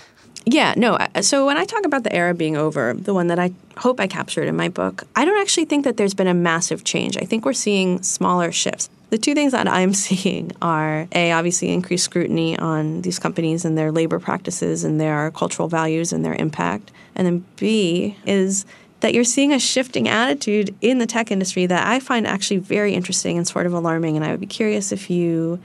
Yeah, 0.45 0.75
no. 0.77 0.99
So 1.21 1.47
when 1.47 1.57
I 1.57 1.67
talk 1.67 1.87
about 1.87 2.03
the 2.03 2.13
era 2.13 2.35
being 2.35 2.57
over, 2.57 2.95
the 2.95 3.15
one 3.15 3.29
that 3.29 3.39
I 3.39 3.53
hope 3.77 4.01
I 4.01 4.09
captured 4.09 4.49
in 4.49 4.57
my 4.57 4.71
book, 4.71 5.05
I 5.15 5.25
don't 5.25 5.41
actually 5.41 5.67
think 5.67 5.85
that 5.85 5.99
there's 5.99 6.15
been 6.15 6.27
a 6.27 6.35
massive 6.35 6.83
change. 6.83 7.17
I 7.17 7.25
think 7.25 7.45
we're 7.45 7.53
seeing 7.53 8.03
smaller 8.03 8.51
shifts. 8.51 8.91
The 9.11 9.19
two 9.19 9.35
things 9.35 9.53
that 9.53 9.69
I'm 9.69 9.95
seeing 10.07 10.53
are 10.61 11.07
A, 11.13 11.33
obviously 11.33 11.71
increased 11.71 12.05
scrutiny 12.05 12.59
on 12.59 13.03
these 13.03 13.19
companies 13.19 13.65
and 13.65 13.77
their 13.77 13.93
labor 13.93 14.19
practices 14.19 14.85
and 14.85 15.01
their 15.01 15.31
cultural 15.31 15.69
values 15.69 16.13
and 16.13 16.25
their 16.25 16.35
impact. 16.35 16.91
And 17.15 17.27
then 17.27 17.45
B 17.57 18.17
is 18.27 18.67
that 19.01 19.13
you're 19.13 19.25
seeing 19.25 19.53
a 19.53 19.59
shifting 19.59 20.09
attitude 20.09 20.75
in 20.81 20.99
the 20.99 21.07
tech 21.07 21.31
industry 21.31 21.67
that 21.67 21.87
I 21.87 22.01
find 22.01 22.27
actually 22.27 22.57
very 22.59 22.95
interesting 22.95 23.37
and 23.37 23.47
sort 23.47 23.67
of 23.67 23.75
alarming. 23.75 24.17
And 24.17 24.25
I 24.25 24.31
would 24.31 24.41
be 24.41 24.47
curious 24.47 24.93
if 24.93 25.11
you 25.11 25.61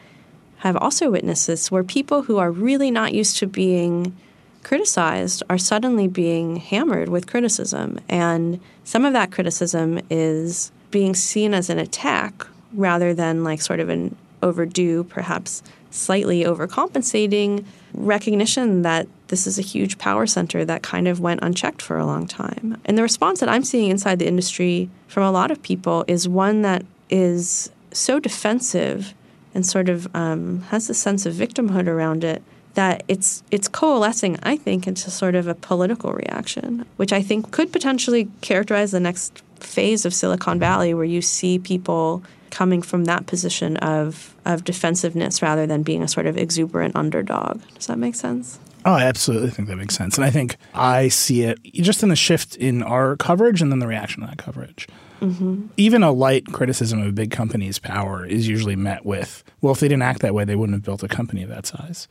have 0.57 0.75
also 0.75 1.09
witnessed 1.09 1.47
this, 1.47 1.71
where 1.71 1.83
people 1.83 2.23
who 2.23 2.37
are 2.37 2.51
really 2.51 2.91
not 2.91 3.13
used 3.13 3.37
to 3.37 3.47
being 3.47 4.15
criticized 4.63 5.41
are 5.49 5.57
suddenly 5.57 6.07
being 6.07 6.57
hammered 6.57 7.07
with 7.07 7.27
criticism. 7.27 7.99
And 8.09 8.59
some 8.83 9.05
of 9.05 9.13
that 9.13 9.31
criticism 9.31 10.01
is 10.09 10.71
being 10.91 11.15
seen 11.15 11.53
as 11.53 11.69
an 11.69 11.79
attack 11.79 12.45
rather 12.73 13.13
than 13.13 13.43
like 13.43 13.61
sort 13.61 13.79
of 13.79 13.89
an 13.89 14.15
overdue, 14.41 15.03
perhaps 15.03 15.63
slightly 15.91 16.43
overcompensating 16.43 17.65
recognition 17.93 18.83
that 18.83 19.07
this 19.27 19.47
is 19.47 19.57
a 19.57 19.63
huge 19.63 19.97
power 19.97 20.27
center 20.27 20.63
that 20.65 20.83
kind 20.83 21.07
of 21.07 21.19
went 21.19 21.39
unchecked 21.41 21.81
for 21.81 21.97
a 21.97 22.05
long 22.05 22.27
time. 22.27 22.79
And 22.85 22.97
the 22.97 23.01
response 23.01 23.39
that 23.39 23.49
I'm 23.49 23.63
seeing 23.63 23.89
inside 23.89 24.19
the 24.19 24.27
industry 24.27 24.89
from 25.07 25.23
a 25.23 25.31
lot 25.31 25.51
of 25.51 25.61
people 25.61 26.05
is 26.07 26.27
one 26.27 26.61
that 26.61 26.85
is 27.09 27.71
so 27.91 28.19
defensive 28.19 29.13
and 29.53 29.65
sort 29.65 29.89
of 29.89 30.13
um, 30.15 30.61
has 30.69 30.89
a 30.89 30.93
sense 30.93 31.25
of 31.25 31.33
victimhood 31.33 31.87
around 31.87 32.23
it 32.23 32.43
that 32.75 33.03
it's 33.07 33.43
it's 33.49 33.67
coalescing, 33.67 34.37
I 34.43 34.55
think, 34.55 34.87
into 34.87 35.09
sort 35.09 35.35
of 35.35 35.47
a 35.47 35.55
political 35.55 36.13
reaction, 36.13 36.85
which 36.97 37.11
I 37.11 37.21
think 37.21 37.51
could 37.51 37.73
potentially 37.73 38.29
characterize 38.41 38.91
the 38.91 38.99
next 38.99 39.41
phase 39.59 40.05
of 40.05 40.13
Silicon 40.13 40.59
Valley, 40.59 40.93
where 40.93 41.03
you 41.03 41.21
see 41.21 41.57
people 41.57 42.23
coming 42.51 42.81
from 42.81 43.05
that 43.05 43.25
position 43.25 43.77
of 43.77 44.35
of 44.45 44.63
defensiveness 44.63 45.41
rather 45.41 45.65
than 45.67 45.83
being 45.83 46.01
a 46.01 46.07
sort 46.07 46.25
of 46.25 46.37
exuberant 46.37 46.95
underdog. 46.95 47.61
Does 47.75 47.87
that 47.87 47.97
make 47.97 48.15
sense? 48.15 48.59
Oh, 48.85 48.93
I 48.93 49.03
absolutely 49.03 49.49
think 49.49 49.67
that 49.67 49.75
makes 49.75 49.95
sense. 49.95 50.17
And 50.17 50.23
I 50.23 50.29
think 50.29 50.55
I 50.73 51.09
see 51.09 51.43
it 51.43 51.61
just 51.63 52.01
in 52.01 52.09
the 52.09 52.15
shift 52.15 52.55
in 52.55 52.81
our 52.81 53.17
coverage 53.17 53.61
and 53.61 53.71
then 53.71 53.79
the 53.79 53.87
reaction 53.87 54.21
to 54.21 54.27
that 54.27 54.37
coverage. 54.37 54.87
Mm-hmm. 55.19 55.67
Even 55.75 56.01
a 56.01 56.13
light 56.13 56.45
criticism 56.53 57.01
of 57.01 57.07
a 57.07 57.11
big 57.11 57.29
company's 57.29 57.77
power 57.77 58.25
is 58.25 58.47
usually 58.47 58.77
met 58.77 59.05
with, 59.05 59.43
well, 59.59 59.73
if 59.73 59.81
they 59.81 59.89
didn't 59.89 60.03
act 60.03 60.21
that 60.21 60.33
way, 60.33 60.45
they 60.45 60.55
wouldn't 60.55 60.77
have 60.77 60.83
built 60.83 61.03
a 61.03 61.09
company 61.09 61.43
of 61.43 61.49
that 61.49 61.65
size 61.65 62.07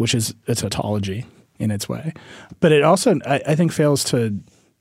which 0.00 0.14
is 0.14 0.34
a 0.48 0.54
tautology 0.54 1.26
in 1.58 1.70
its 1.70 1.86
way. 1.86 2.14
But 2.60 2.72
it 2.72 2.82
also, 2.82 3.18
I, 3.26 3.42
I 3.48 3.54
think, 3.54 3.70
fails 3.70 4.02
to 4.04 4.34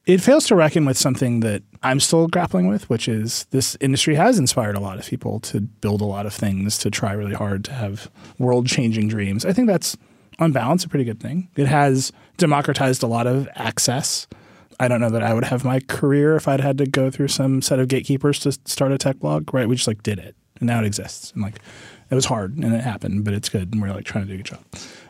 it 0.06 0.22
fails 0.22 0.48
to 0.48 0.56
reckon 0.56 0.86
with 0.86 0.98
something 0.98 1.42
that 1.42 1.62
I'm 1.84 2.00
still 2.00 2.28
grappling 2.28 2.68
with, 2.68 2.90
which 2.90 3.08
is 3.08 3.46
this 3.52 3.78
industry 3.80 4.16
has 4.16 4.40
inspired 4.40 4.76
a 4.76 4.80
lot 4.80 4.98
of 4.98 5.06
people 5.06 5.40
to 5.42 5.62
build 5.62 6.02
a 6.02 6.06
lot 6.06 6.26
of 6.26 6.34
things, 6.34 6.78
to 6.80 6.90
try 6.90 7.14
really 7.14 7.36
hard, 7.36 7.64
to 7.66 7.74
have 7.74 8.10
world 8.38 8.68
changing 8.68 9.08
dreams. 9.08 9.46
I 9.46 9.54
think 9.54 9.68
that's, 9.68 9.96
on 10.40 10.52
balance, 10.52 10.84
a 10.84 10.90
pretty 10.90 11.06
good 11.06 11.20
thing. 11.20 11.50
It 11.56 11.68
has 11.68 12.12
democratized 12.38 13.04
a 13.04 13.08
lot 13.08 13.28
of 13.28 13.48
access. 13.56 14.28
I 14.80 14.88
don't 14.88 15.02
know 15.02 15.10
that 15.10 15.24
I 15.24 15.34
would 15.34 15.44
have 15.44 15.66
my 15.66 15.82
career 15.82 16.36
if 16.36 16.48
I'd 16.48 16.62
had 16.62 16.78
to 16.78 16.86
go 16.86 17.12
through 17.12 17.28
some 17.28 17.62
set 17.62 17.80
of 17.80 17.90
gatekeepers 17.90 18.40
to 18.40 18.54
start 18.66 18.92
a 18.92 18.98
tech 18.98 19.20
blog, 19.20 19.54
right? 19.54 19.68
We 19.68 19.76
just 19.76 19.88
like 19.88 20.04
did 20.04 20.20
it 20.20 20.36
and 20.60 20.68
now 20.68 20.80
it 20.80 20.86
exists. 20.86 21.32
And 21.34 21.44
like, 21.44 21.60
it 22.10 22.16
was 22.16 22.26
hard 22.26 22.56
and 22.56 22.74
it 22.74 22.82
happened, 22.82 23.26
but 23.26 23.34
it's 23.34 23.50
good. 23.50 23.74
And 23.74 23.82
we're 23.82 23.92
like 23.94 24.06
trying 24.06 24.26
to 24.26 24.28
do 24.30 24.36
a 24.36 24.38
good 24.38 24.46
job. 24.46 24.64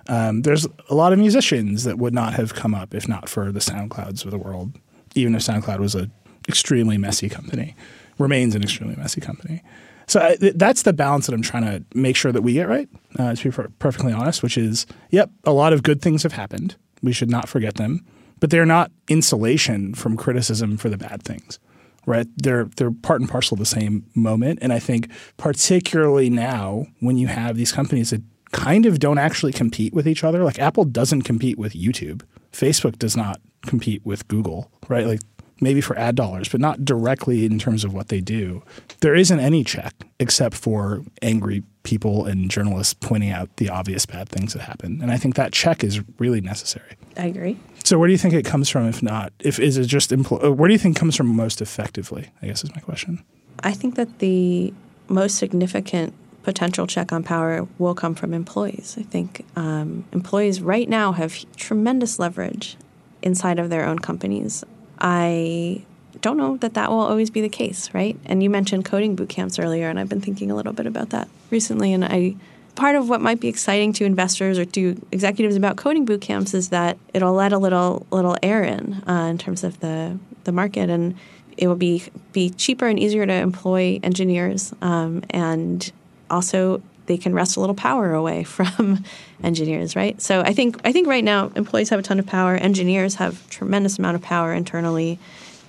Um, 0.09 0.41
there's 0.41 0.67
a 0.89 0.95
lot 0.95 1.13
of 1.13 1.19
musicians 1.19 1.83
that 1.83 1.99
would 1.99 2.15
not 2.15 2.33
have 2.33 2.55
come 2.55 2.73
up 2.73 2.95
if 2.95 3.07
not 3.07 3.29
for 3.29 3.51
the 3.51 3.59
SoundClouds 3.59 4.25
of 4.25 4.31
the 4.31 4.39
world, 4.39 4.73
even 5.13 5.35
if 5.35 5.43
SoundCloud 5.43 5.77
was 5.77 5.93
an 5.93 6.11
extremely 6.47 6.97
messy 6.97 7.29
company, 7.29 7.75
remains 8.17 8.55
an 8.55 8.63
extremely 8.63 8.95
messy 8.95 9.21
company. 9.21 9.61
So 10.07 10.19
I, 10.19 10.37
that's 10.55 10.81
the 10.81 10.93
balance 10.93 11.27
that 11.27 11.33
I'm 11.33 11.43
trying 11.43 11.65
to 11.65 11.85
make 11.93 12.15
sure 12.15 12.31
that 12.31 12.41
we 12.41 12.53
get 12.53 12.67
right, 12.67 12.89
uh, 13.19 13.35
to 13.35 13.43
be 13.43 13.51
per- 13.51 13.69
perfectly 13.77 14.11
honest, 14.11 14.41
which 14.41 14.57
is, 14.57 14.87
yep, 15.11 15.29
a 15.43 15.53
lot 15.53 15.73
of 15.73 15.83
good 15.83 16.01
things 16.01 16.23
have 16.23 16.33
happened. 16.33 16.75
We 17.03 17.13
should 17.13 17.29
not 17.29 17.47
forget 17.47 17.75
them, 17.75 18.03
but 18.39 18.49
they're 18.49 18.65
not 18.65 18.91
insulation 19.07 19.93
from 19.93 20.17
criticism 20.17 20.77
for 20.77 20.89
the 20.89 20.97
bad 20.97 21.21
things 21.21 21.59
right? 22.05 22.27
They're 22.37 22.65
they're 22.75 22.91
part 22.91 23.21
and 23.21 23.29
parcel 23.29 23.55
of 23.55 23.59
the 23.59 23.65
same 23.65 24.05
moment. 24.15 24.59
And 24.61 24.73
I 24.73 24.79
think 24.79 25.09
particularly 25.37 26.29
now 26.29 26.87
when 27.01 27.17
you 27.17 27.27
have 27.27 27.55
these 27.55 27.71
companies 27.71 28.09
that 28.09 28.23
kind 28.51 28.85
of 28.85 28.99
don't 28.99 29.17
actually 29.17 29.53
compete 29.53 29.93
with 29.93 30.07
each 30.07 30.23
other. 30.23 30.43
Like 30.43 30.59
Apple 30.59 30.85
doesn't 30.85 31.23
compete 31.23 31.57
with 31.57 31.73
YouTube. 31.73 32.23
Facebook 32.51 32.97
does 32.97 33.15
not 33.15 33.39
compete 33.65 34.05
with 34.05 34.27
Google, 34.27 34.71
right? 34.87 35.05
Like 35.05 35.21
maybe 35.61 35.81
for 35.81 35.97
ad 35.97 36.15
dollars, 36.15 36.49
but 36.49 36.61
not 36.61 36.85
directly 36.85 37.45
in 37.45 37.59
terms 37.59 37.83
of 37.83 37.93
what 37.93 38.07
they 38.07 38.21
do. 38.21 38.63
There 39.01 39.15
isn't 39.15 39.39
any 39.39 39.63
check 39.63 39.93
except 40.19 40.55
for 40.55 41.03
angry 41.21 41.63
people 41.83 42.25
and 42.25 42.49
journalists 42.49 42.93
pointing 42.93 43.31
out 43.31 43.55
the 43.57 43.69
obvious 43.69 44.05
bad 44.05 44.29
things 44.29 44.53
that 44.53 44.61
happen. 44.61 45.01
And 45.01 45.11
I 45.11 45.17
think 45.17 45.35
that 45.35 45.53
check 45.53 45.83
is 45.83 46.01
really 46.17 46.41
necessary. 46.41 46.95
I 47.17 47.25
agree. 47.25 47.57
So 47.83 47.97
where 47.97 48.07
do 48.07 48.11
you 48.11 48.17
think 48.17 48.33
it 48.33 48.45
comes 48.45 48.69
from 48.69 48.87
if 48.87 49.01
not? 49.01 49.33
If 49.39 49.59
is 49.59 49.77
it 49.77 49.85
just 49.85 50.11
empl- 50.11 50.43
uh, 50.43 50.51
where 50.51 50.67
do 50.67 50.73
you 50.73 50.79
think 50.79 50.95
comes 50.95 51.15
from 51.15 51.27
most 51.27 51.61
effectively? 51.61 52.29
I 52.41 52.47
guess 52.47 52.63
is 52.63 52.73
my 52.75 52.81
question. 52.81 53.23
I 53.61 53.73
think 53.73 53.95
that 53.95 54.19
the 54.19 54.73
most 55.07 55.37
significant 55.37 56.13
potential 56.43 56.87
check 56.87 57.11
on 57.11 57.23
power 57.23 57.67
will 57.77 57.95
come 57.95 58.15
from 58.15 58.33
employees. 58.33 58.95
I 58.97 59.03
think 59.03 59.45
um, 59.55 60.05
employees 60.11 60.61
right 60.61 60.87
now 60.87 61.11
have 61.11 61.45
tremendous 61.55 62.19
leverage 62.19 62.77
inside 63.21 63.59
of 63.59 63.69
their 63.69 63.85
own 63.85 63.99
companies. 63.99 64.63
I 64.99 65.83
don't 66.21 66.37
know 66.37 66.57
that 66.57 66.73
that 66.73 66.89
will 66.89 66.99
always 66.99 67.29
be 67.29 67.41
the 67.41 67.49
case, 67.49 67.93
right? 67.93 68.17
And 68.25 68.41
you 68.43 68.49
mentioned 68.49 68.85
coding 68.85 69.15
boot 69.15 69.29
camps 69.29 69.59
earlier, 69.59 69.89
and 69.89 69.99
I've 69.99 70.09
been 70.09 70.21
thinking 70.21 70.51
a 70.51 70.55
little 70.55 70.73
bit 70.73 70.85
about 70.85 71.09
that 71.11 71.29
recently. 71.49 71.93
And 71.93 72.03
I, 72.03 72.35
part 72.75 72.95
of 72.95 73.09
what 73.09 73.21
might 73.21 73.39
be 73.39 73.47
exciting 73.47 73.93
to 73.93 74.05
investors 74.05 74.57
or 74.57 74.65
to 74.65 75.01
executives 75.11 75.55
about 75.55 75.77
coding 75.77 76.05
boot 76.05 76.21
camps 76.21 76.53
is 76.53 76.69
that 76.69 76.97
it'll 77.13 77.33
let 77.33 77.53
a 77.53 77.57
little 77.57 78.05
little 78.11 78.37
air 78.41 78.63
in 78.63 79.03
uh, 79.07 79.27
in 79.29 79.37
terms 79.37 79.63
of 79.63 79.79
the 79.79 80.17
the 80.45 80.51
market, 80.51 80.89
and 80.89 81.15
it 81.57 81.67
will 81.67 81.75
be 81.75 82.03
be 82.31 82.49
cheaper 82.49 82.87
and 82.87 82.99
easier 82.99 83.25
to 83.25 83.33
employ 83.33 83.99
engineers, 84.03 84.73
um, 84.81 85.23
and 85.29 85.91
also 86.29 86.81
they 87.09 87.17
can 87.17 87.33
wrest 87.33 87.57
a 87.57 87.59
little 87.59 87.75
power 87.75 88.13
away 88.13 88.43
from 88.45 89.03
engineers, 89.43 89.95
right? 89.95 90.21
So 90.21 90.41
I 90.41 90.53
think 90.53 90.79
I 90.85 90.93
think 90.93 91.07
right 91.07 91.23
now 91.23 91.51
employees 91.55 91.89
have 91.89 91.99
a 91.99 92.03
ton 92.03 92.19
of 92.19 92.27
power, 92.27 92.55
engineers 92.55 93.15
have 93.15 93.49
tremendous 93.49 93.99
amount 93.99 94.15
of 94.15 94.21
power 94.21 94.53
internally, 94.53 95.19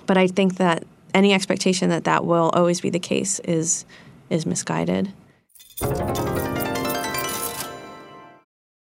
but 0.05 0.17
I 0.17 0.27
think 0.27 0.57
that 0.57 0.83
any 1.13 1.33
expectation 1.33 1.89
that 1.89 2.05
that 2.05 2.25
will 2.25 2.49
always 2.51 2.79
be 2.79 2.89
the 2.89 2.99
case 2.99 3.39
is 3.39 3.85
is 4.29 4.45
misguided. 4.45 5.11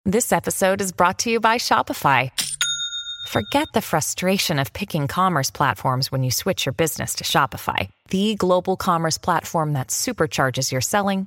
This 0.07 0.33
episode 0.33 0.83
is 0.83 0.93
brought 0.93 1.19
to 1.21 1.31
you 1.31 1.41
by 1.41 1.57
Shopify. 1.57 2.31
Forget 3.29 3.69
the 3.73 3.81
frustration 3.81 4.59
of 4.59 4.75
picking 4.75 5.09
commerce 5.09 5.51
platforms 5.51 6.13
when 6.13 6.23
you 6.23 6.31
switch 6.31 6.67
your 6.67 6.75
business 6.75 7.15
to 7.15 7.25
Shopify, 7.25 7.89
the 8.11 8.35
global 8.35 8.77
commerce 8.77 9.17
platform 9.17 9.73
that 9.73 9.89
supercharges 9.89 10.71
your 10.71 10.83
selling 10.83 11.27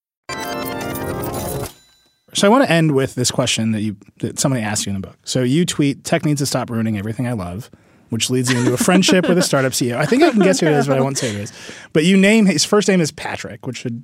So 2.33 2.47
I 2.47 2.49
want 2.49 2.63
to 2.63 2.71
end 2.71 2.93
with 2.93 3.15
this 3.15 3.31
question 3.31 3.71
that 3.71 3.81
you 3.81 3.97
that 4.19 4.39
somebody 4.39 4.63
asked 4.63 4.85
you 4.85 4.91
in 4.91 5.01
the 5.01 5.07
book. 5.07 5.17
So 5.23 5.43
you 5.43 5.65
tweet, 5.65 6.03
"Tech 6.03 6.25
needs 6.25 6.39
to 6.39 6.45
stop 6.45 6.69
ruining 6.69 6.97
everything 6.97 7.27
I 7.27 7.33
love," 7.33 7.69
which 8.09 8.29
leads 8.29 8.51
you 8.51 8.59
into 8.59 8.73
a 8.73 8.77
friendship 8.77 9.27
with 9.27 9.37
a 9.37 9.41
startup 9.41 9.73
CEO. 9.73 9.97
I 9.97 10.05
think 10.05 10.23
I 10.23 10.31
can 10.31 10.39
guess 10.39 10.59
who 10.59 10.67
it 10.67 10.73
is, 10.73 10.87
but 10.87 10.97
I 10.97 11.01
won't 11.01 11.17
say 11.17 11.31
who 11.31 11.39
it 11.39 11.43
is. 11.43 11.53
But 11.93 12.05
you 12.05 12.17
name 12.17 12.45
his 12.45 12.63
first 12.63 12.87
name 12.87 13.01
is 13.01 13.11
Patrick, 13.11 13.65
which 13.67 13.77
should 13.77 14.03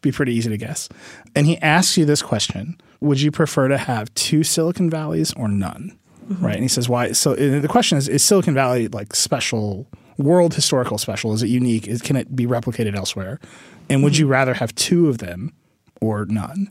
be 0.00 0.12
pretty 0.12 0.34
easy 0.34 0.48
to 0.50 0.56
guess. 0.56 0.88
And 1.34 1.46
he 1.46 1.58
asks 1.58 1.96
you 1.98 2.04
this 2.04 2.22
question: 2.22 2.80
Would 3.00 3.20
you 3.20 3.30
prefer 3.30 3.68
to 3.68 3.78
have 3.78 4.12
two 4.14 4.42
Silicon 4.42 4.88
Valleys 4.88 5.32
or 5.34 5.48
none? 5.48 5.98
Mm-hmm. 6.28 6.44
Right? 6.44 6.54
And 6.54 6.62
he 6.62 6.68
says, 6.68 6.88
"Why?" 6.88 7.12
So 7.12 7.34
the 7.34 7.68
question 7.68 7.98
is: 7.98 8.08
Is 8.08 8.22
Silicon 8.24 8.54
Valley 8.54 8.88
like 8.88 9.14
special? 9.14 9.86
World 10.18 10.54
historical 10.54 10.96
special? 10.96 11.34
Is 11.34 11.42
it 11.42 11.48
unique? 11.48 11.86
Is, 11.86 12.00
can 12.00 12.16
it 12.16 12.34
be 12.34 12.46
replicated 12.46 12.96
elsewhere? 12.96 13.38
And 13.90 14.02
would 14.02 14.14
mm-hmm. 14.14 14.20
you 14.20 14.26
rather 14.28 14.54
have 14.54 14.74
two 14.74 15.10
of 15.10 15.18
them 15.18 15.52
or 16.00 16.24
none? 16.24 16.70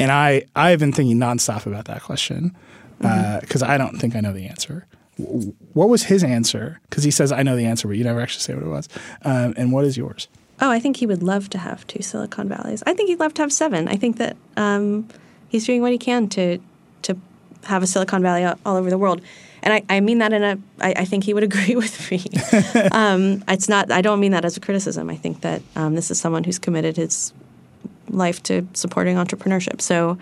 And 0.00 0.10
I, 0.10 0.42
I've 0.56 0.78
been 0.80 0.92
thinking 0.92 1.18
nonstop 1.18 1.66
about 1.66 1.84
that 1.84 2.02
question 2.02 2.56
because 2.98 3.62
uh, 3.62 3.66
I 3.66 3.78
don't 3.78 3.98
think 3.98 4.16
I 4.16 4.20
know 4.20 4.32
the 4.32 4.46
answer. 4.46 4.86
W- 5.18 5.54
What 5.74 5.88
was 5.88 6.04
his 6.04 6.24
answer? 6.24 6.80
Because 6.88 7.04
he 7.04 7.10
says 7.10 7.30
I 7.32 7.42
know 7.42 7.54
the 7.54 7.66
answer, 7.66 7.86
but 7.86 7.96
you 7.96 8.04
never 8.04 8.20
actually 8.20 8.40
say 8.42 8.54
what 8.54 8.64
it 8.64 8.68
was. 8.68 8.88
Um, 9.24 9.54
and 9.56 9.72
what 9.72 9.84
is 9.84 9.96
yours? 9.96 10.26
Oh, 10.62 10.70
I 10.70 10.80
think 10.80 10.96
he 10.96 11.06
would 11.06 11.22
love 11.22 11.48
to 11.50 11.58
have 11.58 11.86
two 11.86 12.02
Silicon 12.02 12.48
Valleys. 12.48 12.82
I 12.86 12.94
think 12.94 13.08
he'd 13.08 13.20
love 13.20 13.34
to 13.34 13.42
have 13.42 13.52
seven. 13.52 13.88
I 13.88 13.96
think 13.96 14.16
that 14.18 14.36
um, 14.56 15.08
he's 15.48 15.64
doing 15.66 15.80
what 15.82 15.92
he 15.92 15.98
can 15.98 16.28
to 16.30 16.58
to 17.02 17.16
have 17.64 17.82
a 17.82 17.86
Silicon 17.86 18.22
Valley 18.22 18.44
all, 18.44 18.58
all 18.66 18.76
over 18.76 18.90
the 18.90 18.98
world. 18.98 19.20
And 19.62 19.72
I, 19.74 19.82
I 19.88 20.00
mean 20.00 20.18
that 20.18 20.32
in 20.32 20.42
a. 20.42 20.58
I, 20.80 20.94
I 20.98 21.04
think 21.04 21.24
he 21.24 21.34
would 21.34 21.42
agree 21.50 21.76
with 21.76 22.10
me. 22.10 22.24
um, 22.92 23.44
it's 23.48 23.68
not. 23.68 23.90
I 23.90 24.00
don't 24.02 24.20
mean 24.20 24.32
that 24.32 24.44
as 24.44 24.56
a 24.56 24.60
criticism. 24.60 25.08
I 25.10 25.16
think 25.16 25.40
that 25.42 25.62
um, 25.76 25.94
this 25.94 26.10
is 26.10 26.18
someone 26.20 26.44
who's 26.44 26.58
committed 26.58 26.96
his 26.96 27.32
life 28.10 28.42
to 28.44 28.66
supporting 28.74 29.16
entrepreneurship. 29.16 29.80
So, 29.80 30.18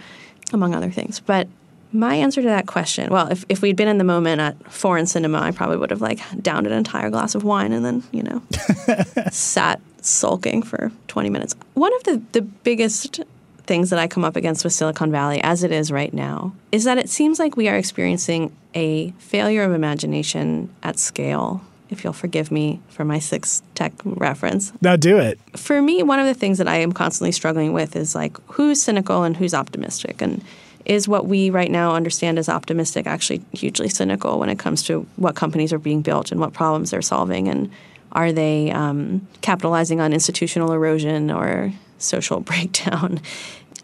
among 0.53 0.74
other 0.74 0.91
things. 0.91 1.20
But 1.20 1.49
my 1.93 2.14
answer 2.14 2.43
to 2.43 2.49
that 2.49 2.66
question, 2.66 3.11
well, 3.11 3.28
if, 3.28 3.45
if 3.49 3.62
we'd 3.62 3.76
been 3.76 3.89
in 3.89 3.99
the 3.99 4.05
moment 4.05 4.41
at 4.41 4.70
foreign 4.70 5.07
cinema, 5.07 5.41
I 5.41 5.51
probably 5.53 5.78
would 5.78 5.91
have 5.91 6.01
like 6.01 6.20
downed 6.43 6.66
an 6.66 6.72
entire 6.72 7.11
glass 7.11 7.34
of 7.34 7.45
wine 7.45 7.72
and 7.72 7.84
then, 7.84 8.03
you 8.12 8.22
know, 8.22 8.43
sat 9.30 9.80
sulking 10.03 10.62
for 10.62 10.93
20 11.09 11.30
minutes. 11.30 11.55
One 11.74 11.95
of 11.97 12.05
the, 12.05 12.22
the 12.32 12.43
biggest 12.43 13.20
things 13.64 13.91
that 13.91 13.99
I 13.99 14.07
come 14.07 14.24
up 14.24 14.36
against 14.36 14.64
with 14.64 14.72
Silicon 14.72 15.11
Valley 15.11 15.41
as 15.43 15.62
it 15.62 15.72
is 15.72 15.93
right 15.93 16.12
now 16.12 16.55
is 16.72 16.84
that 16.84 16.99
it 16.99 17.09
seems 17.09 17.39
like 17.39 17.57
we 17.57 17.68
are 17.68 17.76
experiencing 17.76 18.55
a 18.74 19.11
failure 19.18 19.62
of 19.62 19.72
imagination 19.72 20.74
at 20.82 20.99
scale. 20.99 21.62
If 21.91 22.05
you'll 22.05 22.12
forgive 22.12 22.51
me 22.51 22.80
for 22.89 23.05
my 23.05 23.18
six 23.18 23.62
tech 23.74 23.93
reference, 24.05 24.72
Now 24.82 24.97
do 24.97 25.18
it. 25.18 25.39
for 25.57 25.80
me, 25.80 26.03
one 26.03 26.18
of 26.18 26.26
the 26.26 26.34
things 26.34 26.59
that 26.59 26.68
I 26.68 26.76
am 26.76 26.93
constantly 26.93 27.32
struggling 27.32 27.72
with 27.72 27.97
is 27.97 28.14
like 28.14 28.36
who's 28.53 28.80
cynical 28.82 29.22
and 29.24 29.36
who's 29.36 29.55
optimistic, 29.55 30.20
and 30.20 30.43
is 30.84 31.07
what 31.09 31.26
we 31.26 31.51
right 31.51 31.70
now 31.70 31.95
understand 31.95 32.39
as 32.39 32.49
optimistic 32.49 33.07
actually 33.07 33.43
hugely 33.53 33.89
cynical 33.89 34.39
when 34.39 34.49
it 34.49 34.59
comes 34.59 34.82
to 34.84 35.07
what 35.16 35.34
companies 35.34 35.72
are 35.72 35.78
being 35.78 36.01
built 36.03 36.30
and 36.32 36.41
what 36.41 36.53
problems 36.53 36.91
they're 36.91 37.03
solving, 37.03 37.49
and 37.49 37.70
are 38.12 38.32
they 38.32 38.70
um, 38.70 39.26
capitalizing 39.43 40.01
on 40.01 40.12
institutional 40.12 40.72
erosion 40.72 41.30
or 41.30 41.72
social 41.99 42.41
breakdown? 42.51 43.20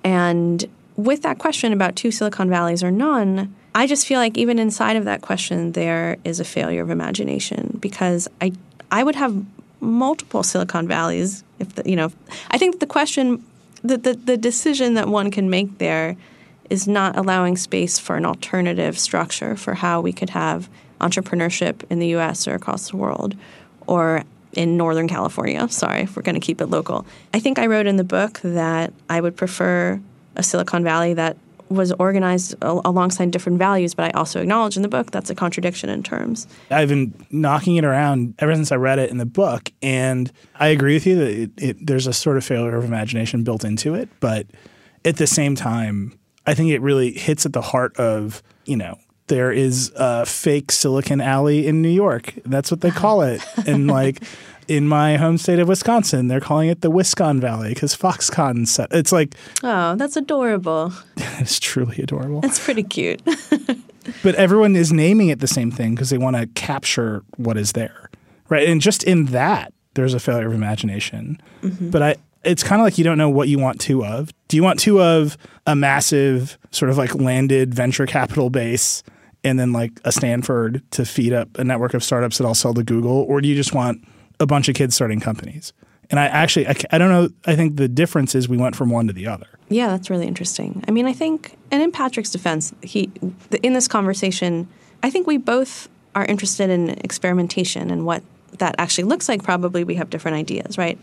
And 0.02 0.64
with 0.96 1.22
that 1.22 1.38
question 1.38 1.72
about 1.72 1.96
two 1.96 2.10
Silicon 2.10 2.48
Valleys 2.48 2.82
or 2.82 2.90
none, 2.90 3.54
I 3.74 3.86
just 3.86 4.06
feel 4.06 4.20
like 4.20 4.38
even 4.38 4.58
inside 4.58 4.96
of 4.96 5.04
that 5.04 5.20
question, 5.20 5.72
there 5.72 6.18
is 6.24 6.38
a 6.38 6.44
failure 6.44 6.82
of 6.82 6.90
imagination 6.90 7.78
because 7.80 8.28
I 8.40 8.52
I 8.90 9.02
would 9.02 9.16
have 9.16 9.44
multiple 9.80 10.42
Silicon 10.42 10.86
Valleys 10.86 11.42
if 11.58 11.74
the, 11.74 11.88
you 11.88 11.96
know. 11.96 12.12
I 12.50 12.58
think 12.58 12.80
the 12.80 12.86
question, 12.86 13.44
the, 13.82 13.98
the 13.98 14.14
the 14.14 14.36
decision 14.36 14.94
that 14.94 15.08
one 15.08 15.30
can 15.30 15.50
make 15.50 15.78
there 15.78 16.16
is 16.70 16.86
not 16.86 17.16
allowing 17.16 17.56
space 17.56 17.98
for 17.98 18.16
an 18.16 18.24
alternative 18.24 18.98
structure 18.98 19.56
for 19.56 19.74
how 19.74 20.00
we 20.00 20.12
could 20.12 20.30
have 20.30 20.68
entrepreneurship 21.00 21.82
in 21.90 21.98
the 21.98 22.08
U.S. 22.08 22.48
or 22.48 22.54
across 22.54 22.90
the 22.90 22.96
world, 22.96 23.34
or 23.86 24.22
in 24.52 24.76
Northern 24.76 25.08
California. 25.08 25.68
Sorry, 25.68 26.02
if 26.02 26.16
we're 26.16 26.22
going 26.22 26.36
to 26.36 26.40
keep 26.40 26.60
it 26.60 26.66
local. 26.66 27.04
I 27.34 27.40
think 27.40 27.58
I 27.58 27.66
wrote 27.66 27.86
in 27.86 27.96
the 27.96 28.04
book 28.04 28.40
that 28.42 28.92
I 29.10 29.20
would 29.20 29.36
prefer 29.36 30.00
a 30.36 30.42
Silicon 30.42 30.84
Valley 30.84 31.14
that 31.14 31.36
was 31.68 31.92
organized 31.92 32.54
al- 32.62 32.82
alongside 32.84 33.30
different 33.30 33.58
values, 33.58 33.94
but 33.94 34.04
I 34.04 34.10
also 34.18 34.40
acknowledge 34.40 34.76
in 34.76 34.82
the 34.82 34.88
book 34.88 35.10
that's 35.10 35.30
a 35.30 35.34
contradiction 35.34 35.88
in 35.88 36.02
terms. 36.02 36.46
I've 36.70 36.88
been 36.88 37.14
knocking 37.30 37.76
it 37.76 37.84
around 37.84 38.34
ever 38.38 38.54
since 38.54 38.70
I 38.72 38.76
read 38.76 38.98
it 38.98 39.10
in 39.10 39.18
the 39.18 39.26
book, 39.26 39.70
and 39.82 40.30
I 40.56 40.68
agree 40.68 40.94
with 40.94 41.06
you 41.06 41.16
that 41.16 41.30
it, 41.30 41.50
it, 41.56 41.86
there's 41.86 42.06
a 42.06 42.12
sort 42.12 42.36
of 42.36 42.44
failure 42.44 42.76
of 42.76 42.84
imagination 42.84 43.44
built 43.44 43.64
into 43.64 43.94
it. 43.94 44.08
But 44.20 44.46
at 45.04 45.16
the 45.16 45.26
same 45.26 45.54
time, 45.54 46.18
I 46.46 46.54
think 46.54 46.70
it 46.70 46.80
really 46.80 47.12
hits 47.12 47.46
at 47.46 47.52
the 47.52 47.62
heart 47.62 47.96
of 47.96 48.42
you 48.66 48.76
know 48.76 48.96
there 49.28 49.50
is 49.50 49.90
a 49.96 50.26
fake 50.26 50.70
Silicon 50.70 51.20
Alley 51.20 51.66
in 51.66 51.80
New 51.80 51.88
York. 51.88 52.34
That's 52.44 52.70
what 52.70 52.80
they 52.82 52.90
call 52.90 53.22
it, 53.22 53.42
and 53.66 53.86
like. 53.86 54.22
In 54.68 54.88
my 54.88 55.16
home 55.16 55.38
state 55.38 55.58
of 55.58 55.68
Wisconsin, 55.68 56.28
they're 56.28 56.40
calling 56.40 56.68
it 56.68 56.80
the 56.80 56.90
Wisconsin 56.90 57.40
Valley 57.40 57.74
because 57.74 57.94
Foxconn. 57.94 58.66
Set, 58.66 58.92
it's 58.92 59.12
like 59.12 59.34
Oh, 59.62 59.94
that's 59.96 60.16
adorable. 60.16 60.92
it's 61.16 61.58
truly 61.58 61.98
adorable. 62.02 62.40
That's 62.40 62.62
pretty 62.62 62.82
cute. 62.82 63.22
but 64.22 64.34
everyone 64.36 64.76
is 64.76 64.92
naming 64.92 65.28
it 65.28 65.40
the 65.40 65.46
same 65.46 65.70
thing 65.70 65.94
because 65.94 66.10
they 66.10 66.18
want 66.18 66.36
to 66.36 66.46
capture 66.48 67.22
what 67.36 67.56
is 67.56 67.72
there, 67.72 68.10
right? 68.48 68.68
And 68.68 68.80
just 68.80 69.04
in 69.04 69.26
that, 69.26 69.72
there's 69.94 70.14
a 70.14 70.20
failure 70.20 70.48
of 70.48 70.54
imagination. 70.54 71.40
Mm-hmm. 71.62 71.90
But 71.90 72.02
I, 72.02 72.16
it's 72.44 72.62
kind 72.62 72.80
of 72.80 72.84
like 72.84 72.98
you 72.98 73.04
don't 73.04 73.18
know 73.18 73.30
what 73.30 73.48
you 73.48 73.58
want 73.58 73.80
two 73.80 74.04
of. 74.04 74.30
Do 74.48 74.56
you 74.56 74.62
want 74.62 74.78
two 74.78 75.00
of 75.02 75.36
a 75.66 75.74
massive 75.74 76.58
sort 76.70 76.90
of 76.90 76.98
like 76.98 77.14
landed 77.14 77.74
venture 77.74 78.06
capital 78.06 78.50
base 78.50 79.02
and 79.42 79.58
then 79.58 79.72
like 79.72 80.00
a 80.04 80.12
Stanford 80.12 80.82
to 80.92 81.04
feed 81.04 81.32
up 81.32 81.56
a 81.58 81.64
network 81.64 81.94
of 81.94 82.02
startups 82.02 82.38
that 82.38 82.46
all 82.46 82.54
sell 82.54 82.74
to 82.74 82.82
Google, 82.82 83.22
or 83.28 83.40
do 83.40 83.48
you 83.48 83.54
just 83.54 83.74
want 83.74 84.04
a 84.40 84.46
bunch 84.46 84.68
of 84.68 84.74
kids 84.74 84.94
starting 84.94 85.20
companies? 85.20 85.72
And 86.10 86.20
I 86.20 86.26
actually, 86.26 86.68
I, 86.68 86.74
I 86.90 86.98
don't 86.98 87.10
know. 87.10 87.28
I 87.46 87.56
think 87.56 87.76
the 87.76 87.88
difference 87.88 88.34
is 88.34 88.48
we 88.48 88.56
went 88.56 88.76
from 88.76 88.90
one 88.90 89.06
to 89.06 89.12
the 89.12 89.26
other. 89.26 89.46
Yeah, 89.68 89.88
that's 89.88 90.10
really 90.10 90.26
interesting. 90.26 90.84
I 90.86 90.90
mean, 90.90 91.06
I 91.06 91.12
think, 91.12 91.56
and 91.70 91.82
in 91.82 91.90
Patrick's 91.90 92.30
defense, 92.30 92.74
he 92.82 93.10
in 93.62 93.72
this 93.72 93.88
conversation, 93.88 94.68
I 95.02 95.10
think 95.10 95.26
we 95.26 95.38
both 95.38 95.88
are 96.14 96.24
interested 96.26 96.70
in 96.70 96.90
experimentation 96.90 97.90
and 97.90 98.04
what 98.06 98.22
that 98.58 98.74
actually 98.78 99.04
looks 99.04 99.28
like. 99.28 99.42
Probably 99.42 99.82
we 99.82 99.94
have 99.94 100.10
different 100.10 100.36
ideas, 100.36 100.78
right? 100.78 100.98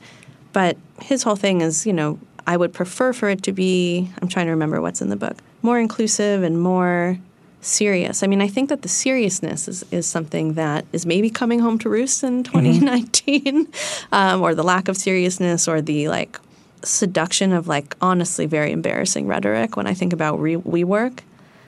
But 0.53 0.77
his 1.01 1.23
whole 1.23 1.35
thing 1.35 1.61
is, 1.61 1.85
you 1.85 1.93
know, 1.93 2.19
I 2.45 2.57
would 2.57 2.73
prefer 2.73 3.13
for 3.13 3.29
it 3.29 3.43
to 3.43 3.51
be. 3.51 4.09
I'm 4.21 4.27
trying 4.27 4.45
to 4.45 4.51
remember 4.51 4.81
what's 4.81 5.01
in 5.01 5.09
the 5.09 5.15
book. 5.15 5.37
More 5.61 5.79
inclusive 5.79 6.43
and 6.43 6.61
more 6.61 7.17
serious. 7.61 8.23
I 8.23 8.27
mean, 8.27 8.41
I 8.41 8.47
think 8.47 8.69
that 8.69 8.81
the 8.81 8.89
seriousness 8.89 9.67
is, 9.67 9.83
is 9.91 10.05
something 10.07 10.53
that 10.53 10.85
is 10.91 11.05
maybe 11.05 11.29
coming 11.29 11.59
home 11.59 11.77
to 11.79 11.89
roost 11.89 12.23
in 12.23 12.43
2019, 12.43 13.67
um, 14.11 14.41
or 14.41 14.55
the 14.55 14.63
lack 14.63 14.87
of 14.87 14.97
seriousness, 14.97 15.67
or 15.67 15.81
the 15.81 16.07
like 16.09 16.39
seduction 16.83 17.53
of 17.53 17.67
like 17.67 17.95
honestly 18.01 18.45
very 18.47 18.71
embarrassing 18.71 19.27
rhetoric 19.27 19.77
when 19.77 19.85
I 19.87 19.93
think 19.93 20.13
about 20.13 20.39
re- 20.39 20.55
WeWork. 20.55 21.19
It's 21.19 21.23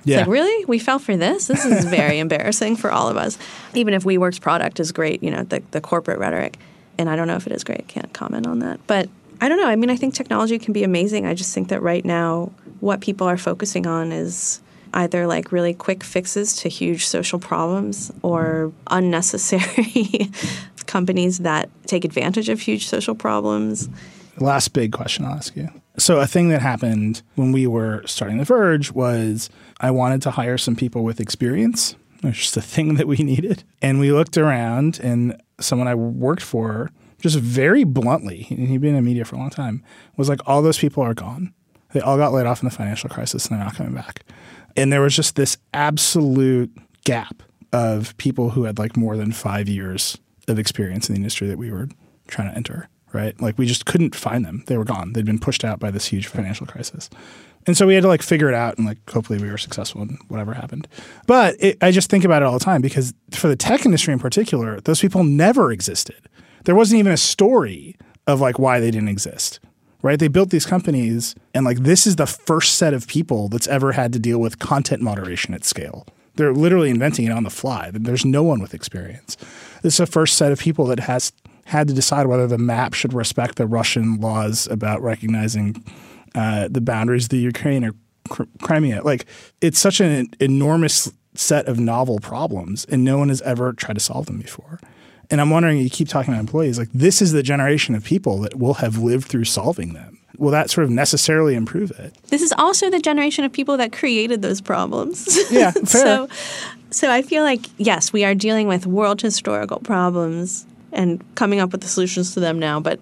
Yeah. 0.10 0.18
like, 0.22 0.28
really? 0.28 0.66
We 0.66 0.80
fell 0.80 1.00
for 1.00 1.16
this? 1.16 1.48
This 1.48 1.64
is 1.66 1.86
very 2.00 2.20
embarrassing 2.20 2.76
for 2.78 2.92
all 2.92 3.08
of 3.08 3.16
us. 3.16 3.38
Even 3.74 3.94
if 3.94 4.04
WeWork's 4.04 4.40
product 4.40 4.80
is 4.80 4.92
great, 4.92 5.22
you 5.24 5.32
know, 5.32 5.44
the, 5.44 5.62
the 5.72 5.80
corporate 5.82 6.20
rhetoric. 6.20 6.58
And 6.98 7.10
I 7.10 7.16
don't 7.16 7.28
know 7.28 7.36
if 7.36 7.48
it 7.48 7.54
is 7.54 7.64
great. 7.64 7.88
Can't 7.88 8.12
comment 8.14 8.46
on 8.48 8.60
that. 8.60 8.80
But 8.88 9.10
I 9.42 9.50
don't 9.50 9.58
know. 9.58 9.68
I 9.68 9.76
mean, 9.76 9.90
I 9.90 9.96
think 9.96 10.14
technology 10.14 10.58
can 10.60 10.74
be 10.74 10.84
amazing. 10.84 11.26
I 11.26 11.34
just 11.34 11.54
think 11.54 11.70
that 11.70 11.82
right 11.82 12.04
now, 12.06 12.52
what 12.82 13.02
people 13.02 13.28
are 13.28 13.38
focusing 13.38 13.88
on 13.88 14.12
is 14.12 14.62
either 14.94 15.28
like 15.28 15.52
really 15.52 15.74
quick 15.74 16.04
fixes 16.04 16.56
to 16.58 16.70
huge 16.70 17.06
social 17.06 17.40
problems 17.40 18.12
or 18.22 18.72
unnecessary 18.88 20.32
companies 20.86 21.40
that 21.40 21.70
take 21.86 22.06
advantage 22.06 22.50
of 22.50 22.60
huge 22.60 22.88
social 22.88 23.16
problems. 23.16 23.90
Last 24.40 24.70
big 24.70 24.92
question 24.92 25.26
I'll 25.26 25.34
ask 25.36 25.56
you. 25.56 25.70
So, 25.98 26.20
a 26.20 26.26
thing 26.26 26.50
that 26.50 26.62
happened 26.62 27.22
when 27.36 27.52
we 27.52 27.68
were 27.68 28.02
starting 28.08 28.38
The 28.38 28.46
Verge 28.46 28.92
was 28.92 29.50
I 29.80 29.92
wanted 29.92 30.24
to 30.24 30.32
hire 30.32 30.58
some 30.58 30.76
people 30.76 31.04
with 31.04 31.20
experience. 31.20 31.96
It 32.24 32.28
was 32.28 32.38
just 32.38 32.58
a 32.58 32.62
thing 32.62 32.96
that 32.96 33.08
we 33.08 33.18
needed. 33.34 33.64
And 33.82 34.00
we 34.00 34.12
looked 34.12 34.38
around, 34.38 35.00
and 35.04 35.40
someone 35.60 35.88
I 35.88 35.94
worked 35.94 36.42
for 36.42 36.90
just 37.22 37.38
very 37.38 37.84
bluntly, 37.84 38.48
and 38.50 38.68
he'd 38.68 38.82
been 38.82 38.96
in 38.96 39.06
media 39.06 39.24
for 39.24 39.36
a 39.36 39.40
long 39.40 39.50
time, 39.50 39.84
was 40.18 40.30
like, 40.30 40.42
all 40.48 40.62
those 40.62 40.80
people 40.80 41.04
are 41.04 41.14
gone. 41.14 41.54
They 41.94 42.02
all 42.02 42.18
got 42.18 42.34
laid 42.34 42.48
off 42.48 42.62
in 42.62 42.68
the 42.68 42.76
financial 42.76 43.10
crisis 43.10 43.46
and 43.46 43.58
they're 43.58 43.66
not 43.66 43.76
coming 43.76 43.94
back. 43.94 44.26
And 44.76 44.92
there 44.92 45.02
was 45.02 45.16
just 45.16 45.36
this 45.36 45.58
absolute 45.74 46.72
gap 47.04 47.44
of 47.72 48.16
people 48.18 48.52
who 48.52 48.64
had 48.64 48.80
like 48.80 48.96
more 48.96 49.18
than 49.18 49.32
five 49.32 49.68
years 49.68 50.18
of 50.48 50.60
experience 50.60 51.10
in 51.10 51.16
the 51.16 51.20
industry 51.20 51.48
that 51.48 51.58
we 51.58 51.72
were 51.72 51.90
trying 52.28 52.50
to 52.50 52.56
enter, 52.56 52.88
right? 53.12 53.40
Like 53.42 53.58
we 53.58 53.66
just 53.66 53.86
couldn't 53.86 54.16
find 54.16 54.46
them. 54.46 54.64
They 54.68 54.78
were 54.78 54.84
gone. 54.84 55.14
They'd 55.14 55.26
been 55.26 55.40
pushed 55.40 55.64
out 55.64 55.80
by 55.80 55.92
this 55.92 56.06
huge 56.06 56.28
financial 56.28 56.68
crisis. 56.68 57.10
And 57.66 57.78
so 57.78 57.88
we 57.88 57.96
had 57.96 58.02
to 58.02 58.08
like 58.08 58.22
figure 58.22 58.50
it 58.50 58.56
out 58.56 58.78
and 58.78 58.86
like 58.86 58.98
hopefully 59.10 59.40
we 59.40 59.50
were 59.50 59.58
successful 59.58 60.02
in 60.02 60.18
whatever 60.28 60.54
happened. 60.54 60.88
But 61.28 61.56
it, 61.60 61.78
I 61.82 61.92
just 61.92 62.10
think 62.10 62.26
about 62.26 62.42
it 62.42 62.46
all 62.46 62.58
the 62.58 62.66
time 62.66 62.82
because 62.82 63.14
for 63.32 63.48
the 63.48 63.56
tech 63.56 63.86
industry 63.86 64.14
in 64.14 64.20
particular, 64.20 64.82
those 64.82 65.00
people 65.00 65.24
never 65.24 65.72
existed. 65.72 66.30
There 66.66 66.76
wasn't 66.76 67.00
even 67.00 67.12
a 67.12 67.18
story 67.18 67.96
of 68.28 68.42
like 68.42 68.60
why 68.60 68.80
they 68.80 68.92
didn't 68.92 69.10
exist. 69.10 69.60
Right? 70.04 70.20
They 70.20 70.28
built 70.28 70.52
these 70.52 70.66
companies 70.66 71.34
and 71.54 71.66
like 71.66 71.80
this 71.80 72.06
is 72.06 72.18
the 72.18 72.28
first 72.28 72.76
set 72.76 72.94
of 72.94 73.08
people 73.08 73.48
that's 73.48 73.68
ever 73.68 73.94
had 73.94 74.14
to 74.14 74.20
deal 74.20 74.38
with 74.38 74.60
content 74.60 75.02
moderation 75.02 75.54
at 75.56 75.64
scale. 75.64 76.06
They're 76.36 76.54
literally 76.54 76.90
inventing 76.90 77.26
it 77.26 77.32
on 77.32 77.44
the 77.44 77.50
fly. 77.50 77.90
There's 77.94 78.26
no 78.26 78.44
one 78.44 78.60
with 78.60 78.74
experience. 78.74 79.38
This 79.82 79.94
is 79.94 79.98
the 79.98 80.06
first 80.06 80.38
set 80.38 80.52
of 80.52 80.60
people 80.60 80.86
that 80.88 81.00
has 81.00 81.32
had 81.66 81.88
to 81.88 81.94
decide 81.94 82.28
whether 82.28 82.48
the 82.48 82.58
map 82.58 82.94
should 82.94 83.14
respect 83.14 83.56
the 83.56 83.66
Russian 83.66 84.20
laws 84.20 84.68
about 84.68 85.02
recognizing 85.02 85.84
uh, 86.36 86.68
the 86.70 86.82
boundaries 86.82 87.26
of 87.26 87.30
the 87.30 87.38
Ukraine 87.38 87.86
or 87.86 87.94
Crimea. 88.62 89.04
Like 89.04 89.26
it's 89.62 89.80
such 89.80 90.00
an 90.00 90.30
enormous 90.40 91.12
set 91.36 91.68
of 91.68 91.80
novel 91.80 92.20
problems, 92.20 92.86
and 92.86 93.04
no 93.04 93.18
one 93.18 93.30
has 93.30 93.42
ever 93.42 93.74
tried 93.74 93.96
to 93.96 94.00
solve 94.00 94.26
them 94.28 94.40
before. 94.40 94.80
And 95.34 95.42
I'm 95.42 95.50
wondering, 95.50 95.80
you 95.80 95.90
keep 95.90 96.08
talking 96.08 96.32
about 96.32 96.42
employees, 96.42 96.78
like 96.78 96.90
this 96.94 97.20
is 97.20 97.32
the 97.32 97.42
generation 97.42 97.96
of 97.96 98.04
people 98.04 98.38
that 98.42 98.60
will 98.60 98.76
have 98.76 99.00
lived 99.00 99.26
through 99.26 99.46
solving 99.46 99.94
them. 99.94 100.20
Will 100.38 100.52
that 100.52 100.70
sort 100.70 100.86
of 100.86 100.92
necessarily 100.92 101.56
improve 101.56 101.90
it? 101.90 102.16
This 102.28 102.44
is 102.44 102.54
also 102.56 102.92
the 102.92 103.00
generation 103.00 103.44
of 103.44 103.52
people 103.52 103.76
that 103.78 103.92
created 103.92 104.44
those 104.44 104.62
problems. 104.62 105.36
Yeah, 105.50 105.72
fair. 105.72 105.86
so, 105.86 106.30
so 106.92 107.10
I 107.10 107.24
feel 107.24 107.44
like 107.44 107.66
yes, 107.80 108.14
we 108.14 108.24
are 108.24 108.36
dealing 108.36 108.68
with 108.68 108.86
world 108.86 109.24
historical 109.24 109.80
problems 109.80 110.68
and 110.92 111.24
coming 111.34 111.60
up 111.60 111.72
with 111.72 111.82
the 111.82 111.88
solutions 111.88 112.36
to 112.36 112.40
them 112.40 112.60
now, 112.60 112.80
but 112.80 113.00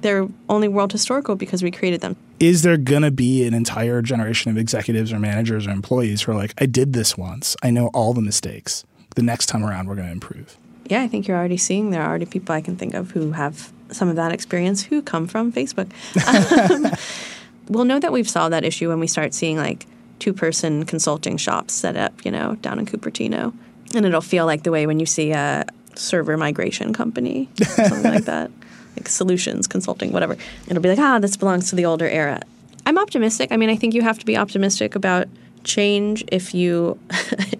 they're 0.00 0.26
only 0.48 0.66
world 0.66 0.90
historical 0.90 1.36
because 1.36 1.62
we 1.62 1.70
created 1.70 2.00
them. 2.00 2.16
Is 2.40 2.62
there 2.62 2.76
going 2.76 3.02
to 3.02 3.12
be 3.12 3.46
an 3.46 3.54
entire 3.54 4.02
generation 4.02 4.50
of 4.50 4.58
executives 4.58 5.12
or 5.12 5.20
managers 5.20 5.68
or 5.68 5.70
employees 5.70 6.22
who 6.22 6.32
are 6.32 6.34
like, 6.34 6.54
I 6.58 6.66
did 6.66 6.92
this 6.92 7.16
once. 7.16 7.54
I 7.62 7.70
know 7.70 7.86
all 7.94 8.14
the 8.14 8.20
mistakes. 8.20 8.84
The 9.14 9.22
next 9.22 9.46
time 9.46 9.64
around, 9.64 9.86
we're 9.86 9.94
going 9.94 10.08
to 10.08 10.12
improve? 10.12 10.58
Yeah, 10.88 11.02
I 11.02 11.08
think 11.08 11.28
you're 11.28 11.36
already 11.36 11.56
seeing 11.56 11.90
there 11.90 12.02
are 12.02 12.08
already 12.08 12.26
people 12.26 12.54
I 12.54 12.60
can 12.60 12.76
think 12.76 12.94
of 12.94 13.10
who 13.10 13.32
have 13.32 13.72
some 13.90 14.08
of 14.08 14.16
that 14.16 14.32
experience 14.32 14.82
who 14.82 15.02
come 15.02 15.26
from 15.26 15.52
Facebook. 15.52 15.90
Um, 16.28 16.92
we'll 17.68 17.84
know 17.84 17.98
that 17.98 18.12
we've 18.12 18.28
solved 18.28 18.52
that 18.54 18.64
issue 18.64 18.88
when 18.88 18.98
we 18.98 19.06
start 19.06 19.34
seeing 19.34 19.58
like 19.58 19.86
two 20.18 20.32
person 20.32 20.84
consulting 20.84 21.36
shops 21.36 21.74
set 21.74 21.96
up, 21.96 22.24
you 22.24 22.30
know, 22.30 22.54
down 22.56 22.78
in 22.78 22.86
Cupertino. 22.86 23.52
And 23.94 24.06
it'll 24.06 24.20
feel 24.20 24.46
like 24.46 24.62
the 24.62 24.70
way 24.70 24.86
when 24.86 24.98
you 25.00 25.06
see 25.06 25.32
a 25.32 25.66
server 25.94 26.36
migration 26.36 26.92
company, 26.92 27.48
or 27.60 27.64
something 27.66 28.12
like 28.12 28.24
that 28.26 28.50
like 28.96 29.08
solutions 29.08 29.66
consulting, 29.66 30.12
whatever. 30.12 30.36
It'll 30.66 30.82
be 30.82 30.88
like, 30.88 30.98
ah, 30.98 31.18
this 31.18 31.36
belongs 31.36 31.70
to 31.70 31.76
the 31.76 31.84
older 31.84 32.08
era. 32.08 32.40
I'm 32.86 32.98
optimistic. 32.98 33.52
I 33.52 33.56
mean, 33.56 33.68
I 33.70 33.76
think 33.76 33.94
you 33.94 34.02
have 34.02 34.18
to 34.18 34.26
be 34.26 34.36
optimistic 34.36 34.94
about 34.94 35.28
change 35.68 36.24
if 36.32 36.54
you 36.54 36.98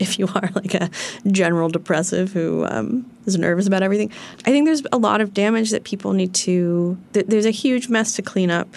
if 0.01 0.19
you 0.19 0.27
are 0.35 0.51
like 0.55 0.75
a 0.75 0.91
general 1.31 1.69
depressive 1.69 2.33
who 2.33 2.67
um, 2.69 3.09
is 3.27 3.39
nervous 3.39 3.67
about 3.67 3.83
everything. 3.83 4.11
I 4.47 4.51
think 4.51 4.67
there's 4.67 4.83
a 4.91 4.99
lot 4.99 5.21
of 5.21 5.33
damage 5.33 5.71
that 5.71 5.85
people 5.85 6.13
need 6.13 6.35
to. 6.35 6.99
Th- 7.13 7.27
there's 7.27 7.47
a 7.47 7.53
huge 7.53 7.89
mess 7.89 8.15
to 8.17 8.23
clean 8.23 8.51
up. 8.51 8.69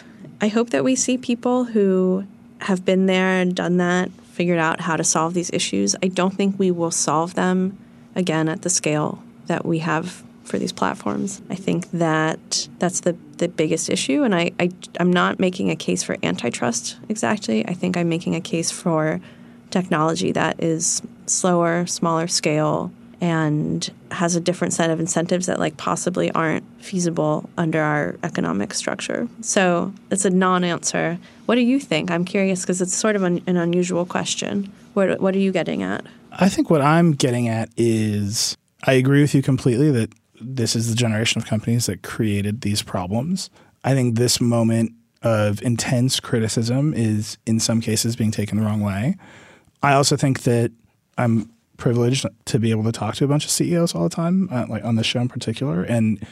I 0.42 0.50
hope 0.50 0.70
that 0.72 0.84
we 0.84 0.96
see 0.96 1.18
people 1.18 1.66
who 1.66 2.26
have 2.60 2.86
been 2.86 3.08
there 3.08 3.40
and 3.40 3.56
done 3.56 3.78
that, 3.78 4.12
figured 4.34 4.60
out 4.60 4.82
how 4.82 4.96
to 4.96 5.04
solve 5.04 5.34
these 5.34 5.50
issues. 5.52 5.96
I 6.04 6.08
don't 6.08 6.36
think 6.36 6.60
we 6.60 6.70
will 6.70 6.92
solve 6.92 7.34
them 7.34 7.78
again 8.16 8.50
at 8.50 8.62
the 8.62 8.70
scale 8.70 9.24
that 9.48 9.66
we 9.66 9.80
have 9.80 10.24
for 10.52 10.60
these 10.60 10.74
platforms. 10.74 11.41
I 11.49 11.56
think 11.56 11.89
that 11.91 12.68
that's 12.78 12.99
the, 12.99 13.16
the 13.38 13.47
biggest 13.47 13.89
issue. 13.89 14.22
And 14.24 14.36
I, 14.36 14.52
I, 14.60 14.70
I'm 14.99 15.12
not 15.12 15.39
making 15.39 15.72
a 15.72 15.76
case 15.76 16.04
for 16.04 16.18
antitrust 16.22 16.97
exactly. 17.10 17.66
I 17.68 17.74
think 17.74 17.95
I'm 17.95 18.10
making 18.10 18.36
a 18.36 18.41
case 18.41 18.70
for 18.70 19.22
technology 19.72 20.34
that 20.34 20.62
is 20.62 21.02
slower, 21.26 21.86
smaller 21.86 22.28
scale, 22.28 22.91
and 23.22 23.89
has 24.12 24.36
a 24.36 24.41
different 24.41 24.74
set 24.74 24.89
of 24.89 24.99
incentives 24.99 25.45
that 25.45 25.58
like 25.60 25.78
possibly 25.78 26.32
aren't 26.32 26.66
feasible 26.84 27.49
under 27.58 27.80
our 27.80 28.18
economic 28.24 28.74
structure. 28.74 29.30
So 29.39 29.93
it's 30.10 30.26
a 30.26 30.30
non-answer. 30.30 31.18
What 31.45 31.56
do 31.56 31.62
you 31.62 31.80
think? 31.80 32.12
I'm 32.12 32.26
curious 32.26 32.62
because 32.62 32.82
it's 32.82 32.93
sort 32.93 33.16
of 33.16 33.24
an, 33.24 33.41
an 33.47 33.56
unusual 33.56 34.06
question. 34.06 34.72
What, 34.95 35.22
what 35.22 35.34
are 35.34 35.39
you 35.39 35.54
getting 35.54 35.82
at? 35.82 36.06
I 36.34 36.49
think 36.49 36.70
what 36.70 36.82
I'm 36.82 37.14
getting 37.14 37.47
at 37.47 37.70
is 37.78 38.58
I 38.84 38.93
agree 38.93 39.22
with 39.22 39.34
you 39.36 39.41
completely 39.41 39.91
that 39.91 40.12
this 40.42 40.76
is 40.76 40.89
the 40.89 40.96
generation 40.96 41.42
of 41.42 41.48
companies 41.48 41.86
that 41.86 42.04
created 42.04 42.62
these 42.62 42.82
problems. 42.82 43.50
I 43.84 43.94
think 43.94 44.16
this 44.16 44.42
moment 44.42 44.94
of 45.22 45.62
intense 45.62 46.20
criticism 46.20 46.94
is 46.94 47.38
in 47.46 47.60
some 47.60 47.82
cases 47.82 48.16
being 48.16 48.32
taken 48.32 48.58
the 48.58 48.66
wrong 48.66 48.82
way. 48.82 49.16
I 49.84 49.94
also 49.94 50.18
think 50.18 50.44
that 50.44 50.72
I'm 51.18 51.52
privileged 51.78 52.26
to 52.46 52.60
be 52.60 52.72
able 52.72 52.84
to 52.84 52.92
talk 52.92 53.16
to 53.16 53.26
a 53.26 53.28
bunch 53.28 53.46
of 53.46 53.52
CEOs 53.52 53.96
all 53.96 54.04
the 54.04 54.16
time, 54.16 54.50
uh, 54.52 54.66
like 54.70 54.84
on 54.84 54.96
the 54.96 55.04
show 55.04 55.20
in 55.20 55.30
particular, 55.30 55.84
and 55.84 56.26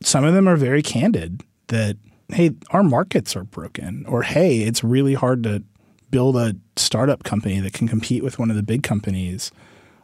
some 0.00 0.24
of 0.24 0.34
them 0.34 0.48
are 0.48 0.56
very 0.56 0.82
candid 0.82 1.42
that 1.68 1.96
hey, 2.28 2.50
our 2.70 2.82
markets 2.82 3.36
are 3.36 3.44
broken, 3.44 4.04
or 4.06 4.22
hey, 4.22 4.62
it's 4.62 4.82
really 4.82 5.14
hard 5.14 5.44
to 5.44 5.62
build 6.10 6.36
a 6.36 6.56
startup 6.76 7.24
company 7.24 7.60
that 7.60 7.72
can 7.72 7.86
compete 7.88 8.22
with 8.22 8.38
one 8.38 8.50
of 8.50 8.56
the 8.56 8.62
big 8.62 8.82
companies 8.82 9.50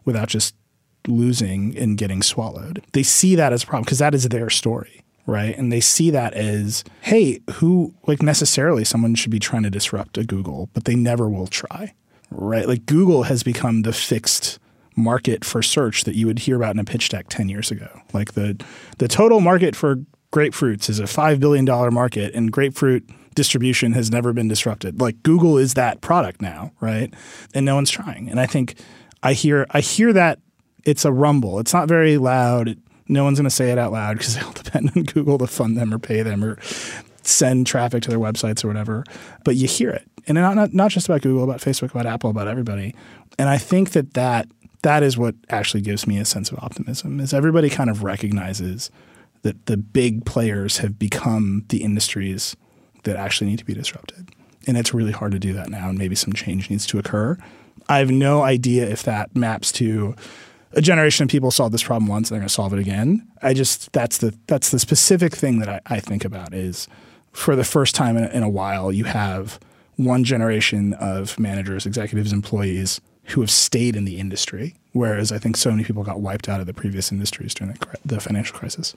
without 0.04 0.28
just 0.28 0.54
losing 1.06 1.76
and 1.76 1.98
getting 1.98 2.22
swallowed. 2.22 2.82
They 2.92 3.02
see 3.02 3.34
that 3.36 3.52
as 3.52 3.62
a 3.62 3.66
problem 3.66 3.84
because 3.84 3.98
that 3.98 4.14
is 4.14 4.28
their 4.28 4.50
story, 4.50 5.02
right? 5.26 5.56
And 5.56 5.72
they 5.72 5.80
see 5.80 6.10
that 6.10 6.34
as, 6.34 6.84
hey, 7.02 7.40
who, 7.54 7.94
like 8.06 8.22
necessarily 8.22 8.84
someone 8.84 9.14
should 9.14 9.30
be 9.30 9.38
trying 9.38 9.62
to 9.64 9.70
disrupt 9.70 10.18
a 10.18 10.24
Google, 10.24 10.68
but 10.74 10.84
they 10.84 10.94
never 10.94 11.28
will 11.28 11.46
try, 11.46 11.94
right? 12.30 12.66
Like 12.66 12.86
Google 12.86 13.24
has 13.24 13.42
become 13.42 13.82
the 13.82 13.92
fixed 13.92 14.58
market 14.94 15.44
for 15.44 15.62
search 15.62 16.04
that 16.04 16.14
you 16.14 16.26
would 16.26 16.40
hear 16.40 16.56
about 16.56 16.74
in 16.74 16.78
a 16.78 16.84
pitch 16.84 17.08
deck 17.08 17.26
10 17.28 17.48
years 17.48 17.70
ago. 17.70 17.88
Like 18.12 18.34
the, 18.34 18.62
the 18.98 19.08
total 19.08 19.40
market 19.40 19.74
for 19.74 19.96
grapefruits 20.32 20.88
is 20.88 20.98
a 20.98 21.04
$5 21.04 21.40
billion 21.40 21.64
market 21.92 22.34
and 22.34 22.52
grapefruit 22.52 23.08
distribution 23.34 23.92
has 23.92 24.10
never 24.10 24.32
been 24.32 24.48
disrupted. 24.48 25.00
Like 25.00 25.22
Google 25.22 25.58
is 25.58 25.74
that 25.74 26.00
product 26.00 26.42
now, 26.42 26.72
right? 26.80 27.12
And 27.54 27.64
no 27.64 27.74
one's 27.74 27.90
trying. 27.90 28.28
And 28.28 28.40
I 28.40 28.46
think 28.46 28.74
I 29.22 29.32
hear 29.32 29.66
I 29.70 29.80
hear 29.80 30.12
that 30.12 30.40
it's 30.84 31.04
a 31.04 31.12
rumble. 31.12 31.58
It's 31.58 31.72
not 31.72 31.88
very 31.88 32.18
loud. 32.18 32.76
No 33.08 33.24
one's 33.24 33.38
going 33.38 33.44
to 33.44 33.50
say 33.50 33.70
it 33.70 33.78
out 33.78 33.92
loud 33.92 34.18
because 34.18 34.34
they'll 34.40 34.52
depend 34.52 34.92
on 34.96 35.04
Google 35.04 35.38
to 35.38 35.46
fund 35.46 35.76
them 35.76 35.92
or 35.92 35.98
pay 35.98 36.22
them 36.22 36.44
or 36.44 36.58
send 37.22 37.66
traffic 37.66 38.02
to 38.02 38.10
their 38.10 38.18
websites 38.18 38.64
or 38.64 38.68
whatever. 38.68 39.04
But 39.44 39.56
you 39.56 39.68
hear 39.68 39.90
it, 39.90 40.08
and 40.26 40.36
not 40.36 40.54
not, 40.54 40.72
not 40.72 40.90
just 40.90 41.08
about 41.08 41.22
Google, 41.22 41.44
about 41.44 41.60
Facebook, 41.60 41.90
about 41.90 42.06
Apple, 42.06 42.30
about 42.30 42.48
everybody. 42.48 42.94
And 43.38 43.48
I 43.48 43.58
think 43.58 43.90
that 43.90 44.14
that 44.14 44.48
that 44.82 45.02
is 45.02 45.16
what 45.16 45.34
actually 45.48 45.80
gives 45.80 46.06
me 46.06 46.18
a 46.18 46.24
sense 46.24 46.50
of 46.50 46.58
optimism. 46.58 47.20
Is 47.20 47.32
everybody 47.32 47.70
kind 47.70 47.88
of 47.88 48.02
recognizes 48.02 48.90
that 49.42 49.66
the 49.66 49.76
big 49.76 50.24
players 50.24 50.78
have 50.78 50.98
become 50.98 51.64
the 51.68 51.82
industries 51.82 52.56
that 53.04 53.16
actually 53.16 53.50
need 53.50 53.58
to 53.58 53.64
be 53.64 53.74
disrupted. 53.74 54.30
And 54.66 54.76
it's 54.76 54.94
really 54.94 55.12
hard 55.12 55.32
to 55.32 55.38
do 55.38 55.52
that 55.54 55.68
now, 55.68 55.88
and 55.88 55.98
maybe 55.98 56.14
some 56.14 56.32
change 56.32 56.70
needs 56.70 56.86
to 56.86 56.98
occur. 56.98 57.36
I 57.88 57.98
have 57.98 58.10
no 58.10 58.42
idea 58.42 58.88
if 58.88 59.02
that 59.02 59.34
maps 59.34 59.72
to 59.72 60.14
a 60.74 60.80
generation 60.80 61.24
of 61.24 61.30
people 61.30 61.50
solved 61.50 61.74
this 61.74 61.82
problem 61.82 62.08
once, 62.08 62.30
and 62.30 62.34
they're 62.34 62.40
going 62.40 62.48
to 62.48 62.54
solve 62.54 62.72
it 62.72 62.78
again. 62.78 63.26
I 63.42 63.54
just 63.54 63.92
that's 63.92 64.18
the 64.18 64.34
that's 64.46 64.70
the 64.70 64.78
specific 64.78 65.34
thing 65.34 65.58
that 65.58 65.68
I, 65.68 65.80
I 65.86 66.00
think 66.00 66.24
about 66.24 66.54
is 66.54 66.88
for 67.32 67.56
the 67.56 67.64
first 67.64 67.94
time 67.94 68.16
in 68.16 68.24
a, 68.24 68.28
in 68.28 68.42
a 68.42 68.48
while, 68.48 68.92
you 68.92 69.04
have 69.04 69.58
one 69.96 70.24
generation 70.24 70.94
of 70.94 71.38
managers, 71.38 71.86
executives, 71.86 72.32
employees 72.32 73.00
who 73.26 73.40
have 73.40 73.50
stayed 73.50 73.94
in 73.94 74.04
the 74.04 74.18
industry, 74.18 74.74
whereas 74.92 75.30
I 75.30 75.38
think 75.38 75.56
so 75.56 75.70
many 75.70 75.84
people 75.84 76.02
got 76.02 76.20
wiped 76.20 76.48
out 76.48 76.60
of 76.60 76.66
the 76.66 76.74
previous 76.74 77.12
industries 77.12 77.54
during 77.54 77.74
the, 77.74 77.86
the 78.04 78.20
financial 78.20 78.58
crisis. 78.58 78.96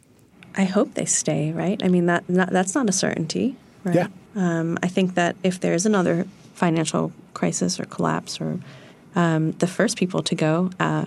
I 0.56 0.64
hope 0.64 0.94
they 0.94 1.06
stay, 1.06 1.52
right? 1.52 1.82
I 1.84 1.90
mean 1.90 2.06
that 2.08 2.28
not, 2.30 2.50
that's 2.50 2.76
not 2.76 2.90
a 2.90 2.94
certainty, 2.94 3.56
right? 3.84 3.96
Yeah. 3.96 4.08
Um, 4.36 4.78
I 4.82 4.88
think 4.88 5.16
that 5.16 5.36
if 5.44 5.60
there's 5.60 5.86
another 5.86 6.26
financial 6.54 7.12
crisis 7.34 7.80
or 7.80 7.86
collapse, 7.86 8.40
or 8.42 8.60
um, 9.16 9.52
the 9.54 9.68
first 9.68 9.98
people 9.98 10.24
to 10.24 10.36
go 10.36 10.72
uh, 10.80 11.06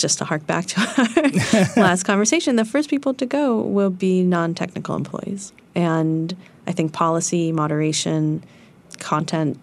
just 0.00 0.18
to 0.18 0.24
hark 0.24 0.46
back 0.46 0.66
to 0.66 0.80
our 0.80 1.64
last 1.82 2.04
conversation, 2.04 2.56
the 2.56 2.64
first 2.64 2.90
people 2.90 3.14
to 3.14 3.26
go 3.26 3.60
will 3.60 3.90
be 3.90 4.22
non 4.22 4.54
technical 4.54 4.96
employees. 4.96 5.52
And 5.74 6.36
I 6.66 6.72
think 6.72 6.92
policy, 6.92 7.52
moderation, 7.52 8.42
content, 8.98 9.58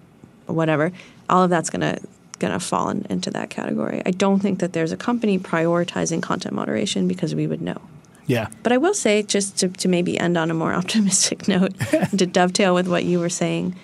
whatever, 0.45 0.91
all 1.29 1.43
of 1.43 1.49
that's 1.49 1.69
going 1.69 1.81
to 1.81 2.01
going 2.39 2.53
to 2.53 2.59
fall 2.59 2.89
in, 2.89 3.05
into 3.09 3.31
that 3.31 3.49
category. 3.49 4.01
I 4.05 4.11
don't 4.11 4.39
think 4.39 4.59
that 4.59 4.73
there's 4.73 4.91
a 4.91 4.97
company 4.97 5.39
prioritizing 5.39 6.21
content 6.21 6.53
moderation 6.53 7.07
because 7.07 7.33
we 7.33 7.47
would 7.47 7.61
know. 7.61 7.81
Yeah. 8.27 8.49
But 8.61 8.73
I 8.73 8.77
will 8.77 8.93
say, 8.93 9.23
just 9.23 9.57
to, 9.59 9.69
to 9.69 9.87
maybe 9.87 10.19
end 10.19 10.37
on 10.37 10.51
a 10.51 10.53
more 10.53 10.73
optimistic 10.81 11.47
note, 11.47 11.73
to 12.17 12.25
dovetail 12.27 12.75
with 12.75 12.87
what 12.87 13.05
you 13.05 13.19
were 13.19 13.29
saying, 13.29 13.75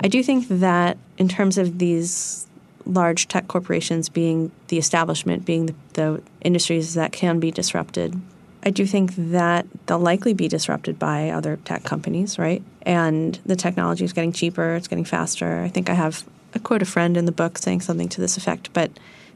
I 0.00 0.08
do 0.08 0.22
think 0.22 0.48
that 0.48 0.96
in 1.18 1.28
terms 1.28 1.58
of 1.58 1.78
these 1.78 2.46
large 2.88 3.28
tech 3.28 3.46
corporations 3.46 4.08
being 4.08 4.50
the 4.68 4.78
establishment, 4.78 5.44
being 5.44 5.66
the, 5.66 5.74
the 5.92 6.22
industries 6.40 6.94
that 6.94 7.12
can 7.12 7.38
be 7.38 7.50
disrupted, 7.50 8.20
I 8.64 8.70
do 8.70 8.86
think 8.86 9.14
that 9.16 9.66
they'll 9.86 9.98
likely 9.98 10.34
be 10.34 10.48
disrupted 10.48 10.98
by 10.98 11.30
other 11.30 11.56
tech 11.64 11.84
companies, 11.84 12.38
right? 12.38 12.62
And 12.82 13.38
the 13.46 13.56
technology 13.56 14.04
is 14.04 14.12
getting 14.12 14.32
cheaper, 14.32 14.74
it's 14.74 14.88
getting 14.88 15.04
faster. 15.04 15.60
I 15.60 15.68
think 15.68 15.88
I 15.88 15.94
have 15.94 16.24
I 16.54 16.58
quote 16.58 16.82
a 16.82 16.86
friend 16.86 17.16
in 17.16 17.26
the 17.26 17.32
book 17.32 17.58
saying 17.58 17.82
something 17.82 18.08
to 18.08 18.20
this 18.20 18.36
effect, 18.36 18.72
but 18.72 18.90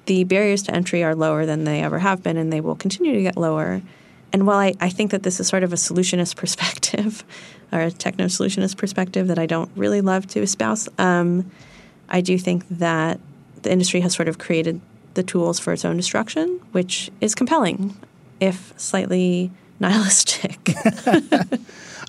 the 0.07 0.24
barriers 0.24 0.62
to 0.64 0.74
entry 0.74 1.05
are 1.05 1.14
lower 1.14 1.46
than 1.46 1.64
they 1.64 1.82
ever 1.82 1.98
have 1.98 2.22
been, 2.22 2.36
and 2.36 2.53
they 2.53 2.61
will 2.61 2.74
continue 2.74 3.12
to 3.12 3.22
get 3.22 3.36
lower. 3.36 3.82
And 4.32 4.46
while 4.46 4.59
I, 4.59 4.74
I 4.80 4.88
think 4.88 5.11
that 5.11 5.22
this 5.22 5.38
is 5.38 5.46
sort 5.46 5.62
of 5.62 5.72
a 5.72 5.76
solutionist 5.76 6.36
perspective 6.42 7.24
or 7.70 7.80
a 7.80 7.90
techno 7.90 8.26
solutionist 8.26 8.76
perspective 8.76 9.28
that 9.28 9.38
I 9.38 9.46
don't 9.46 9.70
really 9.76 10.00
love 10.00 10.26
to 10.28 10.40
espouse, 10.40 10.88
um, 10.98 11.50
I 12.09 12.20
do 12.20 12.38
think 12.38 12.66
that 12.70 13.20
the 13.62 13.72
industry 13.72 14.00
has 14.00 14.14
sort 14.14 14.28
of 14.28 14.38
created 14.38 14.80
the 15.14 15.22
tools 15.22 15.58
for 15.58 15.72
its 15.72 15.84
own 15.84 15.96
destruction, 15.96 16.60
which 16.72 17.10
is 17.20 17.34
compelling, 17.34 17.94
if 18.40 18.72
slightly 18.78 19.50
nihilistic. 19.80 20.74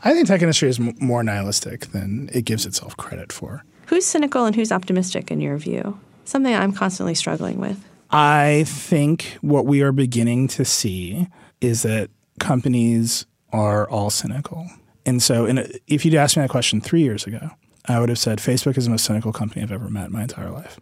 I 0.05 0.13
think 0.13 0.27
tech 0.27 0.41
industry 0.41 0.69
is 0.69 0.79
m- 0.79 0.93
more 0.99 1.23
nihilistic 1.23 1.87
than 1.87 2.29
it 2.33 2.43
gives 2.45 2.65
itself 2.65 2.95
credit 2.97 3.31
for. 3.31 3.63
who's 3.87 4.05
cynical 4.05 4.45
and 4.45 4.55
who's 4.55 4.71
optimistic 4.71 5.31
in 5.31 5.39
your 5.41 5.57
view? 5.57 5.99
Something 6.25 6.53
I'm 6.55 6.71
constantly 6.73 7.15
struggling 7.15 7.59
with. 7.59 7.77
I 8.11 8.63
think 8.67 9.37
what 9.41 9.65
we 9.65 9.81
are 9.81 9.91
beginning 9.91 10.47
to 10.49 10.63
see 10.65 11.27
is 11.61 11.81
that 11.83 12.09
companies 12.39 13.25
are 13.51 13.89
all 13.89 14.09
cynical. 14.09 14.67
And 15.05 15.21
so, 15.21 15.45
in 15.45 15.57
a, 15.57 15.67
if 15.87 16.05
you'd 16.05 16.15
asked 16.15 16.37
me 16.37 16.43
that 16.43 16.49
question 16.49 16.79
three 16.79 17.01
years 17.01 17.25
ago, 17.25 17.49
I 17.85 17.99
would 17.99 18.09
have 18.09 18.19
said 18.19 18.39
Facebook 18.39 18.77
is 18.77 18.85
the 18.85 18.91
most 18.91 19.05
cynical 19.05 19.33
company 19.33 19.61
I've 19.61 19.71
ever 19.71 19.89
met 19.89 20.07
in 20.07 20.13
my 20.13 20.21
entire 20.21 20.49
life. 20.49 20.79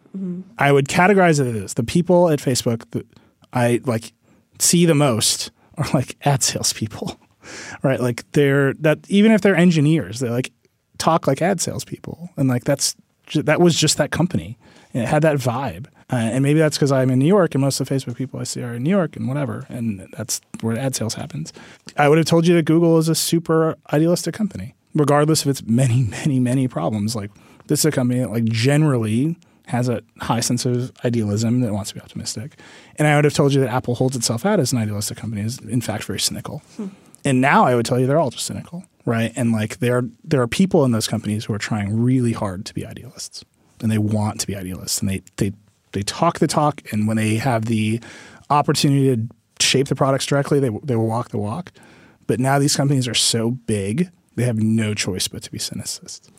I 0.57 0.71
would 0.71 0.87
categorize 0.87 1.39
it 1.39 1.55
as 1.55 1.73
the 1.73 1.83
people 1.83 2.29
at 2.29 2.39
Facebook 2.39 2.89
that 2.91 3.07
I 3.53 3.81
like 3.85 4.13
see 4.59 4.85
the 4.85 4.95
most 4.95 5.51
are 5.77 5.85
like 5.93 6.15
ad 6.25 6.43
salespeople, 6.43 7.19
right? 7.83 7.99
Like 7.99 8.29
they're 8.33 8.73
that 8.75 8.99
even 9.09 9.31
if 9.31 9.41
they're 9.41 9.55
engineers, 9.55 10.19
they 10.19 10.29
like 10.29 10.51
talk 10.97 11.25
like 11.27 11.41
ad 11.41 11.59
salespeople, 11.59 12.29
and 12.37 12.47
like 12.47 12.63
that's 12.63 12.95
that 13.33 13.59
was 13.59 13.75
just 13.75 13.97
that 13.97 14.11
company. 14.11 14.57
And 14.93 15.03
it 15.03 15.07
had 15.07 15.21
that 15.21 15.37
vibe, 15.37 15.85
uh, 16.11 16.17
and 16.17 16.43
maybe 16.43 16.59
that's 16.59 16.77
because 16.77 16.91
I'm 16.91 17.09
in 17.09 17.17
New 17.17 17.27
York, 17.27 17.55
and 17.55 17.61
most 17.61 17.79
of 17.79 17.87
the 17.87 17.95
Facebook 17.95 18.15
people 18.15 18.39
I 18.39 18.43
see 18.43 18.61
are 18.61 18.73
in 18.73 18.83
New 18.83 18.89
York, 18.89 19.15
and 19.15 19.27
whatever, 19.27 19.65
and 19.69 20.05
that's 20.17 20.41
where 20.59 20.77
ad 20.77 20.95
sales 20.95 21.13
happens. 21.13 21.53
I 21.97 22.09
would 22.09 22.17
have 22.17 22.27
told 22.27 22.45
you 22.45 22.53
that 22.55 22.65
Google 22.65 22.97
is 22.97 23.07
a 23.07 23.15
super 23.15 23.77
idealistic 23.93 24.33
company, 24.33 24.75
regardless 24.93 25.43
of 25.43 25.49
its 25.49 25.63
many, 25.63 26.03
many, 26.09 26.39
many 26.39 26.67
problems. 26.67 27.15
Like 27.15 27.31
this 27.67 27.79
is 27.79 27.85
a 27.85 27.91
company 27.91 28.19
that 28.19 28.31
like 28.31 28.45
generally 28.45 29.37
has 29.67 29.87
a 29.87 30.01
high 30.19 30.39
sense 30.39 30.65
of 30.65 30.91
idealism 31.05 31.61
that 31.61 31.73
wants 31.73 31.91
to 31.91 31.95
be 31.95 32.01
optimistic. 32.01 32.57
And 32.97 33.07
I 33.07 33.15
would 33.15 33.23
have 33.23 33.33
told 33.33 33.53
you 33.53 33.61
that 33.61 33.69
Apple 33.69 33.95
holds 33.95 34.15
itself 34.15 34.45
out 34.45 34.59
as 34.59 34.73
an 34.73 34.79
idealistic 34.79 35.17
company 35.17 35.41
is 35.41 35.59
in 35.59 35.81
fact 35.81 36.03
very 36.03 36.19
cynical. 36.19 36.61
Hmm. 36.75 36.87
And 37.23 37.39
now 37.39 37.65
I 37.65 37.75
would 37.75 37.85
tell 37.85 37.99
you 37.99 38.07
they're 38.07 38.19
all 38.19 38.31
just 38.31 38.45
cynical, 38.45 38.83
right? 39.05 39.31
And 39.35 39.51
like 39.51 39.79
there 39.79 40.03
there 40.23 40.41
are 40.41 40.47
people 40.47 40.83
in 40.83 40.91
those 40.91 41.07
companies 41.07 41.45
who 41.45 41.53
are 41.53 41.59
trying 41.59 42.01
really 42.01 42.33
hard 42.33 42.65
to 42.65 42.73
be 42.73 42.85
idealists. 42.85 43.45
And 43.81 43.91
they 43.91 43.97
want 43.97 44.39
to 44.41 44.47
be 44.47 44.55
idealists 44.55 44.99
and 44.99 45.09
they 45.09 45.21
they 45.37 45.53
they 45.93 46.03
talk 46.03 46.39
the 46.39 46.47
talk 46.47 46.81
and 46.91 47.07
when 47.07 47.17
they 47.17 47.35
have 47.35 47.65
the 47.65 47.99
opportunity 48.49 49.15
to 49.15 49.65
shape 49.65 49.87
the 49.87 49.95
products 49.95 50.25
directly, 50.25 50.59
they 50.59 50.69
they 50.83 50.95
will 50.95 51.07
walk 51.07 51.29
the 51.29 51.37
walk. 51.37 51.71
But 52.27 52.39
now 52.39 52.59
these 52.59 52.75
companies 52.75 53.07
are 53.07 53.13
so 53.13 53.51
big, 53.51 54.09
they 54.35 54.43
have 54.43 54.57
no 54.57 54.93
choice 54.93 55.27
but 55.27 55.43
to 55.43 55.51
be 55.51 55.57
cynicists. 55.57 56.29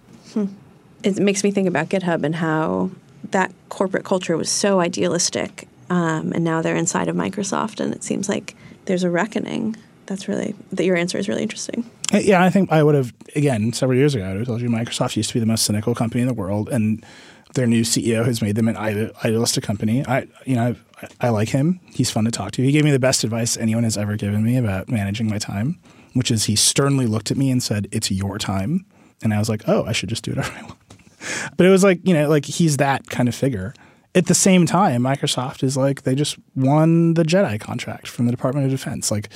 it 1.02 1.18
makes 1.18 1.44
me 1.44 1.50
think 1.50 1.68
about 1.68 1.88
GitHub 1.88 2.24
and 2.24 2.34
how 2.36 2.90
that 3.30 3.52
corporate 3.68 4.04
culture 4.04 4.36
was 4.36 4.50
so 4.50 4.80
idealistic, 4.80 5.68
um, 5.90 6.32
and 6.32 6.44
now 6.44 6.62
they're 6.62 6.76
inside 6.76 7.08
of 7.08 7.16
Microsoft, 7.16 7.80
and 7.80 7.94
it 7.94 8.02
seems 8.02 8.28
like 8.28 8.54
there's 8.86 9.04
a 9.04 9.10
reckoning. 9.10 9.76
That's 10.06 10.28
really 10.28 10.54
that 10.72 10.84
your 10.84 10.96
answer 10.96 11.18
is 11.18 11.28
really 11.28 11.42
interesting. 11.42 11.88
Uh, 12.12 12.18
Yeah, 12.18 12.42
I 12.42 12.50
think 12.50 12.72
I 12.72 12.82
would 12.82 12.94
have 12.94 13.14
again 13.36 13.72
several 13.72 13.96
years 13.98 14.14
ago. 14.14 14.24
I 14.24 14.28
would 14.30 14.38
have 14.38 14.46
told 14.46 14.60
you 14.60 14.68
Microsoft 14.68 15.16
used 15.16 15.30
to 15.30 15.34
be 15.34 15.40
the 15.40 15.46
most 15.46 15.64
cynical 15.64 15.94
company 15.94 16.22
in 16.22 16.28
the 16.28 16.34
world, 16.34 16.68
and 16.68 17.04
their 17.54 17.66
new 17.66 17.82
CEO 17.82 18.24
has 18.24 18.40
made 18.42 18.56
them 18.56 18.68
an 18.68 18.76
idealistic 18.76 19.62
company. 19.62 20.04
I, 20.06 20.26
you 20.46 20.56
know, 20.56 20.74
I, 21.02 21.08
I 21.20 21.28
like 21.28 21.50
him. 21.50 21.80
He's 21.92 22.10
fun 22.10 22.24
to 22.24 22.30
talk 22.30 22.52
to. 22.52 22.62
He 22.62 22.72
gave 22.72 22.84
me 22.84 22.90
the 22.90 22.98
best 22.98 23.24
advice 23.24 23.56
anyone 23.56 23.84
has 23.84 23.96
ever 23.96 24.16
given 24.16 24.42
me 24.42 24.56
about 24.56 24.88
managing 24.88 25.28
my 25.28 25.38
time, 25.38 25.78
which 26.14 26.30
is 26.30 26.44
he 26.44 26.56
sternly 26.56 27.06
looked 27.06 27.30
at 27.30 27.36
me 27.36 27.50
and 27.50 27.62
said, 27.62 27.88
"It's 27.92 28.10
your 28.10 28.38
time," 28.38 28.84
and 29.22 29.32
I 29.32 29.38
was 29.38 29.48
like, 29.48 29.62
"Oh, 29.66 29.84
I 29.84 29.92
should 29.92 30.08
just 30.08 30.24
do 30.24 30.32
whatever 30.32 30.52
I 30.58 30.62
want." 30.62 30.78
But 31.56 31.66
it 31.66 31.70
was 31.70 31.84
like 31.84 32.00
you 32.06 32.14
know, 32.14 32.28
like 32.28 32.44
he's 32.44 32.78
that 32.78 33.08
kind 33.08 33.28
of 33.28 33.34
figure. 33.34 33.74
At 34.14 34.26
the 34.26 34.34
same 34.34 34.66
time, 34.66 35.02
Microsoft 35.02 35.62
is 35.62 35.76
like 35.76 36.02
they 36.02 36.14
just 36.14 36.36
won 36.54 37.14
the 37.14 37.22
Jedi 37.22 37.58
contract 37.58 38.08
from 38.08 38.26
the 38.26 38.32
Department 38.32 38.66
of 38.66 38.70
Defense, 38.70 39.10
like, 39.10 39.30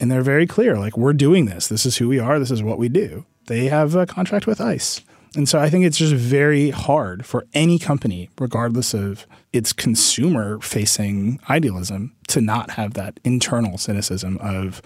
and 0.00 0.10
they're 0.10 0.22
very 0.22 0.46
clear, 0.46 0.78
like 0.78 0.96
we're 0.96 1.12
doing 1.12 1.44
this. 1.44 1.68
This 1.68 1.84
is 1.84 1.98
who 1.98 2.08
we 2.08 2.18
are. 2.18 2.38
This 2.38 2.50
is 2.50 2.62
what 2.62 2.78
we 2.78 2.88
do. 2.88 3.26
They 3.48 3.66
have 3.66 3.94
a 3.94 4.06
contract 4.06 4.46
with 4.46 4.60
ICE, 4.62 5.02
and 5.36 5.46
so 5.46 5.58
I 5.58 5.68
think 5.68 5.84
it's 5.84 5.98
just 5.98 6.14
very 6.14 6.70
hard 6.70 7.26
for 7.26 7.44
any 7.52 7.78
company, 7.78 8.30
regardless 8.38 8.94
of 8.94 9.26
its 9.52 9.72
consumer-facing 9.72 11.40
idealism, 11.50 12.14
to 12.28 12.40
not 12.40 12.70
have 12.70 12.94
that 12.94 13.20
internal 13.24 13.76
cynicism 13.76 14.38
of, 14.38 14.80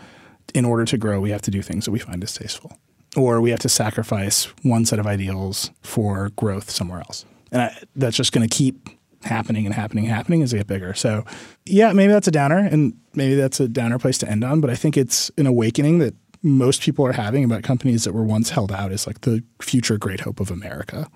in 0.55 0.65
order 0.65 0.85
to 0.85 0.99
grow, 0.99 1.21
we 1.21 1.31
have 1.31 1.43
to 1.43 1.51
do 1.51 1.63
things 1.63 1.85
that 1.85 1.91
we 1.91 1.99
find 1.99 2.21
distasteful 2.21 2.77
or 3.17 3.41
we 3.41 3.51
have 3.51 3.59
to 3.61 3.69
sacrifice 3.69 4.45
one 4.63 4.85
set 4.85 4.99
of 4.99 5.07
ideals 5.07 5.71
for 5.83 6.31
growth 6.37 6.71
somewhere 6.71 7.01
else. 7.01 7.25
And 7.51 7.63
I, 7.63 7.77
that's 7.97 8.17
just 8.17 8.33
going 8.33 8.47
to 8.47 8.55
keep 8.55 8.89
happening 9.23 9.67
and 9.67 9.75
happening 9.75 10.05
and 10.05 10.15
happening 10.15 10.43
as 10.43 10.51
they 10.51 10.59
get 10.59 10.67
bigger. 10.67 10.95
So, 10.95 11.25
yeah, 11.65 11.93
maybe 11.93 12.13
that's 12.13 12.29
a 12.29 12.31
downer 12.31 12.59
and 12.59 12.97
maybe 13.15 13.35
that's 13.35 13.61
a 13.61 13.69
downer 13.69 13.99
place 13.99 14.19
to 14.19 14.31
end 14.31 14.45
on. 14.45 14.61
But 14.61 14.71
I 14.71 14.75
think 14.75 14.97
it's 14.97 15.31
an 15.39 15.47
awakening 15.47 15.99
that 15.99 16.15
most 16.43 16.83
people 16.83 17.05
are 17.07 17.13
having 17.13 17.45
about 17.45 17.63
companies 17.63 18.05
that 18.05 18.13
were 18.13 18.25
once 18.25 18.51
held 18.51 18.71
out 18.71 18.93
as 18.93 19.07
like 19.07 19.23
the 19.23 19.43
future 19.61 19.99
great 19.99 20.21
hope 20.21 20.39
of 20.39 20.51
America, 20.51 21.09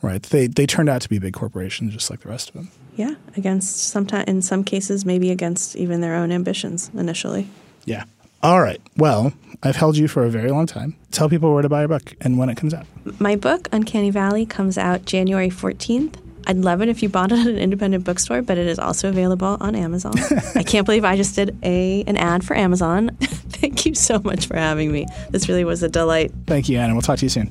right? 0.00 0.22
They, 0.22 0.46
they 0.46 0.66
turned 0.66 0.88
out 0.88 1.02
to 1.02 1.08
be 1.08 1.18
big 1.18 1.34
corporations 1.34 1.92
just 1.92 2.08
like 2.08 2.20
the 2.20 2.28
rest 2.28 2.48
of 2.48 2.54
them. 2.54 2.70
Yeah, 2.96 3.14
against 3.36 3.88
sometimes 3.88 4.24
in 4.28 4.42
some 4.42 4.64
cases 4.64 5.04
maybe 5.04 5.30
against 5.30 5.76
even 5.76 6.00
their 6.00 6.14
own 6.14 6.30
ambitions 6.30 6.90
initially. 6.94 7.48
Yeah. 7.84 8.04
All 8.42 8.60
right. 8.60 8.80
Well, 8.96 9.32
I've 9.62 9.76
held 9.76 9.96
you 9.96 10.08
for 10.08 10.24
a 10.24 10.30
very 10.30 10.50
long 10.50 10.66
time. 10.66 10.96
Tell 11.12 11.28
people 11.28 11.52
where 11.52 11.62
to 11.62 11.68
buy 11.68 11.80
your 11.82 11.88
book 11.88 12.14
and 12.20 12.38
when 12.38 12.48
it 12.48 12.56
comes 12.56 12.74
out. 12.74 12.86
My 13.20 13.36
book 13.36 13.68
Uncanny 13.70 14.10
Valley 14.10 14.46
comes 14.46 14.76
out 14.76 15.04
January 15.04 15.48
14th. 15.48 16.16
I'd 16.48 16.56
love 16.56 16.82
it 16.82 16.88
if 16.88 17.04
you 17.04 17.08
bought 17.08 17.30
it 17.30 17.38
at 17.38 17.46
an 17.46 17.56
independent 17.58 18.02
bookstore, 18.02 18.42
but 18.42 18.58
it 18.58 18.66
is 18.66 18.80
also 18.80 19.08
available 19.08 19.56
on 19.60 19.76
Amazon. 19.76 20.14
I 20.56 20.64
can't 20.64 20.84
believe 20.84 21.04
I 21.04 21.16
just 21.16 21.36
did 21.36 21.56
a 21.62 22.02
an 22.08 22.16
ad 22.16 22.44
for 22.44 22.56
Amazon. 22.56 23.16
Thank 23.20 23.86
you 23.86 23.94
so 23.94 24.18
much 24.18 24.46
for 24.46 24.56
having 24.56 24.90
me. 24.90 25.06
This 25.30 25.48
really 25.48 25.64
was 25.64 25.84
a 25.84 25.88
delight. 25.88 26.32
Thank 26.48 26.68
you, 26.68 26.78
Anna. 26.78 26.94
We'll 26.94 27.02
talk 27.02 27.18
to 27.20 27.24
you 27.24 27.30
soon. 27.30 27.50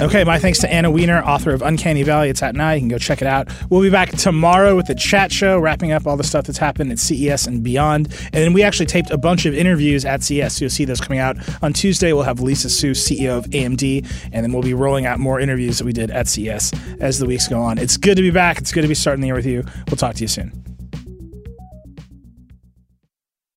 Okay, 0.00 0.22
my 0.22 0.38
thanks 0.38 0.60
to 0.60 0.72
Anna 0.72 0.92
Wiener, 0.92 1.20
author 1.24 1.50
of 1.50 1.60
Uncanny 1.60 2.04
Valley. 2.04 2.28
It's 2.28 2.40
out 2.40 2.54
now. 2.54 2.70
You 2.70 2.78
can 2.78 2.88
go 2.88 2.98
check 2.98 3.20
it 3.20 3.26
out. 3.26 3.48
We'll 3.68 3.82
be 3.82 3.90
back 3.90 4.12
tomorrow 4.12 4.76
with 4.76 4.86
the 4.86 4.94
chat 4.94 5.32
show, 5.32 5.58
wrapping 5.58 5.90
up 5.90 6.06
all 6.06 6.16
the 6.16 6.22
stuff 6.22 6.46
that's 6.46 6.58
happened 6.58 6.92
at 6.92 7.00
CES 7.00 7.48
and 7.48 7.64
beyond. 7.64 8.06
And 8.26 8.34
then 8.34 8.52
we 8.52 8.62
actually 8.62 8.86
taped 8.86 9.10
a 9.10 9.18
bunch 9.18 9.44
of 9.44 9.54
interviews 9.54 10.04
at 10.04 10.22
CES. 10.22 10.54
So 10.54 10.60
you'll 10.62 10.70
see 10.70 10.84
those 10.84 11.00
coming 11.00 11.18
out 11.18 11.36
on 11.64 11.72
Tuesday. 11.72 12.12
We'll 12.12 12.22
have 12.22 12.38
Lisa 12.38 12.70
Su, 12.70 12.92
CEO 12.92 13.38
of 13.38 13.46
AMD, 13.46 14.06
and 14.32 14.44
then 14.44 14.52
we'll 14.52 14.62
be 14.62 14.72
rolling 14.72 15.04
out 15.04 15.18
more 15.18 15.40
interviews 15.40 15.78
that 15.78 15.84
we 15.84 15.92
did 15.92 16.12
at 16.12 16.28
CES 16.28 16.72
as 17.00 17.18
the 17.18 17.26
weeks 17.26 17.48
go 17.48 17.60
on. 17.60 17.76
It's 17.76 17.96
good 17.96 18.14
to 18.14 18.22
be 18.22 18.30
back. 18.30 18.58
It's 18.58 18.70
good 18.70 18.82
to 18.82 18.88
be 18.88 18.94
starting 18.94 19.22
the 19.22 19.26
year 19.26 19.34
with 19.34 19.46
you. 19.46 19.64
We'll 19.88 19.96
talk 19.96 20.14
to 20.14 20.20
you 20.22 20.28
soon. 20.28 20.77